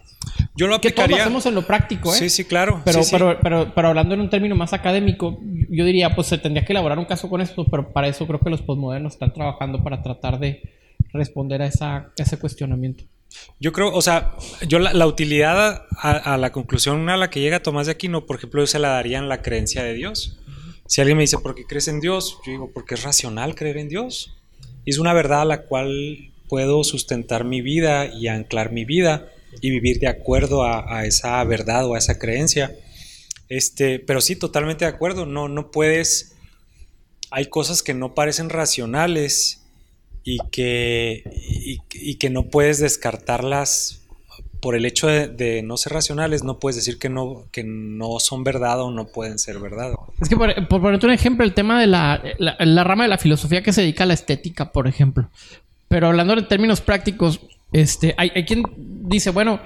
Yo 0.56 0.68
lo 0.68 0.80
Que 0.80 0.90
todos 0.92 0.98
lo 0.98 1.04
aplicaría. 1.06 1.24
hacemos 1.24 1.46
en 1.48 1.56
lo 1.56 1.66
práctico, 1.66 2.14
¿eh? 2.14 2.18
Sí, 2.18 2.30
sí, 2.30 2.46
claro. 2.46 2.82
Pero, 2.86 3.00
Sí, 3.00 3.06
sí. 3.06 3.12
Pero, 3.16 3.40
pero, 3.42 3.72
pero 3.74 3.88
hablando 3.88 4.14
en 4.14 4.22
un 4.22 4.30
término 4.30 4.56
más 4.56 4.74
académico, 4.74 5.40
yo 5.72 5.86
diría, 5.86 6.14
pues 6.14 6.28
se 6.28 6.38
tendría 6.38 6.64
que 6.66 6.74
elaborar 6.74 7.00
un 7.00 7.06
caso 7.06 7.30
con 7.30 7.42
esto, 7.42 7.66
pero 7.66 7.92
para 7.92 8.08
eso 8.08 8.28
creo 8.28 8.40
que 8.40 8.52
los 8.52 8.62
postmodernos 8.62 9.14
están 9.14 9.34
trabajando 9.34 9.84
para 9.84 10.04
tratar 10.04 10.38
de 10.38 10.62
responder 11.14 11.62
a, 11.62 11.68
esa, 11.68 12.12
ese 12.18 12.38
cuestionamiento. 12.38 13.06
Yo 13.60 13.72
creo, 13.72 13.94
o 13.94 14.02
sea, 14.02 14.36
yo 14.68 14.80
la, 14.80 15.06
utilidad 15.06 15.86
a, 15.98 16.12
a 16.12 16.38
la 16.38 16.52
conclusión 16.52 17.10
a 17.10 17.18
la 17.18 17.30
que 17.30 17.40
llega 17.40 17.62
Tomás 17.62 17.86
de 17.86 17.92
Aquino, 17.92 18.26
por 18.26 18.38
ejemplo, 18.38 18.62
yo 18.62 18.68
se 18.68 18.80
la 18.80 18.90
daría 18.90 19.20
en 19.20 19.30
la 19.30 19.42
creencia 19.42 19.84
de 19.84 19.94
Dios. 19.94 20.40
Si 20.88 21.02
alguien 21.02 21.18
me 21.18 21.24
dice, 21.24 21.38
¿por 21.38 21.54
qué 21.54 21.66
crees 21.66 21.88
en 21.88 22.00
Dios? 22.00 22.40
Yo 22.46 22.52
digo, 22.52 22.72
porque 22.74 22.96
es 22.96 23.04
racional 23.04 23.54
creer 23.54 23.78
en 23.78 23.90
Dios. 23.90 24.36
Y 24.86 24.90
es 24.90 24.98
una 24.98 25.14
verdad 25.14 25.42
a 25.42 25.46
la 25.46 25.62
cual 25.64 26.32
puedo 26.48 26.84
sustentar 26.84 27.44
mi 27.44 27.62
vida 27.62 28.08
y 28.08 28.28
anclar 28.28 28.72
mi 28.72 28.86
vida 28.86 29.32
y 29.62 29.70
vivir 29.70 30.00
de 30.00 30.08
acuerdo 30.08 30.64
a, 30.64 30.98
a 30.98 31.06
esa 31.06 31.44
verdad 31.44 31.86
o 31.86 31.94
a 31.94 32.00
esa 32.00 32.18
creencia. 32.18 32.76
Este, 33.50 34.00
pero 34.00 34.22
sí, 34.22 34.36
totalmente 34.36 34.86
de 34.86 34.90
acuerdo. 34.90 35.28
No, 35.28 35.48
no 35.48 35.70
puedes. 35.70 36.36
Hay 37.30 37.46
cosas 37.46 37.84
que 37.84 37.94
no 37.94 38.16
parecen 38.16 38.50
racionales 38.50 39.69
y 40.30 40.38
que, 40.52 41.24
y, 41.92 42.16
que 42.16 42.30
no 42.30 42.50
puedes 42.50 42.80
descartarlas 42.80 44.08
por 44.62 44.76
el 44.76 44.86
hecho 44.86 45.08
de, 45.08 45.64
no 45.64 45.76
ser 45.78 45.94
racionales. 45.94 46.44
No 46.44 46.60
puedes 46.60 46.76
decir 46.76 47.00
que 47.00 47.10
no, 47.10 47.46
que 47.52 47.64
no 47.64 48.20
son 48.20 48.44
verdad 48.44 48.82
o 48.82 48.92
no 48.92 49.08
pueden 49.08 49.40
ser 49.40 49.58
verdad. 49.60 49.94
Es 50.22 50.30
que, 50.30 50.36
por, 50.36 50.54
por 50.68 50.82
ponerte 50.82 51.08
un 51.08 51.14
ejemplo, 51.14 51.44
el 51.44 51.54
tema 51.54 51.80
de 51.80 51.88
la, 51.88 52.22
la, 52.38 52.56
la 52.60 52.84
rama 52.84 53.06
de 53.06 53.10
la 53.10 53.18
filosofía 53.18 53.64
que 53.64 53.74
se 53.74 53.82
dedica 53.82 54.04
a 54.04 54.08
la 54.08 54.14
estética, 54.14 54.72
por 54.72 54.88
ejemplo. 54.88 55.30
Pero 55.88 56.08
hablando 56.08 56.34
en 56.34 56.48
términos 56.48 56.82
prácticos, 56.82 57.40
este, 57.72 58.14
hay, 58.18 58.32
hay 58.36 58.46
quien 58.46 58.64
dice, 58.78 59.32
bueno, 59.32 59.60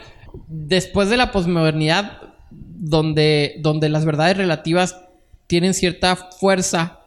después 0.47 1.09
de 1.09 1.17
la 1.17 1.33
posmodernidad, 1.33 2.21
donde, 2.51 3.55
donde 3.59 3.89
las 3.89 4.05
verdades 4.05 4.37
relativas 4.37 5.01
tienen 5.47 5.73
cierta 5.73 6.15
fuerza, 6.15 7.01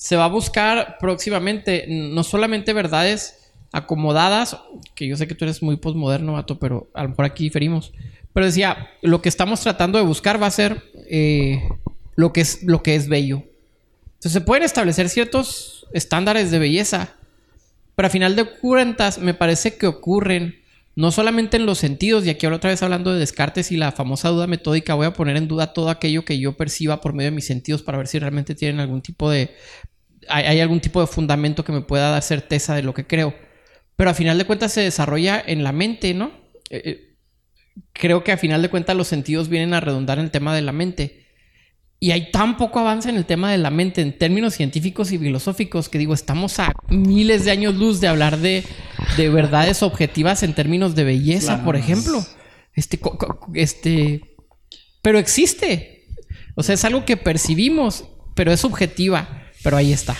se 0.00 0.16
va 0.16 0.24
a 0.24 0.28
buscar 0.28 0.96
próximamente 0.98 1.84
no 1.86 2.24
solamente 2.24 2.72
verdades 2.72 3.52
acomodadas, 3.70 4.56
que 4.94 5.06
yo 5.06 5.14
sé 5.14 5.28
que 5.28 5.34
tú 5.34 5.44
eres 5.44 5.62
muy 5.62 5.76
posmoderno, 5.76 6.32
vato, 6.32 6.58
pero 6.58 6.88
a 6.94 7.02
lo 7.02 7.10
mejor 7.10 7.26
aquí 7.26 7.44
diferimos. 7.44 7.92
Pero 8.32 8.46
decía, 8.46 8.88
lo 9.02 9.20
que 9.20 9.28
estamos 9.28 9.60
tratando 9.60 9.98
de 9.98 10.04
buscar 10.06 10.42
va 10.42 10.46
a 10.46 10.52
ser 10.52 10.82
eh, 11.10 11.68
lo, 12.16 12.32
que 12.32 12.40
es, 12.40 12.62
lo 12.62 12.82
que 12.82 12.94
es 12.94 13.10
bello. 13.10 13.42
Entonces 14.06 14.32
se 14.32 14.40
pueden 14.40 14.64
establecer 14.64 15.10
ciertos 15.10 15.86
estándares 15.92 16.50
de 16.50 16.58
belleza, 16.58 17.16
pero 17.94 18.06
a 18.06 18.10
final 18.10 18.36
de 18.36 18.46
cuentas 18.46 19.18
me 19.18 19.34
parece 19.34 19.76
que 19.76 19.86
ocurren 19.86 20.60
no 20.96 21.12
solamente 21.12 21.56
en 21.56 21.66
los 21.66 21.78
sentidos, 21.78 22.26
y 22.26 22.30
aquí 22.30 22.46
ahora 22.46 22.56
otra 22.56 22.70
vez 22.70 22.82
hablando 22.82 23.12
de 23.12 23.20
Descartes 23.20 23.70
y 23.70 23.76
la 23.76 23.92
famosa 23.92 24.28
duda 24.30 24.46
metódica, 24.46 24.94
voy 24.94 25.06
a 25.06 25.12
poner 25.12 25.36
en 25.36 25.46
duda 25.48 25.72
todo 25.72 25.88
aquello 25.88 26.24
que 26.24 26.38
yo 26.38 26.56
perciba 26.56 27.00
por 27.00 27.12
medio 27.12 27.30
de 27.30 27.36
mis 27.36 27.46
sentidos 27.46 27.82
para 27.82 27.98
ver 27.98 28.06
si 28.06 28.18
realmente 28.18 28.54
tienen 28.54 28.80
algún 28.80 29.02
tipo 29.02 29.30
de... 29.30 29.54
hay, 30.28 30.44
hay 30.44 30.60
algún 30.60 30.80
tipo 30.80 31.00
de 31.00 31.06
fundamento 31.06 31.64
que 31.64 31.72
me 31.72 31.80
pueda 31.80 32.10
dar 32.10 32.22
certeza 32.22 32.74
de 32.74 32.82
lo 32.82 32.94
que 32.94 33.06
creo. 33.06 33.34
Pero 33.96 34.10
a 34.10 34.14
final 34.14 34.38
de 34.38 34.46
cuentas 34.46 34.72
se 34.72 34.80
desarrolla 34.80 35.42
en 35.44 35.62
la 35.62 35.72
mente, 35.72 36.14
¿no? 36.14 36.30
Eh, 36.70 36.82
eh, 36.84 37.16
creo 37.92 38.24
que 38.24 38.32
a 38.32 38.38
final 38.38 38.62
de 38.62 38.70
cuentas 38.70 38.96
los 38.96 39.08
sentidos 39.08 39.48
vienen 39.48 39.74
a 39.74 39.80
redundar 39.80 40.18
en 40.18 40.24
el 40.24 40.30
tema 40.30 40.54
de 40.54 40.62
la 40.62 40.72
mente. 40.72 41.26
Y 41.98 42.12
hay 42.12 42.30
tan 42.30 42.56
poco 42.56 42.78
avance 42.78 43.10
en 43.10 43.16
el 43.16 43.26
tema 43.26 43.52
de 43.52 43.58
la 43.58 43.70
mente 43.70 44.00
en 44.00 44.16
términos 44.16 44.54
científicos 44.54 45.12
y 45.12 45.18
filosóficos 45.18 45.90
que 45.90 45.98
digo, 45.98 46.14
estamos 46.14 46.58
a 46.58 46.72
miles 46.88 47.44
de 47.44 47.50
años 47.50 47.74
luz 47.74 48.00
de 48.00 48.08
hablar 48.08 48.38
de, 48.38 48.64
de 49.18 49.28
verdades 49.28 49.82
objetivas 49.82 50.42
en 50.42 50.54
términos 50.54 50.94
de 50.94 51.04
belleza, 51.04 51.62
por 51.62 51.76
ejemplo. 51.76 52.24
Este, 52.74 52.98
este, 53.52 54.22
pero 55.02 55.18
existe. 55.18 56.06
O 56.54 56.62
sea, 56.62 56.74
es 56.74 56.86
algo 56.86 57.04
que 57.04 57.18
percibimos, 57.18 58.06
pero 58.34 58.50
es 58.50 58.60
subjetiva, 58.60 59.42
pero 59.62 59.76
ahí 59.76 59.92
está. 59.92 60.16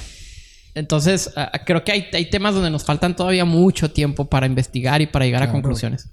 Entonces, 0.74 1.30
ah, 1.36 1.50
creo 1.66 1.82
que 1.84 1.92
hay, 1.92 2.06
hay 2.12 2.30
temas 2.30 2.54
donde 2.54 2.70
nos 2.70 2.84
faltan 2.84 3.16
todavía 3.16 3.44
mucho 3.44 3.90
tiempo 3.90 4.26
para 4.26 4.46
investigar 4.46 5.00
y 5.02 5.06
para 5.06 5.24
llegar 5.24 5.42
a 5.42 5.46
Claro. 5.46 5.60
conclusiones. 5.62 6.08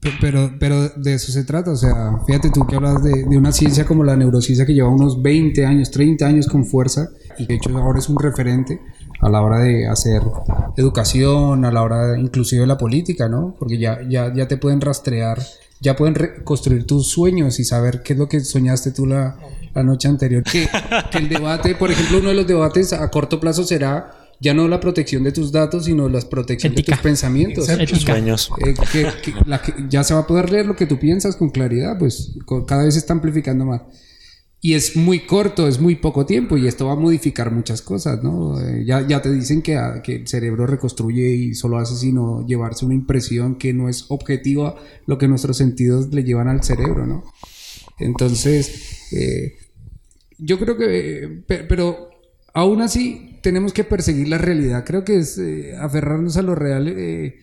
Pe- 0.00 0.12
Pero, 0.20 0.52
pero 0.58 0.88
de 0.90 1.14
eso 1.14 1.30
se 1.32 1.44
trata, 1.44 1.70
o 1.70 1.76
sea, 1.76 1.94
fíjate 2.26 2.50
tú 2.50 2.66
que 2.66 2.74
hablas 2.76 3.02
de, 3.02 3.24
de 3.24 3.38
una 3.38 3.52
ciencia 3.52 3.84
como 3.86 4.02
la 4.04 4.16
neurociencia 4.16 4.66
que 4.66 4.74
lleva 4.74 4.88
unos 4.90 5.22
20 5.22 5.64
años, 5.64 5.90
30 5.90 6.26
años 6.26 6.46
con 6.48 6.66
fuerza 6.66 7.08
y 7.38 7.46
de 7.46 7.54
hecho 7.54 7.70
ahora 7.78 8.00
es 8.00 8.08
un 8.08 8.18
referente 8.18 8.80
a 9.20 9.28
la 9.30 9.40
hora 9.40 9.60
de 9.60 9.86
hacer 9.86 10.20
educación, 10.76 11.64
a 11.64 11.70
la 11.72 11.82
hora 11.82 12.18
inclusive 12.18 12.62
de 12.62 12.66
la 12.66 12.78
política, 12.78 13.28
¿no? 13.28 13.54
Porque 13.58 13.78
ya, 13.78 14.00
ya, 14.08 14.32
ya 14.34 14.48
te 14.48 14.56
pueden 14.56 14.80
rastrear, 14.80 15.40
ya 15.80 15.96
pueden 15.96 16.14
reconstruir 16.14 16.84
tus 16.86 17.08
sueños 17.08 17.58
y 17.60 17.64
saber 17.64 18.02
qué 18.02 18.12
es 18.14 18.18
lo 18.18 18.28
que 18.28 18.40
soñaste 18.40 18.90
tú 18.92 19.06
la, 19.06 19.36
la 19.74 19.82
noche 19.82 20.08
anterior. 20.08 20.42
Que, 20.42 20.68
que 21.10 21.18
el 21.18 21.28
debate, 21.28 21.74
por 21.74 21.90
ejemplo, 21.90 22.18
uno 22.18 22.28
de 22.30 22.34
los 22.34 22.46
debates 22.46 22.92
a 22.92 23.10
corto 23.10 23.40
plazo 23.40 23.64
será 23.64 24.10
ya 24.40 24.54
no 24.54 24.66
la 24.66 24.80
protección 24.80 25.22
de 25.22 25.30
tus 25.30 25.52
datos, 25.52 25.84
sino 25.84 26.08
la 26.08 26.20
protección 26.20 26.74
de 26.74 26.82
tus 26.82 26.98
pensamientos. 26.98 27.68
Ética. 27.68 28.12
Sueños. 28.12 28.50
Eh, 28.66 28.74
que, 28.92 29.06
que 29.22 29.34
la 29.46 29.62
que 29.62 29.72
ya 29.88 30.02
se 30.02 30.14
va 30.14 30.20
a 30.20 30.26
poder 30.26 30.50
leer 30.50 30.66
lo 30.66 30.74
que 30.74 30.86
tú 30.86 30.98
piensas 30.98 31.36
con 31.36 31.50
claridad, 31.50 31.96
pues 31.98 32.32
co- 32.44 32.66
cada 32.66 32.84
vez 32.84 32.94
se 32.94 32.98
está 33.00 33.12
amplificando 33.12 33.64
más. 33.64 33.82
Y 34.64 34.74
es 34.74 34.94
muy 34.96 35.26
corto, 35.26 35.66
es 35.66 35.80
muy 35.80 35.96
poco 35.96 36.24
tiempo 36.24 36.56
y 36.56 36.68
esto 36.68 36.86
va 36.86 36.92
a 36.92 36.96
modificar 36.96 37.50
muchas 37.52 37.82
cosas, 37.82 38.22
¿no? 38.22 38.60
Eh, 38.60 38.84
ya, 38.86 39.06
ya 39.06 39.20
te 39.20 39.32
dicen 39.32 39.60
que, 39.60 39.76
ah, 39.76 40.02
que 40.04 40.16
el 40.16 40.28
cerebro 40.28 40.66
reconstruye 40.68 41.34
y 41.34 41.54
solo 41.54 41.78
hace 41.78 41.96
sino 41.96 42.46
llevarse 42.46 42.84
una 42.84 42.94
impresión 42.94 43.56
que 43.56 43.72
no 43.72 43.88
es 43.88 44.06
objetiva 44.08 44.76
lo 45.06 45.18
que 45.18 45.26
nuestros 45.26 45.56
sentidos 45.56 46.12
le 46.14 46.22
llevan 46.22 46.46
al 46.48 46.62
cerebro, 46.62 47.06
¿no? 47.06 47.24
Entonces, 47.98 49.12
eh, 49.12 49.54
yo 50.44 50.58
creo 50.58 50.76
que, 50.76 51.24
eh, 51.24 51.28
pe- 51.46 51.64
pero 51.68 52.10
aún 52.54 52.82
así 52.82 53.38
tenemos 53.42 53.72
que 53.72 53.84
perseguir 53.84 54.28
la 54.28 54.38
realidad. 54.38 54.84
Creo 54.84 55.04
que 55.04 55.16
es 55.18 55.38
eh, 55.38 55.74
aferrarnos 55.80 56.36
a 56.36 56.42
lo 56.42 56.54
real 56.54 56.88
eh, 56.88 57.36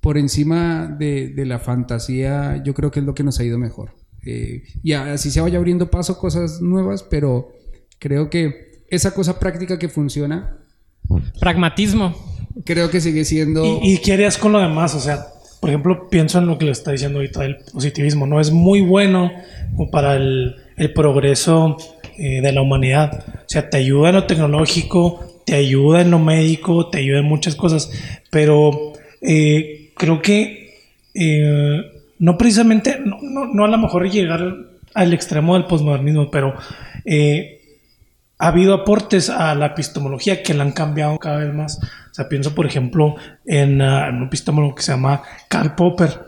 por 0.00 0.16
encima 0.18 0.86
de, 0.98 1.28
de 1.28 1.46
la 1.46 1.58
fantasía. 1.58 2.62
Yo 2.64 2.74
creo 2.74 2.90
que 2.90 3.00
es 3.00 3.06
lo 3.06 3.14
que 3.14 3.24
nos 3.24 3.38
ha 3.40 3.44
ido 3.44 3.58
mejor. 3.58 3.92
Eh, 4.24 4.62
y 4.82 4.92
así 4.92 5.30
se 5.30 5.40
vaya 5.40 5.58
abriendo 5.58 5.90
paso 5.90 6.12
a 6.14 6.18
cosas 6.18 6.60
nuevas, 6.60 7.02
pero 7.02 7.52
creo 7.98 8.28
que 8.30 8.82
esa 8.90 9.12
cosa 9.12 9.38
práctica 9.38 9.78
que 9.78 9.88
funciona, 9.88 10.58
Pragmatismo. 11.40 12.14
creo 12.64 12.90
que 12.90 13.00
sigue 13.00 13.24
siendo... 13.24 13.64
¿Y, 13.64 13.94
y 13.94 13.98
qué 13.98 14.12
harías 14.12 14.36
con 14.38 14.52
lo 14.52 14.58
demás? 14.60 14.94
O 14.94 15.00
sea, 15.00 15.26
por 15.60 15.70
ejemplo, 15.70 16.08
pienso 16.10 16.38
en 16.38 16.46
lo 16.46 16.58
que 16.58 16.66
le 16.66 16.72
está 16.72 16.92
diciendo 16.92 17.18
ahorita 17.18 17.44
el 17.44 17.56
positivismo. 17.72 18.26
No 18.26 18.40
es 18.40 18.50
muy 18.50 18.80
bueno 18.80 19.30
como 19.76 19.90
para 19.90 20.16
el, 20.16 20.54
el 20.76 20.92
progreso 20.92 21.76
eh, 22.18 22.40
de 22.40 22.52
la 22.52 22.62
humanidad. 22.62 23.24
O 23.36 23.44
sea, 23.46 23.70
te 23.70 23.76
ayuda 23.76 24.08
en 24.08 24.16
lo 24.16 24.24
tecnológico, 24.24 25.42
te 25.46 25.54
ayuda 25.54 26.00
en 26.00 26.10
lo 26.10 26.18
médico, 26.18 26.88
te 26.90 26.98
ayuda 26.98 27.20
en 27.20 27.26
muchas 27.26 27.54
cosas. 27.54 27.92
Pero 28.28 28.92
eh, 29.20 29.92
creo 29.96 30.20
que 30.20 30.74
eh, 31.14 31.80
no 32.18 32.36
precisamente, 32.36 32.98
no, 33.04 33.18
no, 33.22 33.46
no 33.46 33.64
a 33.64 33.68
lo 33.68 33.78
mejor 33.78 34.10
llegar 34.10 34.52
al 34.94 35.12
extremo 35.12 35.54
del 35.54 35.66
posmodernismo, 35.66 36.28
pero 36.28 36.54
ha 38.40 38.48
habido 38.48 38.74
aportes 38.74 39.30
a 39.30 39.54
la 39.54 39.66
epistemología 39.66 40.42
que 40.42 40.54
la 40.54 40.64
han 40.64 40.72
cambiado 40.72 41.18
cada 41.18 41.38
vez 41.38 41.54
más. 41.54 41.78
O 42.10 42.14
sea, 42.14 42.28
pienso, 42.28 42.52
por 42.52 42.66
ejemplo, 42.66 43.14
en, 43.46 43.80
uh, 43.80 44.08
un 44.10 44.24
epistemólogo 44.24 44.74
que 44.74 44.82
se 44.82 44.90
llama 44.90 45.22
Karl 45.48 45.76
Popper, 45.76 46.20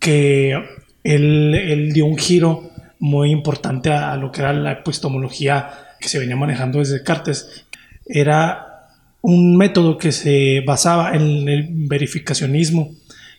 que 0.00 0.60
él 1.04 1.92
dio 1.92 2.06
un 2.06 2.18
giro 2.18 2.75
muy 2.98 3.30
importante 3.30 3.90
a, 3.90 4.16
lo 4.16 4.32
que 4.32 4.40
era 4.40 4.52
la 4.52 4.72
epistemología 4.72 5.70
que 6.00 6.08
se 6.08 6.18
venía 6.18 6.36
manejando 6.36 6.78
desde 6.78 6.94
Descartes. 6.94 7.66
Era 8.04 8.88
un 9.22 9.56
método 9.56 9.98
que 9.98 10.12
se 10.12 10.62
basaba 10.66 11.14
en 11.14 11.48
el 11.48 11.68
verificacionismo, 11.88 12.92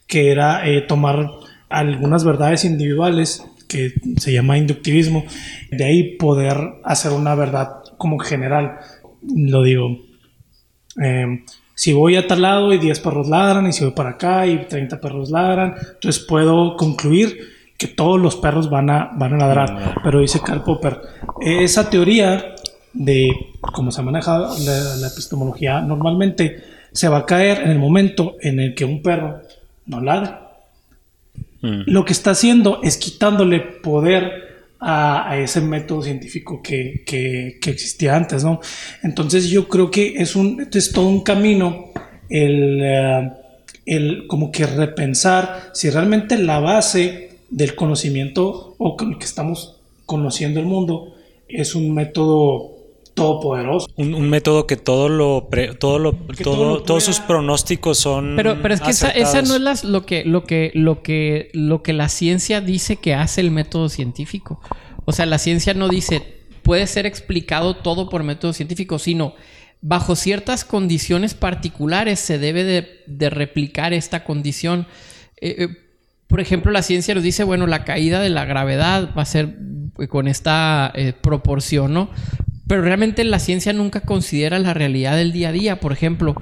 que 0.06 0.32
era 0.32 0.68
eh, 0.68 0.82
tomar 0.82 1.30
algunas 1.70 2.24
verdades 2.24 2.66
individuales 2.66 3.46
que 3.68 3.94
se 4.18 4.32
llama 4.32 4.58
inductivismo, 4.58 5.26
de 5.72 5.84
ahí 5.84 6.16
poder 6.18 6.58
hacer 6.84 7.12
una 7.12 7.36
verdad 7.36 7.84
como 7.98 8.18
general. 8.20 8.80
Lo 9.22 9.64
digo, 9.64 10.00
eh, 11.02 11.44
si 11.76 11.94
voy 11.94 12.16
a 12.16 12.28
tal 12.28 12.42
lado 12.42 12.74
y 12.74 12.80
10 12.80 13.00
perros 13.02 13.28
ladran, 13.28 13.68
y 13.68 13.74
si 13.74 13.84
voy 13.84 13.94
para 13.94 14.12
acá 14.12 14.48
y 14.48 14.66
30 14.66 15.00
perros 15.00 15.30
ladran, 15.30 15.76
entonces 15.96 16.24
puedo 16.24 16.76
concluir 16.76 17.57
que 17.78 17.88
todos 17.88 18.20
los 18.20 18.36
perros 18.36 18.70
van 18.70 18.90
a, 18.90 19.12
van 19.16 19.34
a 19.34 19.38
ladrar. 19.38 19.96
Pero 20.04 20.20
dice 20.20 20.40
Karl 20.44 20.64
Popper, 20.64 21.00
esa 21.42 21.90
teoría 21.90 22.56
de 22.94 23.30
cómo 23.62 23.92
se 23.92 24.02
maneja 24.02 24.40
la, 24.40 24.96
la 24.96 25.08
epistemología 25.08 25.82
normalmente 25.82 26.64
se 26.92 27.08
va 27.08 27.20
a 27.20 27.26
caer 27.26 27.62
en 27.62 27.70
el 27.70 27.80
momento 27.80 28.38
en 28.42 28.60
el 28.60 28.74
que 28.74 28.86
un 28.86 29.04
perro 29.04 29.42
no 29.86 30.02
ladra. 30.02 30.52
Mm. 31.62 31.82
Lo 31.86 32.06
que 32.06 32.14
está 32.14 32.32
haciendo 32.32 32.82
es 32.82 32.98
quitándole 32.98 33.60
poder 33.60 34.48
a, 34.80 35.30
a 35.30 35.38
ese 35.40 35.62
método 35.62 36.02
científico 36.04 36.62
que, 36.62 37.04
que, 37.06 37.58
que, 37.62 37.70
existía 37.70 38.16
antes, 38.16 38.44
¿no? 38.44 38.60
Entonces 39.04 39.50
yo 39.50 39.68
creo 39.68 39.90
que 39.90 40.16
es, 40.18 40.36
un, 40.36 40.68
es 40.72 40.92
todo 40.92 41.08
un 41.08 41.24
camino 41.24 41.92
el, 42.30 42.82
uh, 42.82 43.32
el 43.86 44.28
como 44.28 44.52
que 44.52 44.66
repensar 44.66 45.72
si 45.74 45.90
realmente 45.90 46.38
la 46.38 46.60
base 46.60 47.27
del 47.50 47.76
conocimiento 47.76 48.76
o 48.78 48.98
con 48.98 49.14
el 49.14 49.18
que 49.18 49.26
estamos 49.26 49.78
conociendo 50.06 50.60
el 50.60 50.66
mundo 50.66 51.14
es 51.48 51.76
un 51.76 51.94
método 51.94 52.78
todopoderoso. 53.14 53.88
Un, 53.96 54.14
un 54.14 54.30
método 54.30 54.68
que 54.68 54.78
todo 54.78 55.10
lo, 55.10 55.48
pre, 55.50 55.74
todo 55.74 55.98
lo, 55.98 56.14
todo, 56.14 56.44
todo 56.44 56.66
lo 56.76 56.84
todos 56.84 57.04
sus 57.04 57.20
pronósticos 57.20 57.98
son. 57.98 58.36
Pero, 58.36 58.62
pero 58.62 58.74
es 58.74 58.82
que 58.82 58.92
esa, 58.92 59.10
esa, 59.10 59.42
no 59.42 59.56
es 59.56 59.62
las, 59.62 59.84
lo 59.84 60.06
que, 60.06 60.24
lo 60.24 60.44
que, 60.44 60.72
lo 60.76 61.02
que, 61.02 61.50
lo 61.54 61.82
que 61.82 61.94
la 61.94 62.10
ciencia 62.10 62.62
dice 62.62 62.98
que 62.98 63.16
hace 63.16 63.42
el 63.42 63.52
método 63.52 63.90
científico. 63.90 64.62
O 65.06 65.12
sea, 65.12 65.26
la 65.26 65.40
ciencia 65.40 65.74
no 65.74 65.90
dice 65.90 66.38
puede 66.62 66.86
ser 66.86 67.06
explicado 67.06 67.78
todo 67.78 68.10
por 68.10 68.24
método 68.24 68.52
científico, 68.52 69.00
sino 69.00 69.34
bajo 69.82 70.16
ciertas 70.16 70.66
condiciones 70.66 71.34
particulares 71.34 72.20
se 72.20 72.38
debe 72.40 72.64
de, 72.66 73.04
de 73.08 73.30
replicar 73.30 73.94
esta 73.94 74.24
condición. 74.24 74.86
Eh, 75.40 75.56
eh, 75.60 75.68
por 76.28 76.42
ejemplo, 76.42 76.72
la 76.72 76.82
ciencia 76.82 77.16
nos 77.16 77.24
dice, 77.24 77.44
bueno, 77.44 77.68
la 77.68 77.86
caída 77.86 78.20
de 78.20 78.30
la 78.30 78.46
gravedad 78.46 79.10
va 79.18 79.22
a 79.22 79.26
ser 79.26 79.56
con 80.10 80.28
esta 80.28 80.92
eh, 80.94 81.14
proporción, 81.14 81.94
¿no? 81.94 82.10
Pero 82.68 82.82
realmente 82.82 83.24
la 83.24 83.40
ciencia 83.40 83.72
nunca 83.72 84.02
considera 84.02 84.60
la 84.60 84.74
realidad 84.74 85.16
del 85.16 85.32
día 85.32 85.50
a 85.50 85.52
día. 85.54 85.80
Por 85.80 85.94
ejemplo, 85.94 86.36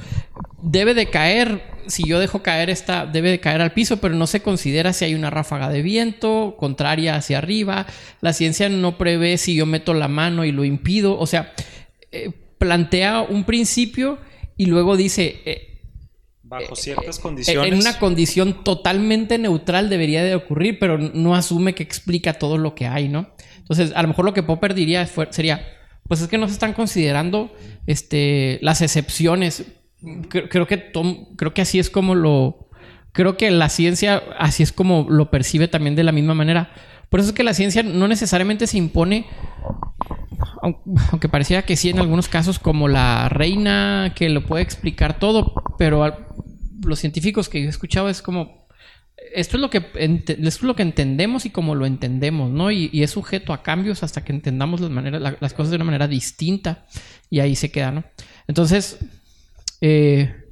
debe 0.63 0.95
de 0.95 1.11
caer, 1.11 1.61
si 1.85 2.03
yo 2.07 2.19
dejo 2.19 2.41
caer 2.41 2.71
esta, 2.71 3.05
debe 3.05 3.29
de 3.29 3.39
caer 3.39 3.61
al 3.61 3.73
piso, 3.73 3.97
pero 3.97 4.15
no 4.15 4.25
se 4.25 4.41
considera 4.41 4.91
si 4.91 5.05
hay 5.05 5.13
una 5.13 5.29
ráfaga 5.29 5.69
de 5.69 5.83
viento 5.83 6.55
contraria 6.57 7.15
hacia 7.15 7.37
arriba. 7.37 7.85
La 8.21 8.33
ciencia 8.33 8.69
no 8.69 8.97
prevé 8.97 9.37
si 9.37 9.53
yo 9.53 9.67
meto 9.67 9.93
la 9.93 10.07
mano 10.07 10.45
y 10.45 10.51
lo 10.51 10.65
impido. 10.65 11.19
O 11.19 11.27
sea, 11.27 11.53
eh, 12.11 12.31
plantea 12.57 13.21
un 13.21 13.43
principio 13.43 14.17
y 14.57 14.65
luego 14.65 14.97
dice... 14.97 15.41
Eh, 15.45 15.74
Bajo 16.47 16.75
ciertas 16.75 17.17
condiciones. 17.17 17.71
En 17.71 17.79
una 17.79 17.97
condición 17.97 18.63
totalmente 18.63 19.39
neutral 19.39 19.89
debería 19.89 20.23
de 20.23 20.35
ocurrir, 20.35 20.77
pero 20.77 20.99
no 20.99 21.33
asume 21.33 21.73
que 21.73 21.81
explica 21.81 22.33
todo 22.33 22.59
lo 22.59 22.75
que 22.75 22.85
hay, 22.85 23.09
¿no? 23.09 23.31
Entonces, 23.57 23.93
a 23.95 24.01
lo 24.03 24.09
mejor 24.09 24.25
lo 24.25 24.33
que 24.35 24.43
Popper 24.43 24.75
diría 24.75 25.07
sería, 25.31 25.65
pues 26.07 26.21
es 26.21 26.27
que 26.27 26.37
no 26.37 26.47
se 26.47 26.53
están 26.53 26.73
considerando 26.73 27.51
este, 27.87 28.59
las 28.61 28.83
excepciones. 28.83 29.65
Creo, 30.29 30.47
creo 30.47 30.67
que 30.67 30.77
Tom, 30.77 31.35
creo 31.35 31.55
que 31.55 31.63
así 31.63 31.79
es 31.79 31.89
como 31.89 32.13
lo. 32.13 32.69
Creo 33.11 33.37
que 33.37 33.49
la 33.49 33.69
ciencia 33.69 34.21
así 34.37 34.61
es 34.61 34.71
como 34.71 35.07
lo 35.09 35.31
percibe 35.31 35.67
también 35.67 35.95
de 35.95 36.03
la 36.03 36.11
misma 36.11 36.35
manera. 36.35 36.71
Por 37.09 37.19
eso 37.19 37.29
es 37.29 37.35
que 37.35 37.43
la 37.43 37.53
ciencia 37.53 37.83
no 37.83 38.07
necesariamente 38.07 38.67
se 38.67 38.77
impone, 38.77 39.25
aunque 40.61 41.29
pareciera 41.29 41.63
que 41.63 41.75
sí 41.75 41.89
en 41.89 41.99
algunos 41.99 42.27
casos, 42.27 42.59
como 42.59 42.87
la 42.87 43.29
reina 43.29 44.13
que 44.15 44.29
lo 44.29 44.45
puede 44.45 44.63
explicar 44.63 45.19
todo, 45.19 45.53
pero 45.77 46.13
los 46.83 46.99
científicos 46.99 47.49
que 47.49 47.61
yo 47.61 47.67
he 47.67 47.69
escuchado 47.69 48.09
es 48.09 48.21
como, 48.21 48.67
esto 49.33 49.57
es 49.57 49.61
lo 49.61 49.69
que 49.69 49.77
esto 49.95 50.33
es 50.33 50.61
lo 50.63 50.75
que 50.75 50.83
entendemos 50.83 51.45
y 51.45 51.49
como 51.49 51.75
lo 51.75 51.85
entendemos, 51.85 52.51
¿no? 52.51 52.71
Y, 52.71 52.89
es 53.03 53.11
sujeto 53.11 53.53
a 53.53 53.63
cambios 53.63 54.03
hasta 54.03 54.23
que 54.23 54.33
entendamos 54.33 54.81
las 54.81 54.89
maneras, 54.89 55.21
la, 55.21 55.37
las 55.39 55.53
cosas 55.53 55.71
de 55.71 55.77
una 55.77 55.85
manera 55.85 56.07
distinta 56.07 56.85
y 57.29 57.39
ahí 57.39 57.55
se 57.55 57.71
queda, 57.71 57.91
¿no? 57.91 58.03
Entonces, 58.47 58.99
eh, 59.81 60.44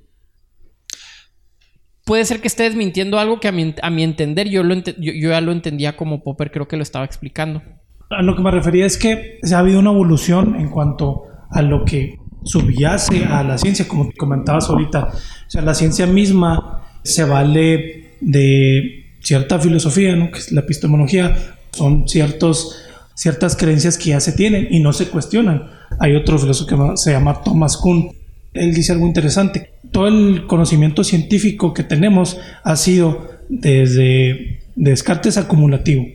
puede 2.06 2.26
ser 2.26 2.42
que 2.42 2.48
estés 2.48 2.76
mintiendo 2.76 3.20
algo 3.20 3.40
que 3.40 3.48
a 3.48 3.52
mi, 3.52 3.74
a 3.82 3.90
mi 3.90 4.04
entender 4.04 4.50
yo, 4.50 4.64
lo 4.64 4.76
yo, 4.76 4.94
yo, 4.98 5.30
ya 5.30 5.42
lo 5.42 5.52
entendía 5.52 5.96
como 5.96 6.24
Popper 6.24 6.52
creo 6.52 6.68
que 6.68 6.78
lo 6.78 6.84
estaba 6.84 7.06
explicando. 7.06 7.62
A 8.10 8.22
lo 8.22 8.36
que 8.36 8.42
me 8.42 8.52
refería 8.52 8.86
es 8.86 8.98
que 8.98 9.40
se 9.42 9.56
ha 9.56 9.60
habido 9.60 9.80
una 9.80 9.92
evolución 9.92 10.56
en 10.56 10.70
cuanto 10.70 11.24
a 11.50 11.62
lo 11.62 11.86
que 11.86 12.18
subyace 12.44 13.26
a 13.26 13.44
la 13.44 13.58
ciencia, 13.58 13.88
como 13.88 14.12
comentabas 14.18 14.70
ahorita. 14.70 15.12
O 15.14 15.50
sea, 15.50 15.62
la 15.62 15.74
ciencia 15.74 16.06
misma 16.06 16.84
se 17.04 17.24
vale 17.24 18.16
de 18.22 19.04
cierta 19.22 19.60
filosofía, 19.60 20.16
¿no? 20.16 20.32
que 20.32 20.40
es 20.40 20.52
la 20.52 20.62
epistemología, 20.62 21.36
son 21.72 22.08
ciertos, 22.08 22.84
ciertas 23.16 23.56
creencias 23.56 23.98
que 23.98 24.10
ya 24.10 24.20
se 24.20 24.34
tienen 24.34 24.68
y 24.70 24.80
no 24.80 24.94
se 24.94 25.08
cuestionan. 25.08 25.70
Hay 26.00 26.16
otro 26.16 26.38
filósofo 26.38 26.70
que 26.70 26.98
se 26.98 27.12
llama 27.12 27.42
Thomas 27.42 27.78
Kuhn. 27.78 28.12
Él 28.54 28.74
dice 28.74 28.92
algo 28.92 29.08
interesante. 29.08 29.72
Todo 29.92 30.08
el 30.08 30.48
conocimiento 30.48 31.04
científico 31.04 31.74
que 31.74 31.84
tenemos 31.84 32.38
ha 32.64 32.76
sido 32.76 33.30
desde 33.50 34.60
Descartes 34.76 35.38
acumulativo. 35.38 36.06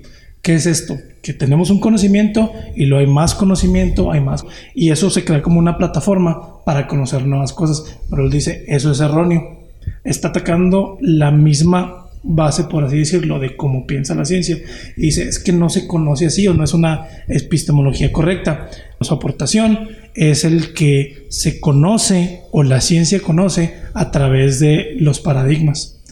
¿Qué 0.42 0.54
es 0.54 0.66
esto? 0.66 0.96
Que 1.22 1.32
tenemos 1.32 1.70
un 1.70 1.80
conocimiento 1.80 2.52
y 2.74 2.86
luego 2.86 3.06
hay 3.06 3.12
más 3.12 3.34
conocimiento, 3.34 4.12
hay 4.12 4.20
más. 4.20 4.44
Y 4.74 4.90
eso 4.90 5.10
se 5.10 5.24
crea 5.24 5.42
como 5.42 5.58
una 5.58 5.76
plataforma 5.76 6.64
para 6.64 6.86
conocer 6.86 7.26
nuevas 7.26 7.52
cosas. 7.52 7.98
Pero 8.08 8.24
él 8.24 8.30
dice, 8.30 8.64
eso 8.66 8.90
es 8.92 9.00
erróneo 9.00 9.58
está 10.04 10.28
atacando 10.28 10.98
la 11.00 11.30
misma 11.30 12.06
base, 12.22 12.64
por 12.64 12.84
así 12.84 12.98
decirlo, 12.98 13.38
de 13.38 13.56
cómo 13.56 13.86
piensa 13.86 14.14
la 14.14 14.24
ciencia. 14.24 14.58
Y 14.96 15.02
dice, 15.02 15.28
es 15.28 15.38
que 15.38 15.52
no 15.52 15.68
se 15.68 15.86
conoce 15.86 16.26
así 16.26 16.46
o 16.48 16.54
no 16.54 16.64
es 16.64 16.74
una 16.74 17.06
epistemología 17.28 18.12
correcta. 18.12 18.68
Su 19.00 19.14
aportación 19.14 19.88
es 20.18 20.44
el 20.44 20.72
que 20.72 21.26
se 21.30 21.60
conoce 21.60 22.42
o 22.50 22.64
la 22.64 22.80
ciencia 22.80 23.20
conoce 23.20 23.74
a 23.94 24.10
través 24.10 24.58
de 24.58 24.96
los 24.98 25.20
paradigmas. 25.20 26.02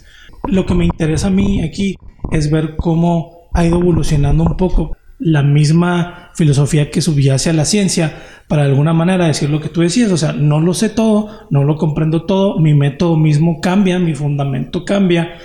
Lo 0.45 0.65
que 0.65 0.75
me 0.75 0.85
interesa 0.85 1.27
a 1.27 1.31
mí 1.31 1.61
aquí 1.63 1.97
es 2.31 2.51
ver 2.51 2.77
cómo 2.77 3.49
ha 3.53 3.67
ido 3.67 3.81
evolucionando 3.81 4.45
un 4.45 4.57
poco 4.57 4.97
la 5.19 5.43
misma 5.43 6.31
filosofía 6.35 6.91
que 6.91 7.01
subyace 7.01 7.51
a 7.51 7.55
la 7.55 7.65
ciencia 7.65 8.23
para 8.49 8.63
de 8.63 8.69
alguna 8.69 8.93
manera 8.93 9.27
decir 9.27 9.51
lo 9.51 9.61
que 9.61 9.71
tú 9.71 9.81
decías, 9.81 10.13
o 10.13 10.17
sea, 10.17 10.33
no 10.33 10.61
lo 10.61 10.73
sé 10.73 10.91
todo, 10.91 11.29
no 11.51 11.65
lo 11.65 11.77
comprendo 11.77 12.27
todo, 12.27 12.61
mi 12.61 12.75
método 12.75 13.17
mismo 13.17 13.61
cambia, 13.61 13.99
mi 13.99 14.15
fundamento 14.15 14.85
cambia, 14.85 15.39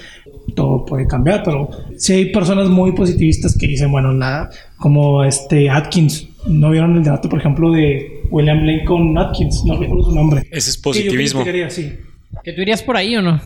todo 0.55 0.85
puede 0.85 1.07
cambiar, 1.07 1.41
pero 1.43 1.69
si 1.97 2.13
hay 2.13 2.25
personas 2.31 2.69
muy 2.69 2.91
positivistas 2.91 3.57
que 3.57 3.67
dicen, 3.67 3.91
bueno, 3.91 4.13
nada, 4.13 4.49
como 4.77 5.23
este 5.23 5.69
Atkins, 5.69 6.27
¿no 6.47 6.71
vieron 6.71 6.97
el 6.97 7.03
debate, 7.03 7.27
por 7.27 7.39
ejemplo, 7.39 7.71
de 7.71 8.23
William 8.29 8.63
Lincoln 8.63 9.17
Atkins? 9.17 9.63
No 9.65 9.77
recuerdo 9.77 10.05
su 10.05 10.15
nombre. 10.15 10.47
Ese 10.51 10.71
es 10.71 10.77
positivismo. 10.77 11.43
Que, 11.43 11.59
yo 11.59 11.69
sí. 11.69 11.93
¿Que 12.43 12.53
tú 12.53 12.61
irías 12.61 12.81
por 12.83 12.97
ahí 12.97 13.15
o 13.15 13.21
no? 13.21 13.41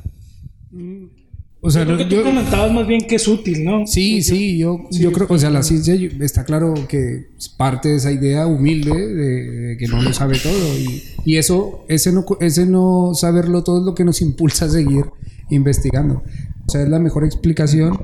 O 1.61 1.71
sea, 1.71 1.83
creo 1.83 1.97
que 1.97 2.05
tú 2.05 2.21
comentabas 2.21 2.71
más 2.71 2.85
bien 2.85 3.01
que 3.07 3.15
es 3.15 3.27
útil, 3.27 3.65
¿no? 3.65 3.87
Sí, 3.87 4.21
sí, 4.21 4.59
yo, 4.59 4.85
sí, 4.91 5.01
yo 5.01 5.11
creo, 5.11 5.25
o 5.27 5.37
sea, 5.39 5.49
la 5.49 5.63
ciencia 5.63 5.95
está 6.19 6.43
claro 6.43 6.75
que 6.87 7.29
parte 7.57 7.89
de 7.89 7.95
esa 7.95 8.11
idea 8.11 8.45
humilde 8.45 8.91
de, 8.91 9.49
de 9.49 9.77
que 9.77 9.87
no 9.87 9.99
lo 9.99 10.13
sabe 10.13 10.37
todo 10.37 10.77
y, 10.77 11.01
y, 11.25 11.37
eso, 11.37 11.83
ese 11.87 12.11
no, 12.11 12.23
ese 12.39 12.67
no 12.67 13.13
saberlo 13.15 13.63
todo 13.63 13.79
es 13.79 13.83
lo 13.83 13.95
que 13.95 14.03
nos 14.03 14.21
impulsa 14.21 14.65
a 14.65 14.69
seguir 14.69 15.05
investigando. 15.49 16.21
O 16.67 16.69
sea, 16.69 16.83
es 16.83 16.89
la 16.89 16.99
mejor 16.99 17.23
explicación 17.23 17.97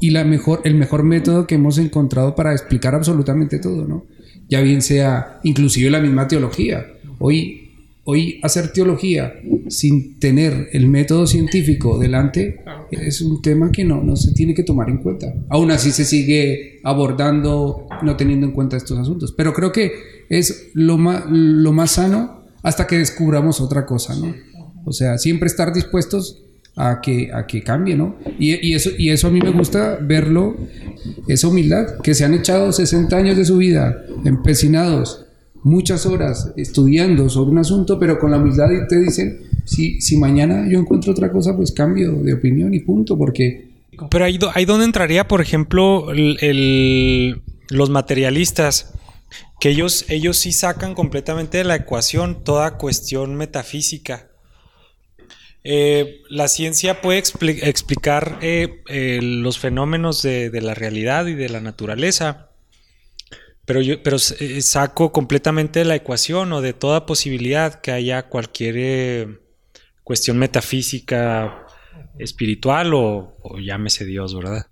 y 0.00 0.10
la 0.10 0.24
mejor, 0.24 0.62
el 0.64 0.74
mejor 0.74 1.02
método 1.02 1.46
que 1.46 1.56
hemos 1.56 1.76
encontrado 1.76 2.34
para 2.34 2.52
explicar 2.52 2.94
absolutamente 2.94 3.58
todo, 3.58 3.86
¿no? 3.86 4.04
Ya 4.48 4.60
bien 4.60 4.82
sea 4.82 5.40
inclusive 5.42 5.90
la 5.90 6.00
misma 6.00 6.28
teología. 6.28 6.86
Hoy 7.18 7.64
hoy 8.04 8.38
hacer 8.42 8.72
teología 8.72 9.34
sin 9.68 10.18
tener 10.18 10.68
el 10.72 10.88
método 10.88 11.26
científico 11.26 11.98
delante 11.98 12.60
es 12.90 13.20
un 13.22 13.40
tema 13.42 13.72
que 13.72 13.84
no, 13.84 14.02
no 14.02 14.14
se 14.14 14.32
tiene 14.32 14.54
que 14.54 14.62
tomar 14.62 14.90
en 14.90 14.98
cuenta. 14.98 15.34
Aún 15.48 15.70
así 15.70 15.90
se 15.90 16.04
sigue 16.04 16.80
abordando 16.84 17.88
no 18.02 18.16
teniendo 18.16 18.46
en 18.46 18.52
cuenta 18.52 18.76
estos 18.76 18.98
asuntos. 18.98 19.32
Pero 19.32 19.52
creo 19.52 19.72
que 19.72 19.92
es 20.28 20.70
lo 20.74 20.98
más, 20.98 21.24
lo 21.28 21.72
más 21.72 21.92
sano 21.92 22.44
hasta 22.62 22.86
que 22.86 22.98
descubramos 22.98 23.60
otra 23.60 23.86
cosa, 23.86 24.14
¿no? 24.14 24.34
O 24.84 24.92
sea, 24.92 25.18
siempre 25.18 25.46
estar 25.46 25.72
dispuestos 25.72 26.42
a 26.76 27.00
que, 27.00 27.30
a 27.32 27.46
que 27.46 27.62
cambie, 27.62 27.96
¿no? 27.96 28.16
Y, 28.38 28.74
eso, 28.74 28.90
y 28.98 29.10
eso 29.10 29.28
a 29.28 29.30
mí 29.30 29.40
me 29.40 29.50
gusta 29.50 29.98
verlo, 30.00 30.56
esa 31.28 31.48
humildad, 31.48 32.00
que 32.02 32.14
se 32.14 32.24
han 32.24 32.34
echado 32.34 32.72
60 32.72 33.16
años 33.16 33.36
de 33.36 33.44
su 33.44 33.56
vida 33.58 34.04
empecinados, 34.24 35.26
muchas 35.62 36.04
horas 36.06 36.52
estudiando 36.56 37.28
sobre 37.28 37.52
un 37.52 37.58
asunto, 37.58 37.98
pero 37.98 38.18
con 38.18 38.30
la 38.30 38.38
humildad 38.38 38.70
y 38.70 38.86
te 38.88 39.00
dicen, 39.00 39.40
si, 39.64 40.00
si 40.00 40.16
mañana 40.18 40.66
yo 40.68 40.78
encuentro 40.78 41.12
otra 41.12 41.30
cosa, 41.30 41.56
pues 41.56 41.72
cambio 41.72 42.12
de 42.22 42.34
opinión 42.34 42.74
y 42.74 42.80
punto, 42.80 43.16
porque... 43.16 43.68
Pero 44.10 44.24
ahí, 44.24 44.38
ahí 44.54 44.64
donde 44.64 44.84
entraría, 44.84 45.28
por 45.28 45.40
ejemplo, 45.40 46.08
los 47.70 47.90
materialistas, 47.90 48.92
que 49.60 49.70
ellos, 49.70 50.04
ellos 50.08 50.36
sí 50.36 50.52
sacan 50.52 50.94
completamente 50.94 51.58
de 51.58 51.64
la 51.64 51.76
ecuación 51.76 52.42
toda 52.42 52.76
cuestión 52.76 53.36
metafísica. 53.36 54.28
Eh, 55.64 56.22
la 56.28 56.46
ciencia 56.48 57.00
puede 57.00 57.18
expli 57.18 57.58
explicar 57.62 58.38
eh, 58.42 58.82
eh, 58.88 59.20
los 59.22 59.58
fenómenos 59.58 60.22
de, 60.22 60.50
la 60.60 60.74
realidad 60.74 61.26
y 61.26 61.34
de 61.34 61.48
la 61.48 61.60
naturaleza, 61.60 62.50
pero 63.64 63.80
yo 63.80 64.02
pero 64.02 64.18
saco 64.18 65.10
completamente 65.10 65.78
de 65.78 65.86
la 65.86 65.94
ecuación 65.94 66.52
o 66.52 66.60
de 66.60 66.74
toda 66.74 67.06
posibilidad 67.06 67.80
que 67.80 67.92
haya 67.92 68.28
cualquier 68.28 69.40
cuestión 70.02 70.36
metafísica, 70.36 71.66
espiritual 72.18 72.92
o 72.92 73.34
llámese 73.58 74.04
Dios, 74.04 74.36
¿verdad? 74.36 74.66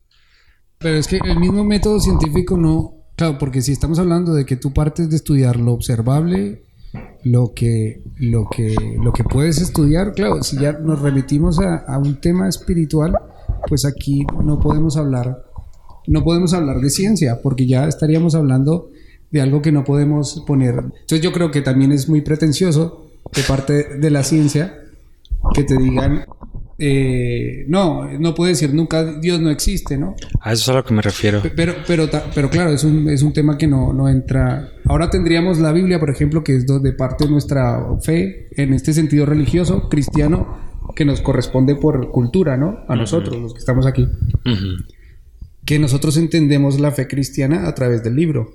Pero 0.82 0.96
es 0.96 1.06
que 1.06 1.18
el 1.24 1.38
mismo 1.38 1.64
método 1.64 2.00
científico 2.00 2.56
no, 2.56 3.06
claro, 3.16 3.38
porque 3.38 3.62
si 3.62 3.72
estamos 3.72 3.98
hablando 3.98 4.34
de 4.34 4.44
que 4.44 4.56
tú 4.56 4.74
partes 4.74 5.08
de 5.08 5.16
estudiar 5.16 5.56
lo 5.56 5.72
observable, 5.72 6.64
lo 7.24 7.52
que, 7.54 8.02
lo 8.18 8.48
que, 8.48 8.74
lo 9.02 9.12
que 9.12 9.24
puedes 9.24 9.60
estudiar, 9.60 10.12
claro, 10.12 10.42
si 10.42 10.58
ya 10.58 10.72
nos 10.72 11.00
remitimos 11.00 11.58
a, 11.58 11.76
a, 11.76 11.98
un 11.98 12.20
tema 12.20 12.48
espiritual, 12.48 13.16
pues 13.68 13.84
aquí 13.84 14.26
no 14.44 14.58
podemos 14.58 14.96
hablar, 14.96 15.44
no 16.06 16.24
podemos 16.24 16.52
hablar 16.52 16.80
de 16.80 16.90
ciencia, 16.90 17.40
porque 17.42 17.66
ya 17.66 17.86
estaríamos 17.86 18.34
hablando 18.34 18.90
de 19.30 19.40
algo 19.40 19.62
que 19.62 19.72
no 19.72 19.84
podemos 19.84 20.42
poner. 20.46 20.74
Entonces 20.74 21.20
yo 21.20 21.32
creo 21.32 21.50
que 21.50 21.62
también 21.62 21.92
es 21.92 22.08
muy 22.08 22.20
pretencioso 22.20 23.06
de 23.34 23.42
parte 23.42 23.98
de 23.98 24.10
la 24.10 24.22
ciencia 24.24 24.78
que 25.54 25.64
te 25.64 25.76
digan 25.76 26.24
eh, 26.84 27.64
no, 27.68 28.10
no 28.18 28.34
puede 28.34 28.52
decir 28.52 28.74
nunca 28.74 29.04
Dios 29.04 29.40
no 29.40 29.50
existe, 29.50 29.96
¿no? 29.96 30.16
A 30.40 30.52
eso 30.52 30.62
es 30.62 30.68
a 30.68 30.72
lo 30.72 30.84
que 30.84 30.92
me 30.92 31.00
refiero. 31.00 31.40
Pero, 31.54 31.76
pero, 31.86 32.08
pero 32.34 32.50
claro, 32.50 32.70
es 32.70 32.82
un, 32.82 33.08
es 33.08 33.22
un 33.22 33.32
tema 33.32 33.56
que 33.56 33.68
no, 33.68 33.92
no 33.92 34.08
entra. 34.08 34.68
Ahora 34.92 35.08
tendríamos 35.08 35.58
la 35.58 35.72
Biblia, 35.72 35.98
por 35.98 36.10
ejemplo, 36.10 36.44
que 36.44 36.54
es 36.54 36.66
de 36.66 36.92
parte 36.92 37.24
de 37.24 37.30
nuestra 37.30 37.82
fe, 38.02 38.48
en 38.50 38.74
este 38.74 38.92
sentido 38.92 39.24
religioso, 39.24 39.88
cristiano, 39.88 40.58
que 40.94 41.06
nos 41.06 41.22
corresponde 41.22 41.76
por 41.76 42.10
cultura, 42.10 42.58
¿no? 42.58 42.80
A 42.88 42.94
nosotros, 42.94 43.34
uh 43.34 43.38
-huh. 43.38 43.42
los 43.42 43.54
que 43.54 43.60
estamos 43.60 43.86
aquí. 43.86 44.02
Uh 44.02 44.50
-huh. 44.50 44.84
Que 45.64 45.78
nosotros 45.78 46.18
entendemos 46.18 46.78
la 46.78 46.90
fe 46.90 47.08
cristiana 47.08 47.68
a 47.68 47.74
través 47.74 48.02
del 48.02 48.16
libro, 48.16 48.50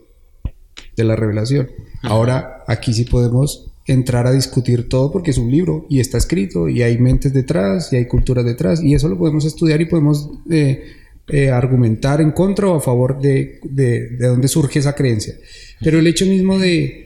de 0.95 1.03
la 1.05 1.15
revelación. 1.15 1.69
Uh 1.71 2.07
-huh. 2.07 2.11
Ahora, 2.11 2.63
aquí 2.67 2.93
sí 2.93 3.05
podemos 3.05 3.71
entrar 3.87 4.27
a 4.27 4.31
discutir 4.31 4.89
todo 4.89 5.11
porque 5.11 5.31
es 5.31 5.39
un 5.39 5.49
libro 5.49 5.87
y 5.89 6.01
está 6.01 6.19
escrito 6.19 6.69
y 6.69 6.83
hay 6.83 6.99
mentes 6.99 7.33
detrás 7.33 7.91
y 7.93 7.95
hay 7.95 8.05
culturas 8.05 8.45
detrás 8.45 8.83
y 8.83 8.93
eso 8.93 9.09
lo 9.09 9.17
podemos 9.17 9.43
estudiar 9.43 9.81
y 9.81 9.85
podemos 9.85 10.29
eh, 10.51 10.83
eh, 11.27 11.49
argumentar 11.49 12.21
en 12.21 12.31
contra 12.31 12.67
o 12.67 12.75
a 12.75 12.81
favor 12.81 13.19
de, 13.19 13.59
de, 13.63 14.09
de, 14.09 14.27
dónde 14.27 14.47
surge 14.47 14.79
esa 14.79 14.95
creencia. 14.95 15.35
Pero 15.81 15.99
el 15.99 16.07
hecho 16.07 16.25
mismo 16.25 16.57
de... 16.57 17.03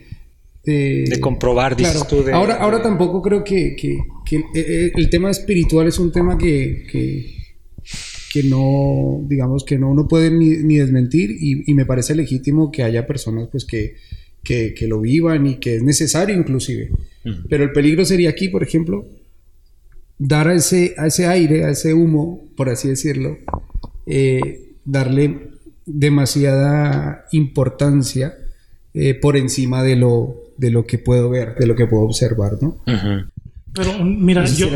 De, 0.64 1.06
de 1.10 1.20
comprobar, 1.20 1.76
claro, 1.76 2.06
tú, 2.08 2.24
de, 2.24 2.34
ahora, 2.34 2.58
ahora 2.58 2.84
tampoco 2.84 3.20
creo 3.24 3.44
que, 3.44 3.76
que, 3.76 3.98
que 4.24 4.44
el, 4.54 4.92
el, 4.96 5.10
tema 5.10 5.32
espiritual 5.32 5.88
es 5.88 5.98
un 5.98 6.12
tema 6.12 6.38
que, 6.38 6.86
que, 6.92 7.36
que 8.32 8.44
no, 8.44 9.26
digamos, 9.28 9.64
que 9.64 9.80
no 9.80 9.90
uno 9.90 10.08
puede 10.08 10.30
ni, 10.30 10.50
ni 10.58 10.78
desmentir 10.78 11.32
y, 11.32 11.64
y 11.66 11.74
me 11.74 11.88
parece 11.88 12.14
legítimo 12.14 12.72
que 12.72 12.84
haya 12.84 13.08
personas 13.08 13.50
pues 13.52 13.66
que 13.66 13.96
que, 14.44 14.74
que, 14.74 14.88
lo 14.88 15.00
vivan 15.00 15.48
y 15.48 15.56
que 15.56 15.76
es 15.76 15.84
necesario 15.84 16.36
inclusive. 16.36 16.90
Uh 17.26 17.30
-huh. 17.30 17.46
Pero 17.50 17.64
el 17.64 17.72
peligro 17.72 18.06
sería 18.06 18.30
aquí, 18.30 18.50
por 18.50 18.64
ejemplo, 18.64 19.08
dar 20.18 20.48
a 20.48 20.56
ese, 20.56 20.94
a 20.98 21.08
ese 21.08 21.28
aire, 21.28 21.66
a 21.66 21.70
ese 21.70 21.94
humo, 21.94 22.50
por 22.56 22.70
así 22.70 22.88
decirlo, 22.88 23.38
eh, 24.06 24.76
darle 24.86 25.52
demasiada 25.86 27.26
importancia 27.32 28.34
eh, 28.94 29.14
por 29.14 29.38
encima 29.38 29.84
de 29.84 29.96
lo, 29.96 30.36
de 30.58 30.72
lo 30.72 30.86
que 30.86 30.98
puedo 30.98 31.30
ver, 31.30 31.56
de 31.56 31.68
lo 31.68 31.76
que 31.76 31.88
puedo 31.88 32.04
observar, 32.04 32.54
¿no? 32.62 32.70
Uh 32.88 32.92
-huh. 32.92 33.32
Pero 33.74 34.04
mira, 34.04 34.44
yo 34.46 34.68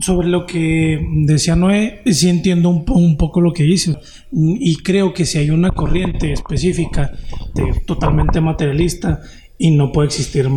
sobre 0.00 0.28
lo 0.28 0.44
que 0.44 1.00
decía 1.24 1.56
Noé, 1.56 2.02
sí 2.04 2.28
entiendo 2.28 2.68
un, 2.68 2.84
un, 2.88 3.16
poco 3.16 3.40
lo 3.40 3.54
que 3.54 3.62
dice 3.62 3.96
y 4.32 4.76
creo 4.82 5.14
que 5.14 5.24
si 5.24 5.38
hay 5.38 5.48
una 5.48 5.70
corriente 5.70 6.30
específica 6.30 7.10
de, 7.54 7.80
totalmente 7.86 8.42
materialista 8.42 9.22
y 9.56 9.70
no 9.70 9.92
puede 9.92 10.08
existir 10.08 10.50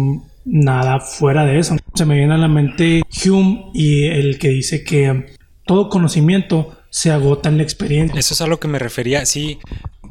nada 0.44 1.00
fuera 1.00 1.46
de 1.46 1.60
eso. 1.60 1.78
Se 1.94 2.06
me 2.06 2.18
viene 2.18 2.34
a 2.34 2.38
la 2.38 2.50
mente 2.50 3.04
Hume 3.26 3.72
y 3.74 4.04
el 4.06 4.38
que 4.38 4.50
dice 4.50 4.84
que 4.84 5.26
todo 5.66 5.88
conocimiento 5.88 6.77
se 6.90 7.12
agota 7.12 7.50
en 7.50 7.58
la 7.58 7.64
experiencia. 7.64 8.20
Eso 8.20 8.34
es 8.34 8.42
a 8.42 8.48
lo 8.48 8.60
que 8.60 8.68
me 8.68 8.80
refería, 8.80 9.26
sí, 9.26 9.60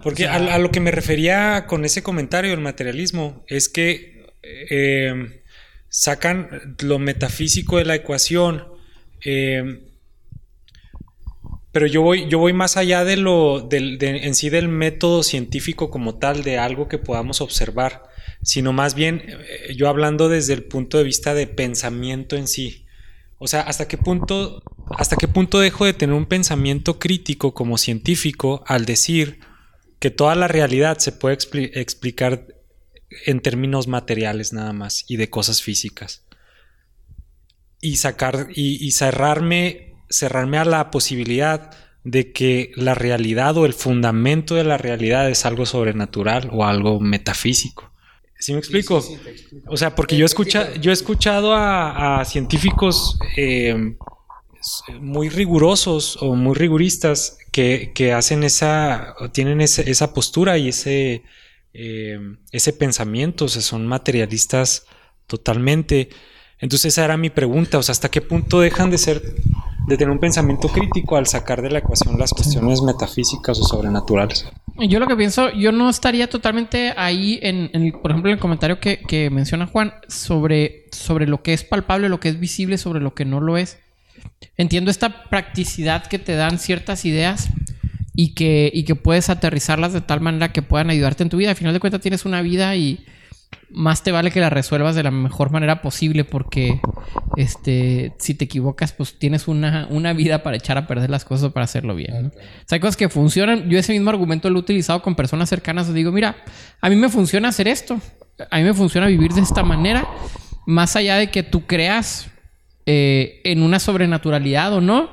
porque 0.02 0.26
a, 0.26 0.34
a 0.34 0.58
lo 0.58 0.70
que 0.70 0.80
me 0.80 0.90
refería 0.90 1.66
con 1.66 1.84
ese 1.84 2.02
comentario 2.02 2.50
del 2.50 2.60
materialismo 2.60 3.44
es 3.48 3.68
que... 3.68 4.16
Eh, 4.42 5.42
sacan 5.88 6.76
lo 6.82 6.98
metafísico 6.98 7.78
de 7.78 7.86
la 7.86 7.94
ecuación. 7.94 8.64
Eh, 9.24 9.82
pero 11.72 11.86
yo 11.86 12.02
voy, 12.02 12.28
yo 12.28 12.38
voy 12.38 12.52
más 12.52 12.76
allá 12.76 13.04
de 13.04 13.16
lo 13.16 13.60
de, 13.60 13.96
en 14.00 14.34
sí 14.34 14.50
del 14.50 14.68
método 14.68 15.22
científico 15.22 15.90
como 15.90 16.18
tal, 16.18 16.42
de 16.42 16.58
algo 16.58 16.86
que 16.88 16.98
podamos 16.98 17.40
observar, 17.40 18.02
sino 18.42 18.74
más 18.74 18.94
bien 18.94 19.22
eh, 19.26 19.74
yo 19.74 19.88
hablando 19.88 20.28
desde 20.28 20.52
el 20.52 20.64
punto 20.64 20.98
de 20.98 21.04
vista 21.04 21.32
de 21.32 21.46
pensamiento 21.46 22.36
en 22.36 22.46
sí. 22.46 22.84
O 23.38 23.46
sea, 23.46 23.62
hasta 23.62 23.88
qué 23.88 23.96
punto, 23.96 24.62
hasta 24.90 25.16
qué 25.16 25.28
punto 25.28 25.58
dejo 25.58 25.84
de 25.84 25.92
tener 25.92 26.14
un 26.14 26.26
pensamiento 26.26 26.98
crítico 26.98 27.54
como 27.54 27.78
científico 27.78 28.62
al 28.66 28.84
decir 28.84 29.40
que 29.98 30.10
toda 30.10 30.34
la 30.34 30.48
realidad 30.48 30.98
se 30.98 31.12
puede 31.12 31.34
expli 31.34 31.70
explicar 31.74 32.46
en 33.24 33.40
términos 33.40 33.88
materiales 33.88 34.52
nada 34.52 34.72
más 34.72 35.04
y 35.08 35.16
de 35.16 35.30
cosas 35.30 35.62
físicas. 35.62 36.24
Y 37.80 37.96
sacar 37.96 38.48
y, 38.54 38.84
y, 38.84 38.92
cerrarme, 38.92 39.94
cerrarme 40.08 40.58
a 40.58 40.64
la 40.64 40.90
posibilidad 40.90 41.70
de 42.04 42.32
que 42.32 42.72
la 42.76 42.94
realidad 42.94 43.56
o 43.56 43.66
el 43.66 43.74
fundamento 43.74 44.54
de 44.54 44.64
la 44.64 44.78
realidad 44.78 45.28
es 45.28 45.44
algo 45.44 45.66
sobrenatural 45.66 46.48
o 46.52 46.64
algo 46.64 47.00
metafísico. 47.00 47.92
¿Sí 48.38 48.52
me 48.52 48.58
explico? 48.58 49.00
Sí, 49.00 49.16
sí, 49.24 49.46
sí, 49.50 49.62
o 49.66 49.76
sea, 49.76 49.94
porque 49.94 50.16
yo, 50.16 50.26
escucha, 50.26 50.74
yo 50.74 50.90
he 50.90 50.94
escuchado 50.94 51.54
a, 51.54 52.20
a 52.20 52.24
científicos 52.24 53.18
eh, 53.36 53.96
muy 55.00 55.28
rigurosos 55.28 56.18
o 56.20 56.34
muy 56.34 56.54
riguristas 56.54 57.38
que, 57.52 57.92
que 57.94 58.12
hacen 58.12 58.44
esa, 58.44 59.14
tienen 59.32 59.60
ese, 59.60 59.90
esa 59.90 60.12
postura 60.12 60.58
y 60.58 60.68
ese, 60.68 61.22
eh, 61.72 62.18
ese 62.52 62.72
pensamiento, 62.72 63.46
o 63.46 63.48
sea, 63.48 63.62
son 63.62 63.86
materialistas 63.86 64.86
totalmente. 65.26 66.08
Entonces 66.58 66.94
esa 66.94 67.04
era 67.04 67.16
mi 67.16 67.30
pregunta, 67.30 67.78
o 67.78 67.82
sea, 67.82 67.92
¿hasta 67.92 68.10
qué 68.10 68.22
punto 68.22 68.60
dejan 68.60 68.90
de 68.90 68.98
ser, 68.98 69.22
de 69.86 69.96
tener 69.96 70.10
un 70.10 70.18
pensamiento 70.18 70.68
crítico 70.68 71.16
al 71.16 71.26
sacar 71.26 71.60
de 71.60 71.70
la 71.70 71.80
ecuación 71.80 72.18
las 72.18 72.30
cuestiones 72.30 72.80
metafísicas 72.82 73.58
o 73.60 73.64
sobrenaturales? 73.64 74.46
Yo 74.88 74.98
lo 74.98 75.06
que 75.06 75.16
pienso, 75.16 75.50
yo 75.52 75.72
no 75.72 75.88
estaría 75.88 76.28
totalmente 76.28 76.92
ahí 76.96 77.38
en, 77.42 77.70
en 77.72 77.92
por 77.92 78.10
ejemplo, 78.10 78.30
en 78.30 78.34
el 78.36 78.40
comentario 78.40 78.80
que, 78.80 79.00
que, 79.00 79.30
menciona 79.30 79.66
Juan 79.66 79.94
sobre, 80.08 80.86
sobre 80.92 81.26
lo 81.26 81.42
que 81.42 81.54
es 81.54 81.64
palpable, 81.64 82.08
lo 82.08 82.20
que 82.20 82.28
es 82.28 82.40
visible, 82.40 82.76
sobre 82.78 83.00
lo 83.00 83.14
que 83.14 83.24
no 83.24 83.40
lo 83.40 83.56
es. 83.56 83.78
Entiendo 84.56 84.90
esta 84.90 85.24
practicidad 85.28 86.06
que 86.06 86.18
te 86.18 86.34
dan 86.34 86.58
ciertas 86.58 87.04
ideas, 87.04 87.50
y 88.16 88.34
que, 88.34 88.70
y 88.72 88.84
que 88.84 88.94
puedes 88.94 89.28
aterrizarlas 89.28 89.92
de 89.92 90.00
tal 90.00 90.22
manera 90.22 90.50
que 90.50 90.62
puedan 90.62 90.88
ayudarte 90.88 91.22
en 91.22 91.28
tu 91.28 91.36
vida. 91.36 91.50
Al 91.50 91.56
final 91.56 91.74
de 91.74 91.80
cuentas 91.80 92.00
tienes 92.00 92.24
una 92.24 92.40
vida 92.40 92.74
y 92.74 93.04
más 93.68 94.02
te 94.02 94.10
vale 94.10 94.30
que 94.30 94.40
la 94.40 94.48
resuelvas 94.48 94.94
de 94.94 95.02
la 95.02 95.10
mejor 95.10 95.50
manera 95.50 95.82
posible 95.82 96.24
porque 96.24 96.80
este, 97.36 98.14
si 98.18 98.34
te 98.34 98.46
equivocas 98.46 98.92
pues 98.92 99.18
tienes 99.18 99.48
una, 99.48 99.86
una 99.90 100.14
vida 100.14 100.42
para 100.42 100.56
echar 100.56 100.78
a 100.78 100.86
perder 100.86 101.10
las 101.10 101.26
cosas 101.26 101.52
para 101.52 101.64
hacerlo 101.64 101.94
bien. 101.94 102.22
¿no? 102.22 102.28
O 102.28 102.32
sea, 102.66 102.76
hay 102.76 102.80
cosas 102.80 102.96
que 102.96 103.10
funcionan. 103.10 103.68
Yo 103.68 103.78
ese 103.78 103.92
mismo 103.92 104.08
argumento 104.08 104.48
lo 104.48 104.56
he 104.56 104.62
utilizado 104.62 105.02
con 105.02 105.14
personas 105.14 105.50
cercanas. 105.50 105.92
Digo, 105.92 106.10
mira, 106.10 106.36
a 106.80 106.88
mí 106.88 106.96
me 106.96 107.10
funciona 107.10 107.48
hacer 107.48 107.68
esto. 107.68 108.00
A 108.50 108.56
mí 108.56 108.64
me 108.64 108.72
funciona 108.72 109.08
vivir 109.08 109.32
de 109.32 109.42
esta 109.42 109.62
manera. 109.62 110.08
más 110.66 110.96
allá 110.96 111.16
de 111.16 111.30
que 111.30 111.42
tú 111.42 111.66
creas 111.66 112.30
eh, 112.86 113.40
en 113.44 113.62
una 113.62 113.80
sobrenaturalidad 113.80 114.72
o 114.72 114.80
no, 114.80 115.10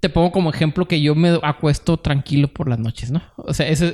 te 0.00 0.10
pongo 0.10 0.30
como 0.30 0.50
ejemplo 0.50 0.86
que 0.86 1.00
yo 1.00 1.14
me 1.14 1.38
acuesto 1.42 1.96
tranquilo 1.96 2.48
por 2.48 2.68
las 2.68 2.78
noches, 2.78 3.10
¿no? 3.10 3.22
O 3.36 3.52
sea, 3.52 3.66
eso, 3.66 3.86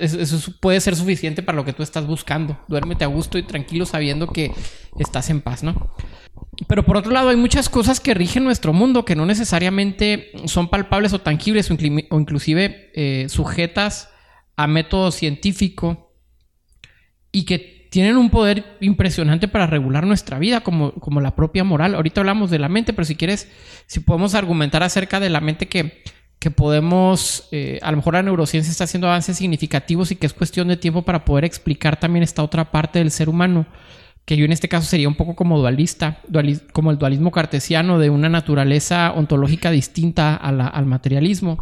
puede 0.61 0.81
ser 0.81 0.95
suficiente 0.97 1.43
para 1.43 1.57
lo 1.57 1.65
que 1.65 1.73
tú 1.73 1.83
estás 1.83 2.07
buscando. 2.07 2.59
Duérmete 2.69 3.05
a 3.05 3.07
gusto 3.07 3.39
y 3.39 3.43
tranquilo 3.45 3.87
sabiendo 3.87 4.27
que 4.27 4.51
estás 4.99 5.31
en 5.31 5.41
paz, 5.41 5.63
¿no? 5.63 5.95
Pero 6.69 6.85
por 6.85 6.99
otro 6.99 7.13
lado, 7.13 7.31
hay 7.31 7.37
muchas 7.37 7.71
cosas 7.71 8.01
que 8.01 8.13
rigen 8.13 8.45
nuestro 8.45 8.75
mundo 8.75 9.05
que 9.05 9.17
no 9.17 9.25
necesariamente 9.25 10.33
son 10.45 10.69
palpables 10.69 11.15
o 11.15 11.21
tangibles 11.21 11.71
o, 11.71 11.75
inclusive 11.75 12.91
eh, 12.95 13.29
sujetas 13.31 14.11
a 14.57 14.67
método 14.67 15.13
científico 15.13 16.15
y 17.31 17.45
que 17.45 17.82
tienen 17.93 18.17
un 18.17 18.31
poder 18.31 18.65
impresionante 18.81 19.49
para 19.49 19.67
regular 19.67 20.07
nuestra 20.07 20.39
vida, 20.39 20.63
como, 20.63 20.93
como 20.93 21.21
la 21.21 21.37
propia 21.37 21.63
moral. 21.63 21.95
Ahorita 21.95 22.23
hablamos 22.23 22.51
de 22.51 22.59
la 22.59 22.71
mente, 22.71 22.95
pero 22.95 23.05
si 23.05 23.17
quieres, 23.17 23.53
si 23.87 24.01
podemos 24.01 24.35
argumentar 24.35 24.83
acerca 24.83 25.21
de 25.21 25.29
la 25.29 25.43
mente 25.43 25.69
que, 25.69 26.03
que 26.39 26.51
podemos, 26.51 27.49
eh, 27.53 27.79
a 27.83 27.91
lo 27.91 27.99
mejor 27.99 28.15
la 28.15 28.23
neurociencia 28.23 28.71
está 28.71 28.85
haciendo 28.85 29.09
avances 29.09 29.37
significativos 29.37 30.11
y 30.11 30.17
que 30.17 30.25
es 30.25 30.33
cuestión 30.33 30.69
de 30.69 30.79
tiempo 30.79 31.03
para 31.03 31.27
poder 31.27 31.45
explicar 31.45 32.01
también 32.01 32.23
esta 32.23 32.43
otra 32.43 32.71
parte 32.71 32.99
del 32.99 33.11
ser 33.11 33.29
humano 33.29 33.67
que 34.25 34.39
yo 34.39 34.47
en 34.47 34.53
este 34.53 34.69
caso 34.69 34.87
sería 34.87 35.09
un 35.09 35.17
poco 35.17 35.35
como 35.35 35.59
dualista, 35.59 36.23
como 36.73 36.93
el 36.93 36.97
dualismo 36.97 37.31
cartesiano 37.31 37.99
de 37.99 38.09
una 38.09 38.31
naturaleza 38.31 39.13
ontológica 39.13 39.71
distinta 39.71 40.37
al 40.37 40.87
materialismo. 40.87 41.59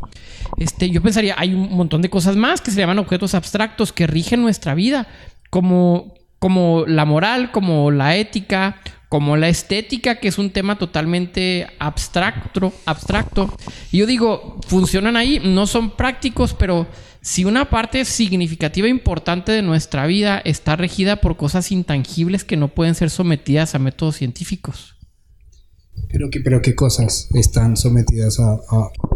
Este, 0.58 0.90
yo 0.90 1.02
pensaría, 1.02 1.34
hay 1.38 1.54
un 1.54 1.74
montón 1.74 2.02
de 2.02 2.10
cosas 2.10 2.36
más 2.36 2.60
que 2.60 2.70
se 2.70 2.78
llaman 2.78 2.98
objetos 2.98 3.34
abstractos 3.34 3.94
que 3.94 4.06
rigen 4.06 4.42
nuestra 4.42 4.74
vida, 4.74 5.08
como, 5.48 6.19
como 6.40 6.84
la 6.86 7.04
moral, 7.04 7.52
como 7.52 7.92
la 7.92 8.16
ética, 8.16 8.80
como 9.08 9.36
la 9.36 9.48
estética, 9.48 10.16
que 10.16 10.28
es 10.28 10.38
un 10.38 10.50
tema 10.50 10.78
totalmente 10.78 11.68
abstracto, 11.78 12.72
abstracto. 12.86 13.54
Yo 13.92 14.06
digo, 14.06 14.58
funcionan 14.66 15.16
ahí, 15.16 15.40
no 15.44 15.66
son 15.66 15.90
prácticos, 15.90 16.54
pero 16.54 16.86
si 17.20 17.44
una 17.44 17.68
parte 17.68 18.04
significativa 18.04 18.86
e 18.86 18.90
importante 18.90 19.52
de 19.52 19.62
nuestra 19.62 20.06
vida 20.06 20.40
está 20.44 20.76
regida 20.76 21.16
por 21.16 21.36
cosas 21.36 21.70
intangibles 21.70 22.44
que 22.44 22.56
no 22.56 22.68
pueden 22.68 22.94
ser 22.94 23.10
sometidas 23.10 23.74
a 23.74 23.78
métodos 23.78 24.16
científicos. 24.16 24.96
Pero 26.10 26.30
qué, 26.30 26.40
pero 26.40 26.60
qué 26.60 26.74
cosas 26.74 27.28
están 27.34 27.76
sometidas 27.76 28.38
a, 28.40 28.60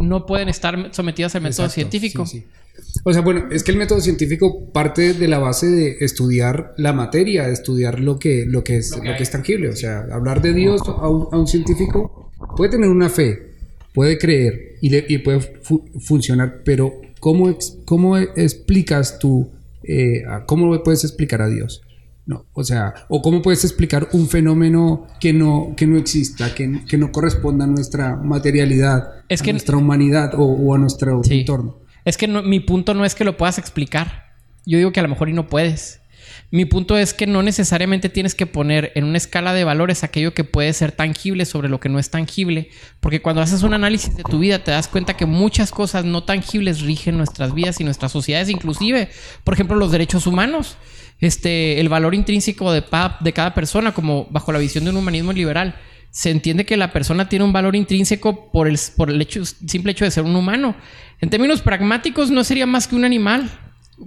No 0.00 0.26
pueden 0.26 0.48
estar 0.48 0.90
sometidas 0.92 1.34
al 1.34 1.42
método 1.42 1.68
científico. 1.68 2.24
O 3.04 3.12
sea, 3.12 3.22
bueno, 3.22 3.48
es 3.50 3.62
que 3.62 3.72
el 3.72 3.78
método 3.78 4.00
científico 4.00 4.70
parte 4.72 5.14
de 5.14 5.28
la 5.28 5.38
base 5.38 5.66
de 5.66 5.96
estudiar 6.00 6.74
la 6.76 6.92
materia, 6.92 7.46
de 7.46 7.52
estudiar 7.52 8.00
lo 8.00 8.18
que, 8.18 8.46
lo 8.46 8.64
que, 8.64 8.78
es, 8.78 8.96
lo 8.96 9.16
que 9.16 9.22
es 9.22 9.30
tangible. 9.30 9.68
O 9.68 9.76
sea, 9.76 10.06
hablar 10.12 10.42
de 10.42 10.52
Dios 10.52 10.82
a 10.86 11.08
un, 11.08 11.46
científico 11.46 12.30
puede 12.56 12.72
tener 12.72 12.88
una 12.88 13.08
fe, 13.08 13.52
puede 13.92 14.18
creer 14.18 14.76
y, 14.80 15.14
y 15.14 15.18
puede 15.18 15.40
funcionar, 15.98 16.62
pero 16.64 17.00
¿Cómo, 17.24 17.56
cómo 17.86 18.18
explicas 18.18 19.18
tú, 19.18 19.48
eh, 19.82 20.24
cómo 20.44 20.82
puedes 20.82 21.04
explicar 21.04 21.40
a 21.40 21.48
Dios? 21.48 21.80
No, 22.26 22.46
o 22.54 22.64
sea, 22.64 22.94
o 23.08 23.20
cómo 23.20 23.42
puedes 23.42 23.64
explicar 23.64 24.08
un 24.12 24.28
fenómeno 24.28 25.06
que 25.20 25.34
no, 25.34 25.74
que 25.76 25.86
no 25.86 25.98
exista, 25.98 26.54
que, 26.54 26.84
que 26.88 26.96
no 26.96 27.12
corresponda 27.12 27.64
a 27.64 27.68
nuestra 27.68 28.16
materialidad, 28.16 29.24
a 29.28 29.50
nuestra 29.50 29.76
humanidad 29.76 30.32
o, 30.36 30.74
a 30.74 30.78
nuestro 30.78 31.20
entorno. 31.28 31.80
Es 32.04 32.16
que 32.16 32.26
mi 32.26 32.60
punto 32.60 32.94
no 32.94 33.04
es 33.04 33.14
que 33.14 33.24
lo 33.24 33.36
puedas 33.36 33.58
explicar. 33.58 34.24
Yo 34.64 34.78
digo 34.78 34.92
que 34.92 35.00
a 35.00 35.02
lo 35.02 35.10
mejor 35.10 35.28
y 35.28 35.34
no 35.34 35.48
puedes. 35.48 36.00
Mi 36.50 36.64
punto 36.64 36.96
es 36.96 37.12
que 37.14 37.26
no 37.26 37.42
necesariamente 37.42 38.08
tienes 38.08 38.34
que 38.34 38.46
poner 38.46 38.92
en 38.94 39.04
una 39.04 39.18
escala 39.18 39.52
de 39.52 39.64
valores 39.64 40.04
aquello 40.04 40.34
que 40.34 40.44
puede 40.44 40.72
ser 40.72 40.92
tangible 40.92 41.46
sobre 41.46 41.68
lo 41.68 41.80
que 41.80 41.88
no 41.88 41.98
es 41.98 42.10
tangible, 42.10 42.70
porque 43.00 43.20
cuando 43.20 43.42
haces 43.42 43.62
un 43.62 43.74
análisis 43.74 44.16
de 44.16 44.22
tu 44.22 44.38
vida 44.38 44.62
te 44.62 44.70
das 44.70 44.88
cuenta 44.88 45.16
que 45.16 45.26
muchas 45.26 45.70
cosas 45.70 46.04
no 46.04 46.24
tangibles 46.24 46.80
rigen 46.82 47.16
nuestras 47.16 47.54
vidas 47.54 47.80
y 47.80 47.84
nuestras 47.84 48.12
sociedades, 48.12 48.50
inclusive, 48.50 49.10
por 49.42 49.54
ejemplo, 49.54 49.76
los 49.76 49.92
derechos 49.92 50.26
humanos, 50.26 50.76
este, 51.18 51.80
el 51.80 51.88
valor 51.88 52.14
intrínseco 52.14 52.72
de, 52.72 52.82
de 53.20 53.32
cada 53.32 53.54
persona, 53.54 53.92
como 53.92 54.26
bajo 54.30 54.52
la 54.52 54.58
visión 54.58 54.84
de 54.84 54.90
un 54.90 54.96
humanismo 54.96 55.32
liberal 55.32 55.74
se 56.14 56.30
entiende 56.30 56.64
que 56.64 56.76
la 56.76 56.92
persona 56.92 57.28
tiene 57.28 57.44
un 57.44 57.52
valor 57.52 57.74
intrínseco 57.74 58.52
por 58.52 58.68
el, 58.68 58.78
por 58.96 59.10
el 59.10 59.20
hecho, 59.20 59.44
simple 59.44 59.90
hecho 59.90 60.04
de 60.04 60.12
ser 60.12 60.22
un 60.22 60.36
humano. 60.36 60.76
En 61.20 61.28
términos 61.28 61.60
pragmáticos, 61.60 62.30
no 62.30 62.44
sería 62.44 62.66
más 62.66 62.86
que 62.86 62.94
un 62.94 63.04
animal 63.04 63.50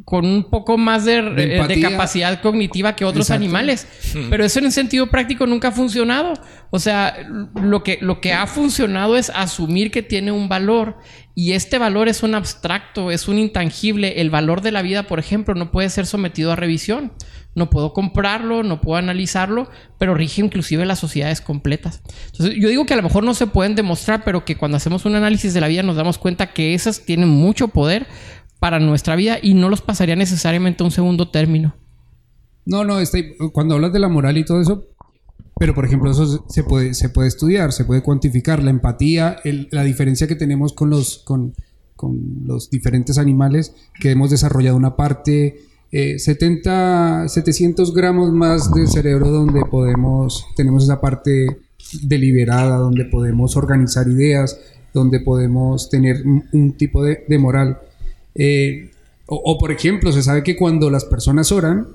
con 0.05 0.25
un 0.25 0.43
poco 0.49 0.77
más 0.77 1.05
de, 1.05 1.19
eh, 1.37 1.81
capacidad 1.81 2.41
cognitiva 2.41 2.95
que 2.95 3.05
otros 3.05 3.31
animales. 3.31 3.87
Pero 4.29 4.43
eso 4.43 4.59
en 4.59 4.65
un 4.65 4.71
sentido 4.71 5.07
práctico 5.07 5.47
nunca 5.47 5.69
ha 5.69 5.71
funcionado. 5.71 6.33
O 6.69 6.79
sea, 6.79 7.27
lo 7.55 7.83
que, 7.83 7.97
lo 8.01 8.19
que 8.19 8.33
ha 8.33 8.47
funcionado 8.47 9.15
es 9.15 9.31
asumir 9.33 9.91
que 9.91 10.03
tiene 10.03 10.31
un 10.31 10.49
valor 10.49 10.97
y 11.35 11.53
este 11.53 11.77
valor 11.77 12.09
es 12.09 12.23
un 12.23 12.35
abstracto, 12.35 13.11
es 13.11 13.27
un 13.27 13.37
intangible. 13.37 14.21
El 14.21 14.29
valor 14.29 14.61
de 14.61 14.71
la 14.71 14.81
vida, 14.81 15.03
por 15.03 15.19
ejemplo, 15.19 15.55
no 15.55 15.71
puede 15.71 15.89
ser 15.89 16.05
sometido 16.05 16.51
a 16.51 16.55
revisión. 16.55 17.13
No 17.55 17.69
puedo 17.69 17.93
comprarlo, 17.93 18.61
no 18.61 18.81
puedo 18.81 18.97
analizarlo, 18.97 19.69
pero 19.97 20.13
rige 20.13 20.41
inclusive 20.41 20.85
las 20.85 20.99
sociedades 20.99 21.41
completas. 21.41 22.03
Entonces, 22.31 22.55
yo 22.59 22.69
digo 22.69 22.85
que 22.85 22.93
a 22.93 22.97
lo 22.97 23.03
mejor 23.03 23.23
no 23.23 23.33
se 23.33 23.47
pueden 23.47 23.73
demostrar, 23.73 24.23
pero 24.23 24.45
que 24.45 24.57
cuando 24.57 24.77
hacemos 24.77 25.05
un 25.05 25.15
análisis 25.15 25.55
de 25.55 25.61
la 25.61 25.67
vida 25.67 25.81
nos 25.81 25.95
damos 25.95 26.19
cuenta 26.19 26.53
que 26.53 26.75
esas 26.75 27.01
tienen 27.01 27.29
mucho 27.29 27.69
poder 27.69 28.05
para 28.59 28.79
nuestra 28.79 29.15
vida 29.15 29.37
y 29.41 29.53
no 29.53 29.69
los 29.69 29.81
pasaría 29.81 30.15
necesariamente 30.15 30.83
a 30.83 30.85
un 30.85 30.91
segundo 30.91 31.29
término. 31.29 31.75
No, 32.65 32.83
no, 32.83 32.99
este, 32.99 33.37
cuando 33.53 33.75
hablas 33.75 33.93
de 33.93 33.99
la 33.99 34.09
moral 34.09 34.37
y 34.37 34.43
todo 34.43 34.59
eso, 34.59 34.85
pero 35.59 35.73
por 35.73 35.85
ejemplo 35.85 36.11
eso 36.11 36.45
se 36.49 36.63
puede, 36.63 36.93
se 36.93 37.09
puede 37.09 37.27
estudiar, 37.27 37.71
se 37.71 37.85
puede 37.85 38.01
cuantificar, 38.01 38.61
la 38.61 38.69
empatía, 38.69 39.37
la 39.71 39.83
diferencia 39.83 40.27
que 40.27 40.35
tenemos 40.35 40.73
con 40.73 40.89
los, 40.89 41.19
con, 41.19 41.53
los 42.45 42.69
diferentes 42.69 43.17
animales, 43.17 43.73
que 43.99 44.11
hemos 44.11 44.29
desarrollado 44.29 44.75
una 44.75 44.95
parte, 44.95 45.61
70, 45.91 47.25
eh, 47.25 47.29
700 47.29 47.93
gramos 47.93 48.33
más 48.33 48.73
del 48.73 48.87
cerebro 48.87 49.29
donde 49.29 49.63
podemos, 49.65 50.45
tenemos 50.55 50.83
esa 50.83 50.99
parte 50.99 51.61
deliberada, 52.03 52.77
donde 52.77 53.05
podemos 53.05 53.55
organizar 53.55 54.07
ideas, 54.07 54.59
donde 54.93 55.21
podemos 55.21 55.89
tener 55.89 56.23
un, 56.51 56.73
tipo 56.73 57.03
de, 57.03 57.23
de 57.27 57.37
moral. 57.39 57.79
Eh, 58.37 58.91
o, 59.25 59.57
por 59.57 59.71
ejemplo, 59.71 60.13
se 60.13 60.23
sabe 60.23 60.41
que 60.41 60.55
cuando 60.55 60.89
las 60.89 61.03
personas 61.03 61.51
oran, 61.51 61.87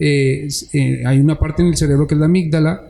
eh, 0.00 0.48
eh, 0.72 1.02
hay 1.06 1.20
una 1.20 1.38
parte 1.38 1.62
en 1.62 1.68
el 1.68 1.76
cerebro 1.76 2.08
que 2.08 2.14
es 2.14 2.20
la 2.20 2.26
amígdala, 2.26 2.82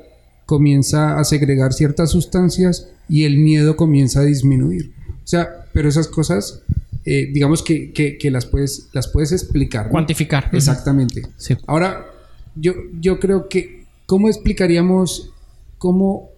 comienza 0.46 1.18
a 1.18 1.24
segregar 1.24 1.74
ciertas 1.74 2.10
sustancias 2.10 2.88
y 3.08 3.24
el 3.24 3.36
miedo 3.36 3.76
comienza 3.76 4.20
a 4.20 4.24
disminuir. 4.24 4.92
O 5.22 5.26
sea, 5.26 5.66
pero 5.72 5.88
esas 5.88 6.08
cosas, 6.08 6.62
digamos 7.04 7.62
que, 7.62 7.92
que, 7.92 8.30
las, 8.30 8.46
puedes, 8.46 8.88
las 8.94 9.08
puedes 9.08 9.32
explicar. 9.32 9.90
Cuantificar. 9.90 10.48
Exactamente. 10.52 11.22
Sí. 11.36 11.56
Ahora, 11.66 12.06
yo, 12.54 12.72
yo 13.00 13.18
creo 13.18 13.48
que, 13.48 13.84
¿cómo 14.06 14.28
explicaríamos 14.28 15.30
cómo, 15.76 16.30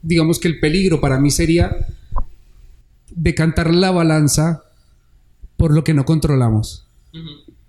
digamos 0.00 0.38
que 0.38 0.48
el 0.48 0.60
peligro 0.60 1.00
para 1.00 1.20
mí 1.20 1.30
sería 1.30 1.76
decantar 3.14 3.74
la 3.74 3.90
balanza 3.90 4.62
por 5.66 5.74
lo 5.74 5.82
que 5.82 5.94
no 5.94 6.04
controlamos 6.04 6.86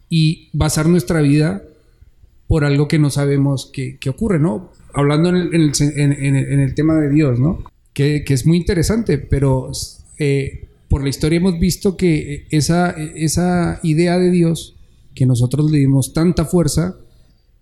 y 0.07 0.49
basar 0.53 0.87
nuestra 0.87 1.19
vida 1.21 1.63
por 2.45 2.63
algo 2.63 2.87
que 2.87 2.99
no 2.99 3.09
sabemos 3.09 3.71
que, 3.73 3.97
ocurre, 4.07 4.37
¿no? 4.37 4.69
Hablando 4.93 5.29
en 5.29 5.51
el, 5.51 6.75
tema 6.75 6.93
de 7.01 7.09
Dios, 7.09 7.39
¿no? 7.39 7.63
Que, 7.93 8.23
es 8.23 8.45
muy 8.45 8.57
interesante, 8.57 9.17
pero 9.17 9.71
eh, 10.19 10.67
por 10.87 11.01
la 11.01 11.09
historia 11.09 11.37
hemos 11.37 11.59
visto 11.59 11.97
que 11.97 12.45
esa, 12.51 12.91
esa 12.91 13.79
idea 13.81 14.19
de 14.19 14.29
Dios, 14.29 14.75
que 15.15 15.25
nosotros 15.25 15.71
le 15.71 15.79
dimos 15.79 16.13
tanta 16.13 16.45
fuerza, 16.45 16.97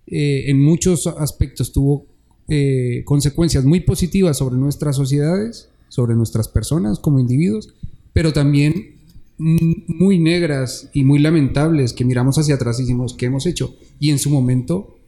eh, 0.06 0.50
en 0.50 0.60
muchos 0.60 1.06
aspectos 1.06 1.72
tuvo 1.72 2.04
eh, 2.48 3.04
consecuencias 3.06 3.64
muy 3.64 3.80
positivas 3.80 4.36
sobre 4.36 4.56
nuestras 4.56 4.96
sociedades, 4.96 5.70
sobre 5.88 6.14
nuestras 6.14 6.46
personas 6.46 6.98
como 6.98 7.20
individuos, 7.20 7.72
pero 8.12 8.34
también 8.34 8.95
muy 9.38 10.18
negras 10.18 10.88
y 10.92 11.04
muy 11.04 11.18
lamentables 11.18 11.92
que 11.92 12.04
miramos 12.04 12.38
hacia 12.38 12.54
atrás 12.54 12.78
y 12.78 12.82
decimos, 12.82 13.14
¿qué 13.14 13.26
hemos 13.26 13.46
hecho? 13.46 13.76
Y 14.00 14.10
en 14.10 14.18
su 14.18 14.30
momento 14.30 14.98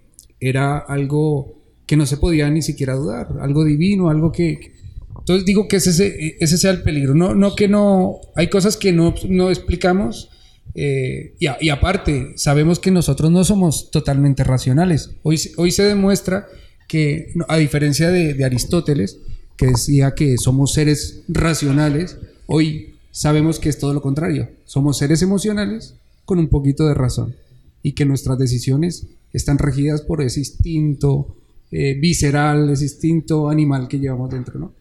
era 0.41 0.79
algo 0.79 1.55
que 1.87 1.97
no 1.97 2.07
se 2.07 2.19
podía 2.19 2.51
ni 2.51 2.63
siquiera 2.63 2.95
dudar, 2.95 3.37
algo 3.41 3.65
divino, 3.65 4.11
algo 4.11 4.33
que... 4.33 4.73
Entonces 5.19 5.45
digo 5.45 5.69
que 5.69 5.77
ese, 5.77 6.37
ese 6.41 6.59
sea 6.59 6.71
el 6.71 6.83
peligro, 6.83 7.15
no, 7.15 7.35
no 7.35 7.55
que 7.55 7.69
no... 7.69 8.21
Hay 8.35 8.49
cosas 8.49 8.77
que 8.77 8.93
no, 8.93 9.15
no 9.29 9.51
explicamos 9.51 10.31
eh, 10.75 11.35
y, 11.39 11.69
aparte, 11.71 12.35
sabemos 12.37 12.79
que 12.79 12.91
nosotros 12.91 13.31
no 13.31 13.43
somos 13.45 13.91
totalmente 13.91 14.45
racionales. 14.45 15.11
Hoy, 15.23 15.41
hoy 15.57 15.71
se 15.71 15.83
demuestra 15.83 16.47
que, 16.87 17.33
a 17.49 17.57
diferencia 17.57 18.11
de, 18.11 18.35
de 18.35 18.45
Aristóteles, 18.45 19.19
que 19.57 19.67
decía 19.67 20.13
que 20.13 20.37
somos 20.39 20.73
seres 20.73 21.25
racionales, 21.29 22.19
hoy 22.47 22.98
sabemos 23.11 23.59
que 23.59 23.69
es 23.69 23.79
todo 23.79 23.95
lo 23.95 24.03
contrario. 24.03 24.49
Somos 24.65 24.99
seres 24.99 25.23
emocionales 25.23 25.95
con 26.25 26.39
un 26.39 26.49
poquito 26.49 26.87
de 26.87 26.95
razón 26.95 27.35
y 27.83 27.93
que 27.93 28.05
nuestras 28.05 28.39
decisiones 28.39 29.07
están 29.33 29.59
regidas 29.59 30.03
por 30.03 30.23
ese 30.23 30.41
instinto, 30.41 31.37
eh, 31.71 31.95
visceral, 31.95 32.71
ese 32.71 32.85
instinto 32.85 33.49
animal 33.49 33.89
que 33.89 33.99
llevamos 33.99 34.31
dentro, 34.31 34.59
¿no? 34.59 34.73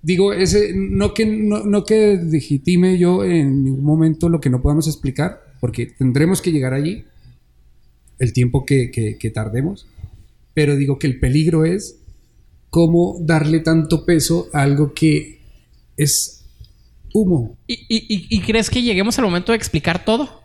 Digo, 0.00 0.32
ese, 0.32 0.72
no 0.74 1.12
que, 1.12 1.26
no, 1.26 1.84
que 1.84 2.16
legitime 2.16 2.98
yo 2.98 3.24
en 3.24 3.64
ningún 3.64 3.84
momento 3.84 4.28
lo 4.28 4.40
que 4.40 4.48
no 4.48 4.62
podamos 4.62 4.86
explicar, 4.86 5.42
porque 5.60 5.86
tendremos 5.86 6.40
que 6.40 6.52
llegar 6.52 6.72
allí 6.72 7.04
el 8.18 8.32
tiempo 8.32 8.64
que, 8.64 8.90
que 8.90 9.30
tardemos, 9.30 9.86
pero 10.54 10.76
digo 10.76 10.98
que 10.98 11.08
el 11.08 11.18
peligro 11.18 11.64
es 11.64 11.98
cómo 12.70 13.18
darle 13.20 13.60
tanto 13.60 14.04
peso 14.04 14.48
a 14.52 14.62
algo 14.62 14.92
que 14.94 15.40
es 15.96 16.37
humo. 17.12 17.56
¿Y, 17.66 18.40
crees 18.40 18.70
que 18.70 18.82
lleguemos 18.82 19.18
al 19.18 19.24
momento 19.24 19.52
de 19.52 19.56
explicar 19.56 20.04
todo? 20.04 20.42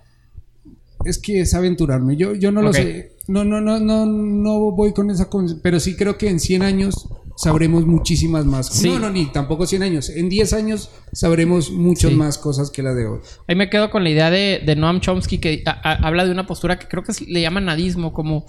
Es 1.05 1.17
que 1.17 1.41
es 1.41 1.53
aventurarme. 1.53 2.15
Yo, 2.15 2.33
yo 2.33 2.51
no 2.51 2.61
lo 2.61 2.73
sé. 2.73 3.13
No, 3.27 3.43
no, 3.43 3.61
no, 3.61 3.79
no, 3.79 4.05
no 4.05 4.71
voy 4.71 4.93
con 4.93 5.09
esa. 5.09 5.29
pero 5.61 5.79
sí 5.79 5.95
creo 5.95 6.17
que 6.17 6.29
en 6.29 6.39
100 6.39 6.61
años 6.61 7.07
sabremos 7.35 7.85
muchísimas 7.85 8.45
más. 8.45 8.83
No, 8.83 8.99
no, 8.99 9.09
ni 9.09 9.25
tampoco 9.31 9.65
100 9.65 9.83
años. 9.83 10.09
En 10.09 10.29
10 10.29 10.53
años 10.53 10.89
sabremos 11.11 11.71
muchas 11.71 12.11
más 12.11 12.37
cosas 12.37 12.69
que 12.69 12.83
la 12.83 12.93
de 12.93 13.07
hoy. 13.07 13.19
Ahí 13.47 13.55
me 13.55 13.69
quedo 13.69 13.89
con 13.89 14.03
la 14.03 14.09
idea 14.09 14.29
de, 14.29 14.75
Noam 14.77 14.99
Chomsky 14.99 15.37
que 15.37 15.63
habla 15.65 16.25
de 16.25 16.31
una 16.31 16.45
postura 16.45 16.79
que 16.79 16.87
creo 16.87 17.03
que 17.03 17.13
le 17.27 17.41
llama 17.41 17.61
nadismo, 17.61 18.13
como 18.13 18.45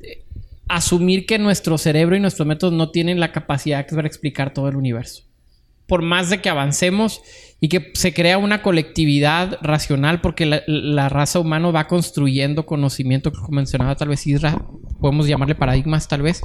eh, 0.00 0.24
asumir 0.68 1.26
que 1.26 1.38
nuestro 1.38 1.78
cerebro 1.78 2.16
y 2.16 2.20
nuestros 2.20 2.46
métodos 2.46 2.74
no 2.74 2.90
tienen 2.90 3.20
la 3.20 3.32
capacidad 3.32 3.86
para 3.88 4.06
explicar 4.06 4.52
todo 4.54 4.68
el 4.68 4.76
universo 4.76 5.24
por 5.92 6.00
más 6.00 6.30
de 6.30 6.40
que 6.40 6.48
avancemos 6.48 7.20
y 7.60 7.68
que 7.68 7.90
se 7.92 8.14
crea 8.14 8.38
una 8.38 8.62
colectividad 8.62 9.58
racional, 9.60 10.22
porque 10.22 10.46
la, 10.46 11.08
raza 11.10 11.38
humana 11.38 11.70
va 11.70 11.86
construyendo 11.86 12.64
conocimiento, 12.64 13.30
como 13.30 13.56
mencionaba 13.56 13.94
tal 13.94 14.08
vez 14.08 14.26
Isra, 14.26 14.64
podemos 15.02 15.28
llamarle 15.28 15.54
paradigmas 15.54 16.08
tal 16.08 16.22
vez, 16.22 16.40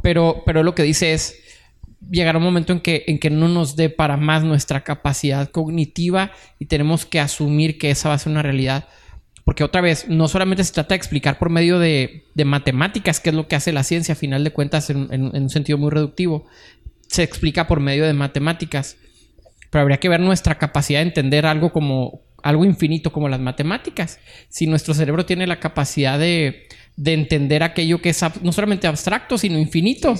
pero, 0.00 0.44
pero 0.46 0.62
lo 0.62 0.76
que 0.76 0.84
dice 0.84 1.12
es, 1.12 1.34
llegará 2.08 2.38
un 2.38 2.44
momento 2.44 2.72
en 2.72 2.78
que, 2.78 3.02
en 3.08 3.18
que 3.18 3.30
no 3.30 3.48
nos 3.48 3.74
dé 3.74 3.90
para 3.90 4.16
más 4.16 4.44
nuestra 4.44 4.84
capacidad 4.84 5.50
cognitiva 5.50 6.30
y 6.60 6.66
tenemos 6.66 7.04
que 7.04 7.18
asumir 7.18 7.78
que 7.78 7.90
esa 7.90 8.10
va 8.10 8.14
a 8.14 8.18
ser 8.18 8.30
una 8.30 8.42
realidad. 8.42 8.86
Porque 9.44 9.64
otra 9.64 9.80
vez, 9.80 10.08
no 10.08 10.28
solamente 10.28 10.62
se 10.62 10.72
trata 10.72 10.90
de 10.90 10.98
explicar 10.98 11.38
por 11.38 11.50
medio 11.50 11.80
de, 11.80 12.26
matemáticas, 12.44 13.18
que 13.18 13.30
es 13.30 13.34
lo 13.34 13.48
que 13.48 13.56
hace 13.56 13.72
la 13.72 13.82
ciencia, 13.82 14.12
a 14.12 14.16
final 14.16 14.44
de 14.44 14.52
cuentas, 14.52 14.88
en, 14.88 15.10
un 15.10 15.50
sentido 15.50 15.78
muy 15.78 15.90
reductivo, 15.90 16.46
se 17.08 17.22
explica 17.22 17.66
por 17.66 17.80
medio 17.80 18.06
de 18.06 18.12
matemáticas. 18.12 18.96
Pero 19.70 19.82
habría 19.82 19.98
que 19.98 20.08
ver 20.08 20.20
nuestra 20.20 20.56
capacidad 20.56 21.00
de 21.00 21.06
entender 21.06 21.46
algo 21.46 21.72
como 21.72 22.22
algo 22.44 22.64
infinito 22.64 23.10
como 23.10 23.28
las 23.28 23.40
matemáticas. 23.40 24.20
Si 24.50 24.66
nuestro 24.66 24.92
cerebro 24.92 25.24
tiene 25.24 25.46
la 25.46 25.58
capacidad 25.58 26.18
de, 26.18 26.68
entender 27.02 27.62
aquello 27.62 28.00
que 28.00 28.10
es 28.10 28.20
no 28.42 28.52
solamente 28.52 28.86
abstracto, 28.86 29.38
sino 29.38 29.58
infinito. 29.58 30.14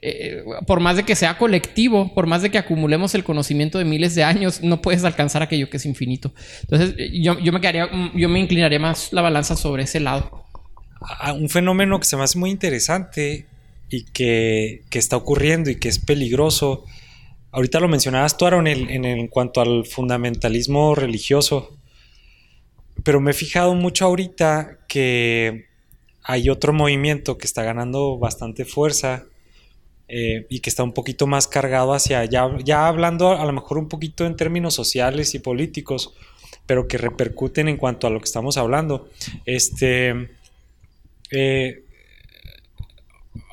Eh, 0.00 0.44
por 0.66 0.78
más 0.78 0.96
de 0.96 1.02
que 1.02 1.16
sea 1.16 1.36
colectivo, 1.36 2.14
por 2.14 2.28
más 2.28 2.42
de 2.42 2.50
que 2.50 2.58
acumulemos 2.58 3.16
el 3.16 3.24
conocimiento 3.24 3.78
de 3.78 3.84
miles 3.84 4.14
de 4.14 4.22
años, 4.22 4.62
no 4.62 4.80
puedes 4.80 5.02
alcanzar 5.02 5.42
aquello 5.42 5.68
que 5.68 5.78
es 5.78 5.86
infinito. 5.86 6.32
Entonces, 6.62 6.94
yo, 7.12 7.36
yo 7.40 7.52
me 7.52 7.60
quedaría, 7.60 7.90
yo 8.14 8.28
me 8.28 8.38
inclinaría 8.38 8.78
más 8.78 9.12
la 9.12 9.22
balanza 9.22 9.56
sobre 9.56 9.82
ese 9.82 9.98
lado. 9.98 10.44
Un 11.34 11.48
fenómeno 11.48 11.98
que 11.98 12.06
se 12.06 12.16
me 12.16 12.22
hace 12.22 12.38
muy 12.38 12.50
interesante 12.50 13.46
y 13.90 14.04
que, 14.04 14.82
está 14.92 15.16
ocurriendo 15.16 15.70
y 15.70 15.76
que 15.76 15.88
es 15.88 15.98
peligroso. 15.98 16.84
Ahorita 17.52 17.80
lo 17.80 17.88
mencionabas 17.88 18.36
tú, 18.36 18.46
Aaron, 18.46 18.66
en, 18.66 19.04
en, 19.04 19.28
cuanto 19.28 19.60
al 19.60 19.86
fundamentalismo 19.86 20.94
religioso, 20.94 21.76
pero 23.02 23.20
me 23.20 23.30
he 23.30 23.34
fijado 23.34 23.74
mucho 23.74 24.04
ahorita 24.04 24.80
que 24.88 25.66
hay 26.22 26.48
otro 26.48 26.72
movimiento 26.72 27.38
que 27.38 27.46
está 27.46 27.62
ganando 27.62 28.18
bastante 28.18 28.64
fuerza 28.64 29.26
eh, 30.08 30.46
y 30.48 30.60
que 30.60 30.70
está 30.70 30.82
un 30.82 30.92
poquito 30.92 31.26
más 31.26 31.46
cargado 31.46 31.92
hacia 31.92 32.20
allá, 32.20 32.48
ya 32.64 32.88
hablando 32.88 33.30
a 33.30 33.44
lo 33.44 33.52
mejor 33.52 33.78
un 33.78 33.88
poquito 33.88 34.26
en 34.26 34.36
términos 34.36 34.74
sociales 34.74 35.34
y 35.34 35.38
políticos, 35.38 36.14
pero 36.66 36.88
que 36.88 36.98
repercuten 36.98 37.68
en 37.68 37.76
cuanto 37.76 38.06
a 38.06 38.10
lo 38.10 38.18
que 38.18 38.24
estamos 38.24 38.56
hablando. 38.56 39.08
Este, 39.44 40.30
eh, 41.30 41.84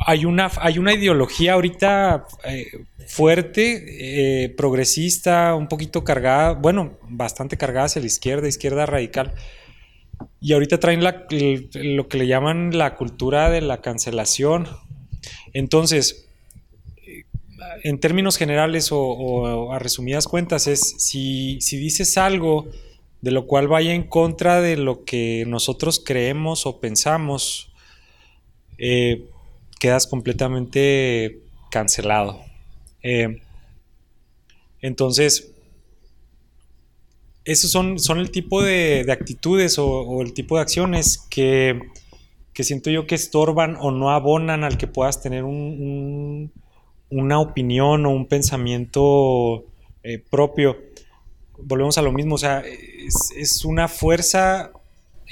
hay 0.06 0.26
una, 0.26 0.52
hay 0.58 0.80
una 0.80 0.94
ideología 0.94 1.54
ahorita 1.54 2.26
eh, 2.46 2.86
fuerte, 3.08 4.44
eh, 4.46 4.50
progresista, 4.50 5.56
un 5.56 5.68
poquito 5.68 6.04
cargada, 6.04 6.54
bueno, 6.54 6.98
bastante 7.10 7.58
cargada 7.58 7.86
hacia 7.86 8.02
la 8.02 8.08
izquierda, 8.08 8.48
izquierda 8.48 8.86
radical. 8.86 9.34
Y 10.40 10.54
ahorita 10.54 10.80
traen 10.80 11.04
lo 11.04 12.08
que 12.08 12.18
le 12.18 12.28
llaman 12.28 12.78
la 12.78 12.96
cultura 12.96 13.50
de 13.50 13.62
la 13.62 13.82
cancelación. 13.82 14.68
Entonces, 15.54 16.28
eh, 17.06 17.24
en 17.84 18.00
términos 18.00 18.38
generales 18.38 18.90
o, 18.92 19.72
a 19.74 19.80
resumidas 19.80 20.28
cuentas, 20.28 20.68
es 20.68 20.96
si, 20.98 21.60
si 21.62 21.78
dices 21.78 22.18
algo 22.18 22.68
de 23.22 23.32
lo 23.32 23.48
cual 23.48 23.70
vaya 23.70 23.94
en 23.94 24.04
contra 24.04 24.62
de 24.62 24.76
lo 24.76 25.06
que 25.06 25.46
nosotros 25.48 26.02
creemos 26.06 26.66
o 26.66 26.82
pensamos, 26.82 27.72
eh, 28.78 29.30
quedas 29.84 30.08
completamente 30.08 31.42
cancelado. 31.70 32.40
Eh, 33.02 33.42
entonces, 34.80 35.52
esos 37.44 37.70
son, 37.70 38.00
son 38.00 38.20
el 38.20 38.32
tipo 38.32 38.64
de, 38.64 39.06
actitudes 39.12 39.78
o, 39.78 40.22
el 40.22 40.32
tipo 40.32 40.56
de 40.56 40.62
acciones 40.62 41.28
que, 41.30 41.82
siento 42.54 42.92
yo 42.92 43.08
que 43.08 43.16
estorban 43.16 43.76
o 43.78 43.92
no 43.92 44.12
abonan 44.12 44.64
al 44.64 44.78
que 44.78 44.88
puedas 44.88 45.22
tener 45.22 45.44
una 45.44 46.50
opinión 47.42 48.06
o 48.06 48.10
un 48.12 48.26
pensamiento 48.26 49.66
eh, 50.02 50.24
propio. 50.30 50.78
Volvemos 51.58 51.98
a 51.98 52.02
lo 52.04 52.14
mismo, 52.14 52.36
o 52.36 52.38
sea, 52.38 52.64
es 53.36 53.66
una 53.66 53.90
fuerza 53.90 54.72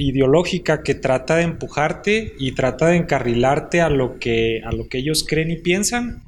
ideológica 0.02 0.84
que 0.84 0.96
trata 0.96 1.38
de 1.38 1.44
empujarte 1.44 2.34
y 2.40 2.54
trata 2.54 2.88
de 2.88 2.98
encarrilarte 2.98 3.82
a 3.82 3.90
lo 3.90 4.20
que, 4.20 4.62
a 4.66 4.72
lo 4.72 4.88
que 4.88 5.00
ellos 5.00 5.26
creen 5.28 5.52
y 5.52 5.58
piensan. 5.58 6.24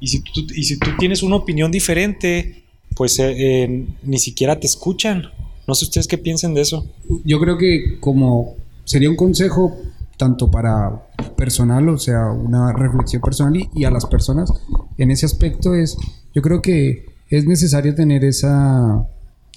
Y 0.00 0.08
si 0.08 0.22
tú, 0.22 0.46
y 0.54 0.64
si 0.64 0.78
tú 0.78 0.90
tienes 0.98 1.22
una 1.22 1.36
opinión 1.36 1.70
diferente, 1.70 2.64
pues 2.94 3.18
eh, 3.18 3.34
eh, 3.36 3.86
ni 4.02 4.18
siquiera 4.18 4.58
te 4.58 4.66
escuchan. 4.66 5.30
No 5.66 5.74
sé 5.74 5.86
ustedes 5.86 6.06
qué 6.06 6.18
piensen 6.18 6.54
de 6.54 6.62
eso. 6.62 6.86
Yo 7.24 7.40
creo 7.40 7.58
que 7.58 7.98
como 8.00 8.56
sería 8.84 9.10
un 9.10 9.16
consejo 9.16 9.76
tanto 10.16 10.50
para 10.50 11.02
personal, 11.36 11.88
o 11.88 11.98
sea, 11.98 12.30
una 12.30 12.72
reflexión 12.72 13.20
personal 13.20 13.56
y, 13.56 13.68
y 13.74 13.84
a 13.84 13.90
las 13.90 14.06
personas 14.06 14.50
en 14.96 15.10
ese 15.10 15.26
aspecto 15.26 15.74
es, 15.74 15.96
yo 16.34 16.42
creo 16.42 16.62
que 16.62 17.06
es 17.28 17.44
necesario 17.46 17.94
tener 17.94 18.24
esa 18.24 19.06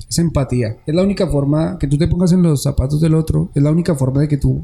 es 0.08 0.20
empatía. 0.20 0.78
Es 0.86 0.96
la 0.96 1.04
única 1.04 1.28
forma 1.28 1.78
que 1.80 1.88
tú 1.88 1.98
te 1.98 2.08
pongas 2.08 2.32
en 2.32 2.44
los 2.44 2.64
zapatos 2.64 3.02
del 3.02 3.16
otro. 3.16 3.52
Es 3.56 3.64
la 3.64 3.72
única 3.72 3.96
forma 3.96 4.22
de 4.22 4.28
que 4.28 4.38
tú 4.38 4.64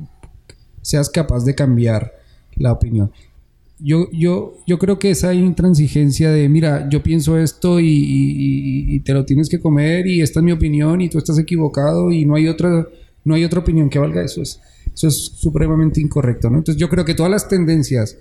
seas 0.82 1.10
capaz 1.10 1.44
de 1.44 1.56
cambiar 1.56 2.14
la 2.56 2.72
opinión. 2.72 3.12
Yo, 3.80 4.10
yo, 4.12 4.58
yo 4.66 4.80
creo 4.80 5.00
que 5.00 5.12
esa 5.12 5.34
intransigencia 5.34 6.32
de, 6.32 6.48
mira, 6.48 6.88
yo 6.90 7.04
pienso 7.04 7.38
esto 7.38 7.80
y, 7.82 9.02
te 9.04 9.14
lo 9.14 9.26
tienes 9.26 9.50
que 9.50 9.60
comer 9.60 10.08
y 10.08 10.22
esta 10.22 10.40
es 10.40 10.44
mi 10.44 10.54
opinión 10.54 11.02
y 11.02 11.10
tú 11.10 11.18
estás 11.18 11.38
equivocado 11.38 12.12
y 12.12 12.26
no 12.26 12.36
hay 12.36 12.48
otra, 12.48 12.88
no 13.26 13.36
hay 13.36 13.44
otra 13.44 13.60
opinión 13.60 13.90
que 13.90 14.00
valga 14.00 14.24
eso. 14.24 14.42
Es, 14.42 14.62
eso 14.94 15.08
es 15.08 15.16
supremamente 15.16 16.00
incorrecto. 16.00 16.50
¿no? 16.50 16.60
Entonces 16.60 16.80
yo 16.80 16.88
creo 16.90 17.04
que 17.04 17.16
todas 17.16 17.32
las 17.32 17.50
tendencias 17.50 18.18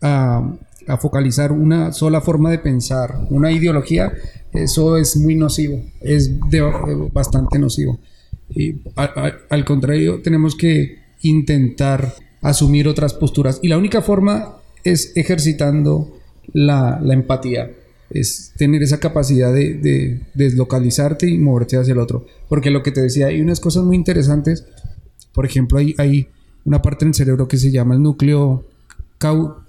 a, 0.00 0.54
a 0.88 0.96
focalizar 0.96 1.52
una 1.52 1.92
sola 1.92 2.20
forma 2.20 2.50
de 2.50 2.58
pensar, 2.58 3.26
una 3.30 3.52
ideología, 3.52 4.12
eso 4.52 4.96
es 4.96 5.16
muy 5.16 5.34
nocivo, 5.34 5.82
es 6.00 6.32
bastante 7.12 7.58
nocivo. 7.58 7.98
Y 8.48 8.76
al 8.94 9.64
contrario, 9.66 10.22
tenemos 10.22 10.56
que 10.56 10.98
intentar 11.22 12.14
asumir 12.40 12.88
otras 12.88 13.14
posturas. 13.14 13.58
Y 13.62 13.68
la 13.68 13.76
única 13.76 14.00
forma 14.00 14.56
es 14.84 15.12
ejercitando 15.16 16.18
la, 16.54 17.00
empatía, 17.10 17.70
es 18.10 18.54
tener 18.56 18.82
esa 18.82 18.98
capacidad 18.98 19.52
de, 19.52 20.22
deslocalizarte 20.32 21.28
y 21.28 21.36
moverte 21.36 21.76
hacia 21.76 21.92
el 21.92 21.98
otro. 21.98 22.26
Porque 22.48 22.70
lo 22.70 22.82
que 22.82 22.92
te 22.92 23.02
decía, 23.02 23.26
hay 23.26 23.42
unas 23.42 23.60
cosas 23.60 23.84
muy 23.84 23.96
interesantes. 23.96 24.64
Por 25.34 25.44
ejemplo, 25.44 25.78
hay, 25.78 25.94
hay 25.98 26.28
una 26.64 26.80
parte 26.80 27.04
del 27.04 27.14
cerebro 27.14 27.46
que 27.46 27.58
se 27.58 27.70
llama 27.70 27.94
el 27.94 28.02
núcleo 28.02 28.64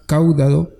caudado, 0.09 0.71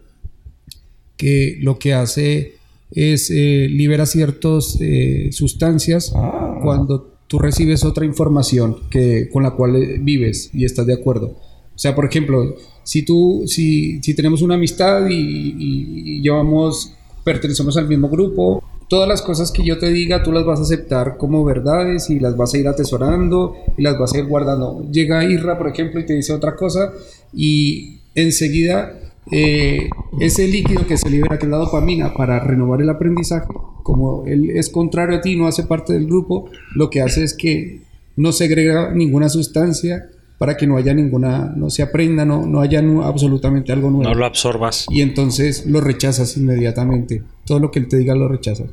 que 1.16 1.58
lo 1.62 1.78
que 1.78 1.94
hace 1.94 2.56
es 2.92 3.30
eh, 3.30 3.68
libera 3.70 4.08
ciertas 4.08 4.78
eh, 4.82 5.30
sustancias 5.32 6.12
ah. 6.16 6.60
cuando 6.64 7.20
tú 7.28 7.38
recibes 7.38 7.86
otra 7.86 8.06
información 8.06 8.90
que, 8.90 9.30
con 9.32 9.44
la 9.44 9.52
cual 9.52 9.76
eh, 9.76 10.00
vives 10.02 10.50
y 10.52 10.66
estás 10.66 10.88
de 10.88 10.96
acuerdo. 10.96 11.28
O 11.28 11.78
sea, 11.82 11.94
por 11.94 12.06
ejemplo, 12.06 12.56
si 12.84 13.04
tú, 13.04 13.44
si, 13.46 14.02
si 14.02 14.16
tenemos 14.16 14.42
una 14.42 14.56
amistad 14.56 15.08
y, 15.08 15.56
y, 15.58 16.22
llevamos, 16.22 16.94
pertenecemos 17.24 17.78
al 17.78 17.88
mismo 17.88 18.10
grupo, 18.10 18.64
todas 18.90 19.08
las 19.08 19.22
cosas 19.22 19.52
que 19.52 19.64
yo 19.64 19.78
te 19.78 19.92
diga 19.92 20.24
tú 20.24 20.32
las 20.32 20.44
vas 20.44 20.60
a 20.60 20.64
aceptar 20.64 21.18
como 21.18 21.46
verdades 21.46 22.10
y 22.10 22.20
las 22.20 22.36
vas 22.36 22.54
a 22.54 22.58
ir 22.58 22.68
atesorando 22.68 23.56
y 23.78 23.84
las 23.84 23.98
vas 24.00 24.14
a 24.14 24.18
ir 24.18 24.26
guardando. 24.26 24.84
Llega 24.92 25.24
Irra, 25.24 25.58
por 25.58 25.68
ejemplo, 25.70 26.00
y 26.00 26.06
te 26.06 26.16
dice 26.16 26.34
otra 26.34 26.56
cosa 26.56 26.92
y 27.34 28.00
enseguida 28.16 28.99
eh, 29.32 29.90
ese 30.20 30.48
líquido 30.48 30.86
que 30.88 30.98
se 30.98 31.10
libera, 31.10 31.38
que 31.38 31.46
es 31.46 31.52
la 31.52 31.58
dopamina, 31.58 32.14
para 32.14 32.40
renovar 32.40 32.82
el 32.82 32.90
aprendizaje, 32.90 33.48
como 33.84 34.26
él 34.26 34.52
es 34.52 34.70
contrario 34.70 35.18
a 35.18 35.22
ti, 35.22 35.36
no 35.36 35.48
hace 35.48 35.64
parte 35.64 35.94
del 35.94 36.06
grupo, 36.06 36.50
lo 36.76 36.90
que 36.90 37.02
hace 37.02 37.24
es 37.24 37.34
que 37.34 37.82
no 38.16 38.32
segrega 38.32 38.92
ninguna 38.94 39.30
sustancia 39.30 40.10
para 40.40 40.56
que 40.56 40.66
no 40.66 40.78
haya 40.78 40.94
ninguna, 40.94 41.54
no 41.56 41.70
se 41.70 41.84
aprenda, 41.84 42.24
no, 42.24 42.46
no 42.46 42.62
haya 42.62 42.82
absolutamente 43.04 43.74
algo 43.74 43.92
nuevo. 43.92 44.10
No 44.10 44.16
lo 44.16 44.26
absorbas. 44.26 44.86
Y 44.90 45.02
entonces 45.02 45.66
lo 45.66 45.82
rechazas 45.82 46.38
inmediatamente. 46.38 47.24
Todo 47.46 47.60
lo 47.60 47.72
que 47.72 47.80
él 47.80 47.90
te 47.90 47.98
diga 47.98 48.16
lo 48.16 48.30
rechazas. 48.30 48.70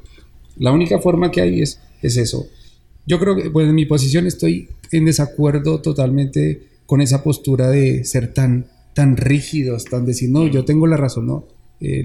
La 0.58 0.70
única 0.70 1.00
forma 1.00 1.32
que 1.32 1.40
hay 1.40 1.60
es, 1.60 1.80
es 2.02 2.16
eso. 2.16 2.46
Yo 3.04 3.18
creo 3.18 3.34
que, 3.34 3.50
pues 3.50 3.68
en 3.68 3.74
mi 3.74 3.84
posición 3.84 4.26
estoy 4.26 4.68
en 4.92 5.04
desacuerdo 5.04 5.80
totalmente 5.80 6.62
con 6.86 7.00
esa 7.00 7.24
postura 7.24 7.68
de 7.68 8.04
ser 8.04 8.32
tan, 8.32 8.66
tan 8.96 9.18
rígidos, 9.18 9.84
tan 9.84 10.06
decir, 10.06 10.30
no, 10.30 10.46
yo 10.46 10.64
tengo 10.64 10.86
la 10.86 10.96
razón, 10.96 11.26
¿no? 11.26 11.44
Eh, 11.82 12.02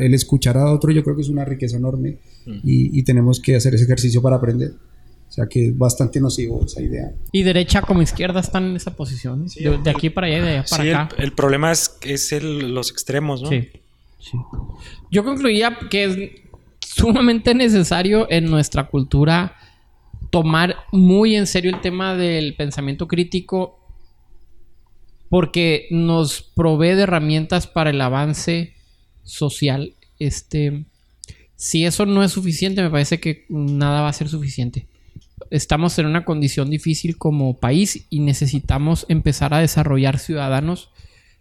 el 0.00 0.14
escuchar 0.14 0.56
a 0.56 0.72
otro 0.72 0.90
yo 0.90 1.04
creo 1.04 1.14
que 1.14 1.20
es 1.20 1.28
una 1.28 1.44
riqueza 1.44 1.76
enorme 1.76 2.16
y, 2.46 2.98
y 2.98 3.02
tenemos 3.02 3.38
que 3.38 3.54
hacer 3.54 3.74
ese 3.74 3.84
ejercicio 3.84 4.22
para 4.22 4.36
aprender. 4.36 4.72
O 5.28 5.30
sea 5.34 5.46
que 5.46 5.66
es 5.66 5.76
bastante 5.76 6.20
nocivo 6.20 6.64
esa 6.64 6.80
idea. 6.80 7.12
Y 7.32 7.42
derecha 7.42 7.82
como 7.82 8.00
izquierda 8.00 8.40
están 8.40 8.64
en 8.64 8.76
esa 8.76 8.96
posición. 8.96 9.46
de, 9.46 9.90
aquí 9.90 10.08
para 10.08 10.26
allá 10.26 10.38
y 10.38 10.40
de 10.40 10.48
allá 10.48 10.64
para 10.70 11.02
acá. 11.02 11.16
El, 11.18 11.24
el, 11.24 11.32
problema 11.32 11.70
es, 11.70 11.98
es 12.00 12.32
el, 12.32 12.72
los 12.74 12.90
extremos, 12.90 13.42
¿no? 13.42 13.50
Sí. 13.50 13.68
sí. 14.18 14.38
Yo 15.10 15.24
concluía 15.24 15.76
que 15.90 16.04
es 16.04 16.18
sumamente 16.80 17.54
necesario 17.54 18.26
en 18.30 18.46
nuestra 18.46 18.88
cultura 18.88 19.54
tomar 20.30 20.76
muy 20.92 21.36
en 21.36 21.46
serio 21.46 21.70
el 21.74 21.82
tema 21.82 22.16
del 22.16 22.56
pensamiento 22.56 23.06
crítico 23.06 23.81
porque 25.32 25.86
nos 25.90 26.42
provee 26.42 26.94
de 26.94 27.04
herramientas 27.04 27.66
para 27.66 27.88
el 27.88 28.02
avance 28.02 28.74
social. 29.24 29.94
Este, 30.18 30.84
si 31.56 31.86
eso 31.86 32.04
no 32.04 32.22
es 32.22 32.32
suficiente, 32.32 32.82
me 32.82 32.90
parece 32.90 33.18
que 33.18 33.46
nada 33.48 34.02
va 34.02 34.10
a 34.10 34.12
ser 34.12 34.28
suficiente 34.28 34.86
estamos 35.52 35.98
en 35.98 36.06
una 36.06 36.24
condición 36.24 36.70
difícil 36.70 37.18
como 37.18 37.58
país 37.58 38.06
y 38.08 38.20
necesitamos 38.20 39.04
empezar 39.10 39.52
a 39.52 39.58
desarrollar 39.58 40.18
ciudadanos 40.18 40.88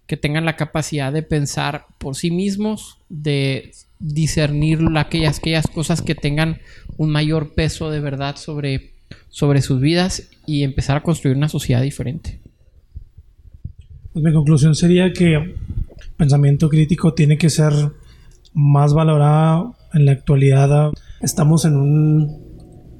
que 0.05 0.17
tengan 0.17 0.43
la 0.43 0.57
capacidad 0.57 1.13
de 1.13 1.23
pensar 1.23 1.85
por 1.97 2.17
sí 2.17 2.29
mismos, 2.29 2.97
de 3.07 3.71
discernir 3.99 4.79
aquellas, 4.97 5.39
aquellas 5.39 5.67
cosas 5.67 6.01
que 6.01 6.15
tengan 6.15 6.59
un 6.97 7.09
mayor 7.09 7.53
peso 7.53 7.89
de 7.89 8.01
verdad 8.01 8.35
sobre, 8.35 8.91
sobre 9.29 9.61
sus 9.61 9.79
vidas 9.79 10.29
y 10.45 10.63
empezar 10.63 10.97
a 10.97 11.03
construir 11.03 11.37
una 11.37 11.47
sociedad 11.47 11.81
diferente. 11.81 12.40
Pues 14.13 14.25
mi 14.25 14.33
conclusión 14.33 14.75
sería 14.75 15.13
que 15.13 15.55
pensamiento 16.17 16.69
crítico 16.69 17.13
tiene 17.13 17.37
que 17.37 17.49
ser 17.49 17.73
más 18.53 18.93
valorado 18.93 19.75
en 19.93 20.05
la 20.05 20.11
actualidad. 20.11 20.91
Estamos 21.21 21.65
en 21.65 21.75
un 21.77 22.51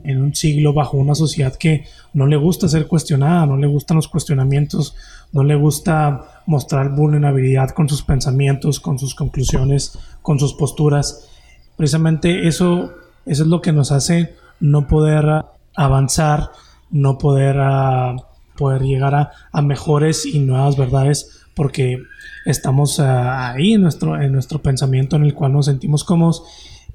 en 0.03 0.21
un 0.21 0.33
siglo 0.33 0.73
bajo 0.73 0.97
una 0.97 1.15
sociedad 1.15 1.55
que 1.55 1.85
no 2.13 2.27
le 2.27 2.35
gusta 2.35 2.67
ser 2.67 2.87
cuestionada, 2.87 3.45
no 3.45 3.57
le 3.57 3.67
gustan 3.67 3.97
los 3.97 4.07
cuestionamientos, 4.07 4.95
no 5.31 5.43
le 5.43 5.55
gusta 5.55 6.41
mostrar 6.45 6.95
vulnerabilidad 6.95 7.69
con 7.69 7.87
sus 7.87 8.01
pensamientos, 8.01 8.79
con 8.79 8.97
sus 8.97 9.15
conclusiones, 9.15 9.97
con 10.21 10.39
sus 10.39 10.53
posturas. 10.53 11.29
Precisamente 11.77 12.47
eso, 12.47 12.93
es 13.25 13.39
lo 13.39 13.61
que 13.61 13.71
nos 13.71 13.91
hace 13.91 14.33
no 14.59 14.87
poder 14.87 15.45
avanzar, 15.75 16.49
no 16.89 17.17
poder, 17.17 17.57
ah, 17.59 18.15
poder 18.61 18.83
llegar 18.83 19.15
a, 19.15 19.31
a, 19.51 19.61
mejores 19.63 20.23
y 20.27 20.37
nuevas 20.37 20.77
verdades, 20.77 21.41
porque 21.55 21.97
estamos 22.45 22.99
ah, 22.99 23.51
ahí 23.51 23.73
en 23.73 23.81
nuestro, 23.81 24.21
en 24.21 24.31
nuestro 24.31 24.61
pensamiento 24.61 25.15
en 25.15 25.23
el 25.23 25.33
cual 25.33 25.53
nos 25.53 25.65
sentimos 25.65 26.03
cómodos 26.03 26.43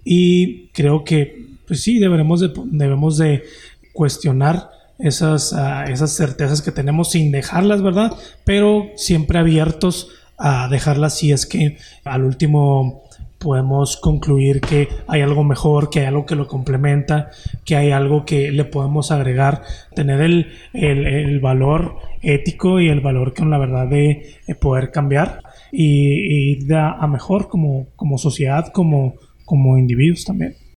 y 0.04 0.68
creo 0.68 1.02
que 1.02 1.46
pues 1.66 1.82
sí, 1.82 1.98
debemos 1.98 2.38
de, 2.38 2.52
debemos 2.66 3.18
de 3.18 3.42
cuestionar 3.92 4.70
esas, 5.00 5.52
ah, 5.52 5.86
esas 5.88 6.12
certezas 6.14 6.62
que 6.62 6.70
tenemos 6.70 7.10
sin 7.10 7.32
dejarlas, 7.32 7.82
¿verdad? 7.82 8.12
Pero 8.44 8.86
siempre 8.94 9.40
abiertos 9.40 10.08
a 10.38 10.68
dejarlas 10.68 11.18
si 11.18 11.32
es 11.32 11.46
que 11.46 11.78
al 12.04 12.22
último 12.22 13.02
podemos 13.46 13.96
concluir 13.96 14.60
que 14.60 14.88
hay 15.06 15.20
algo 15.20 15.44
mejor, 15.44 15.88
que 15.88 16.00
hay 16.00 16.06
algo 16.06 16.26
que 16.26 16.34
lo 16.34 16.48
complementa, 16.48 17.30
que 17.64 17.76
hay 17.76 17.92
algo 17.92 18.24
que 18.24 18.50
le 18.50 18.64
podemos 18.64 19.12
agregar, 19.12 19.62
tener 19.94 20.20
el, 20.20 20.48
el, 20.72 21.38
valor 21.38 21.94
ético 22.22 22.80
y 22.80 22.88
el 22.88 23.00
valor 23.00 23.34
con 23.34 23.48
la 23.48 23.58
verdad 23.58 23.86
de, 23.86 24.34
poder 24.60 24.90
cambiar 24.90 25.42
y, 25.70 26.54
ir 26.54 26.74
a, 26.74 27.06
mejor 27.06 27.46
como, 27.46 27.86
como 27.94 28.18
sociedad, 28.18 28.66
como, 28.72 29.14
como 29.44 29.78
individuos 29.78 30.24
también. 30.24 30.56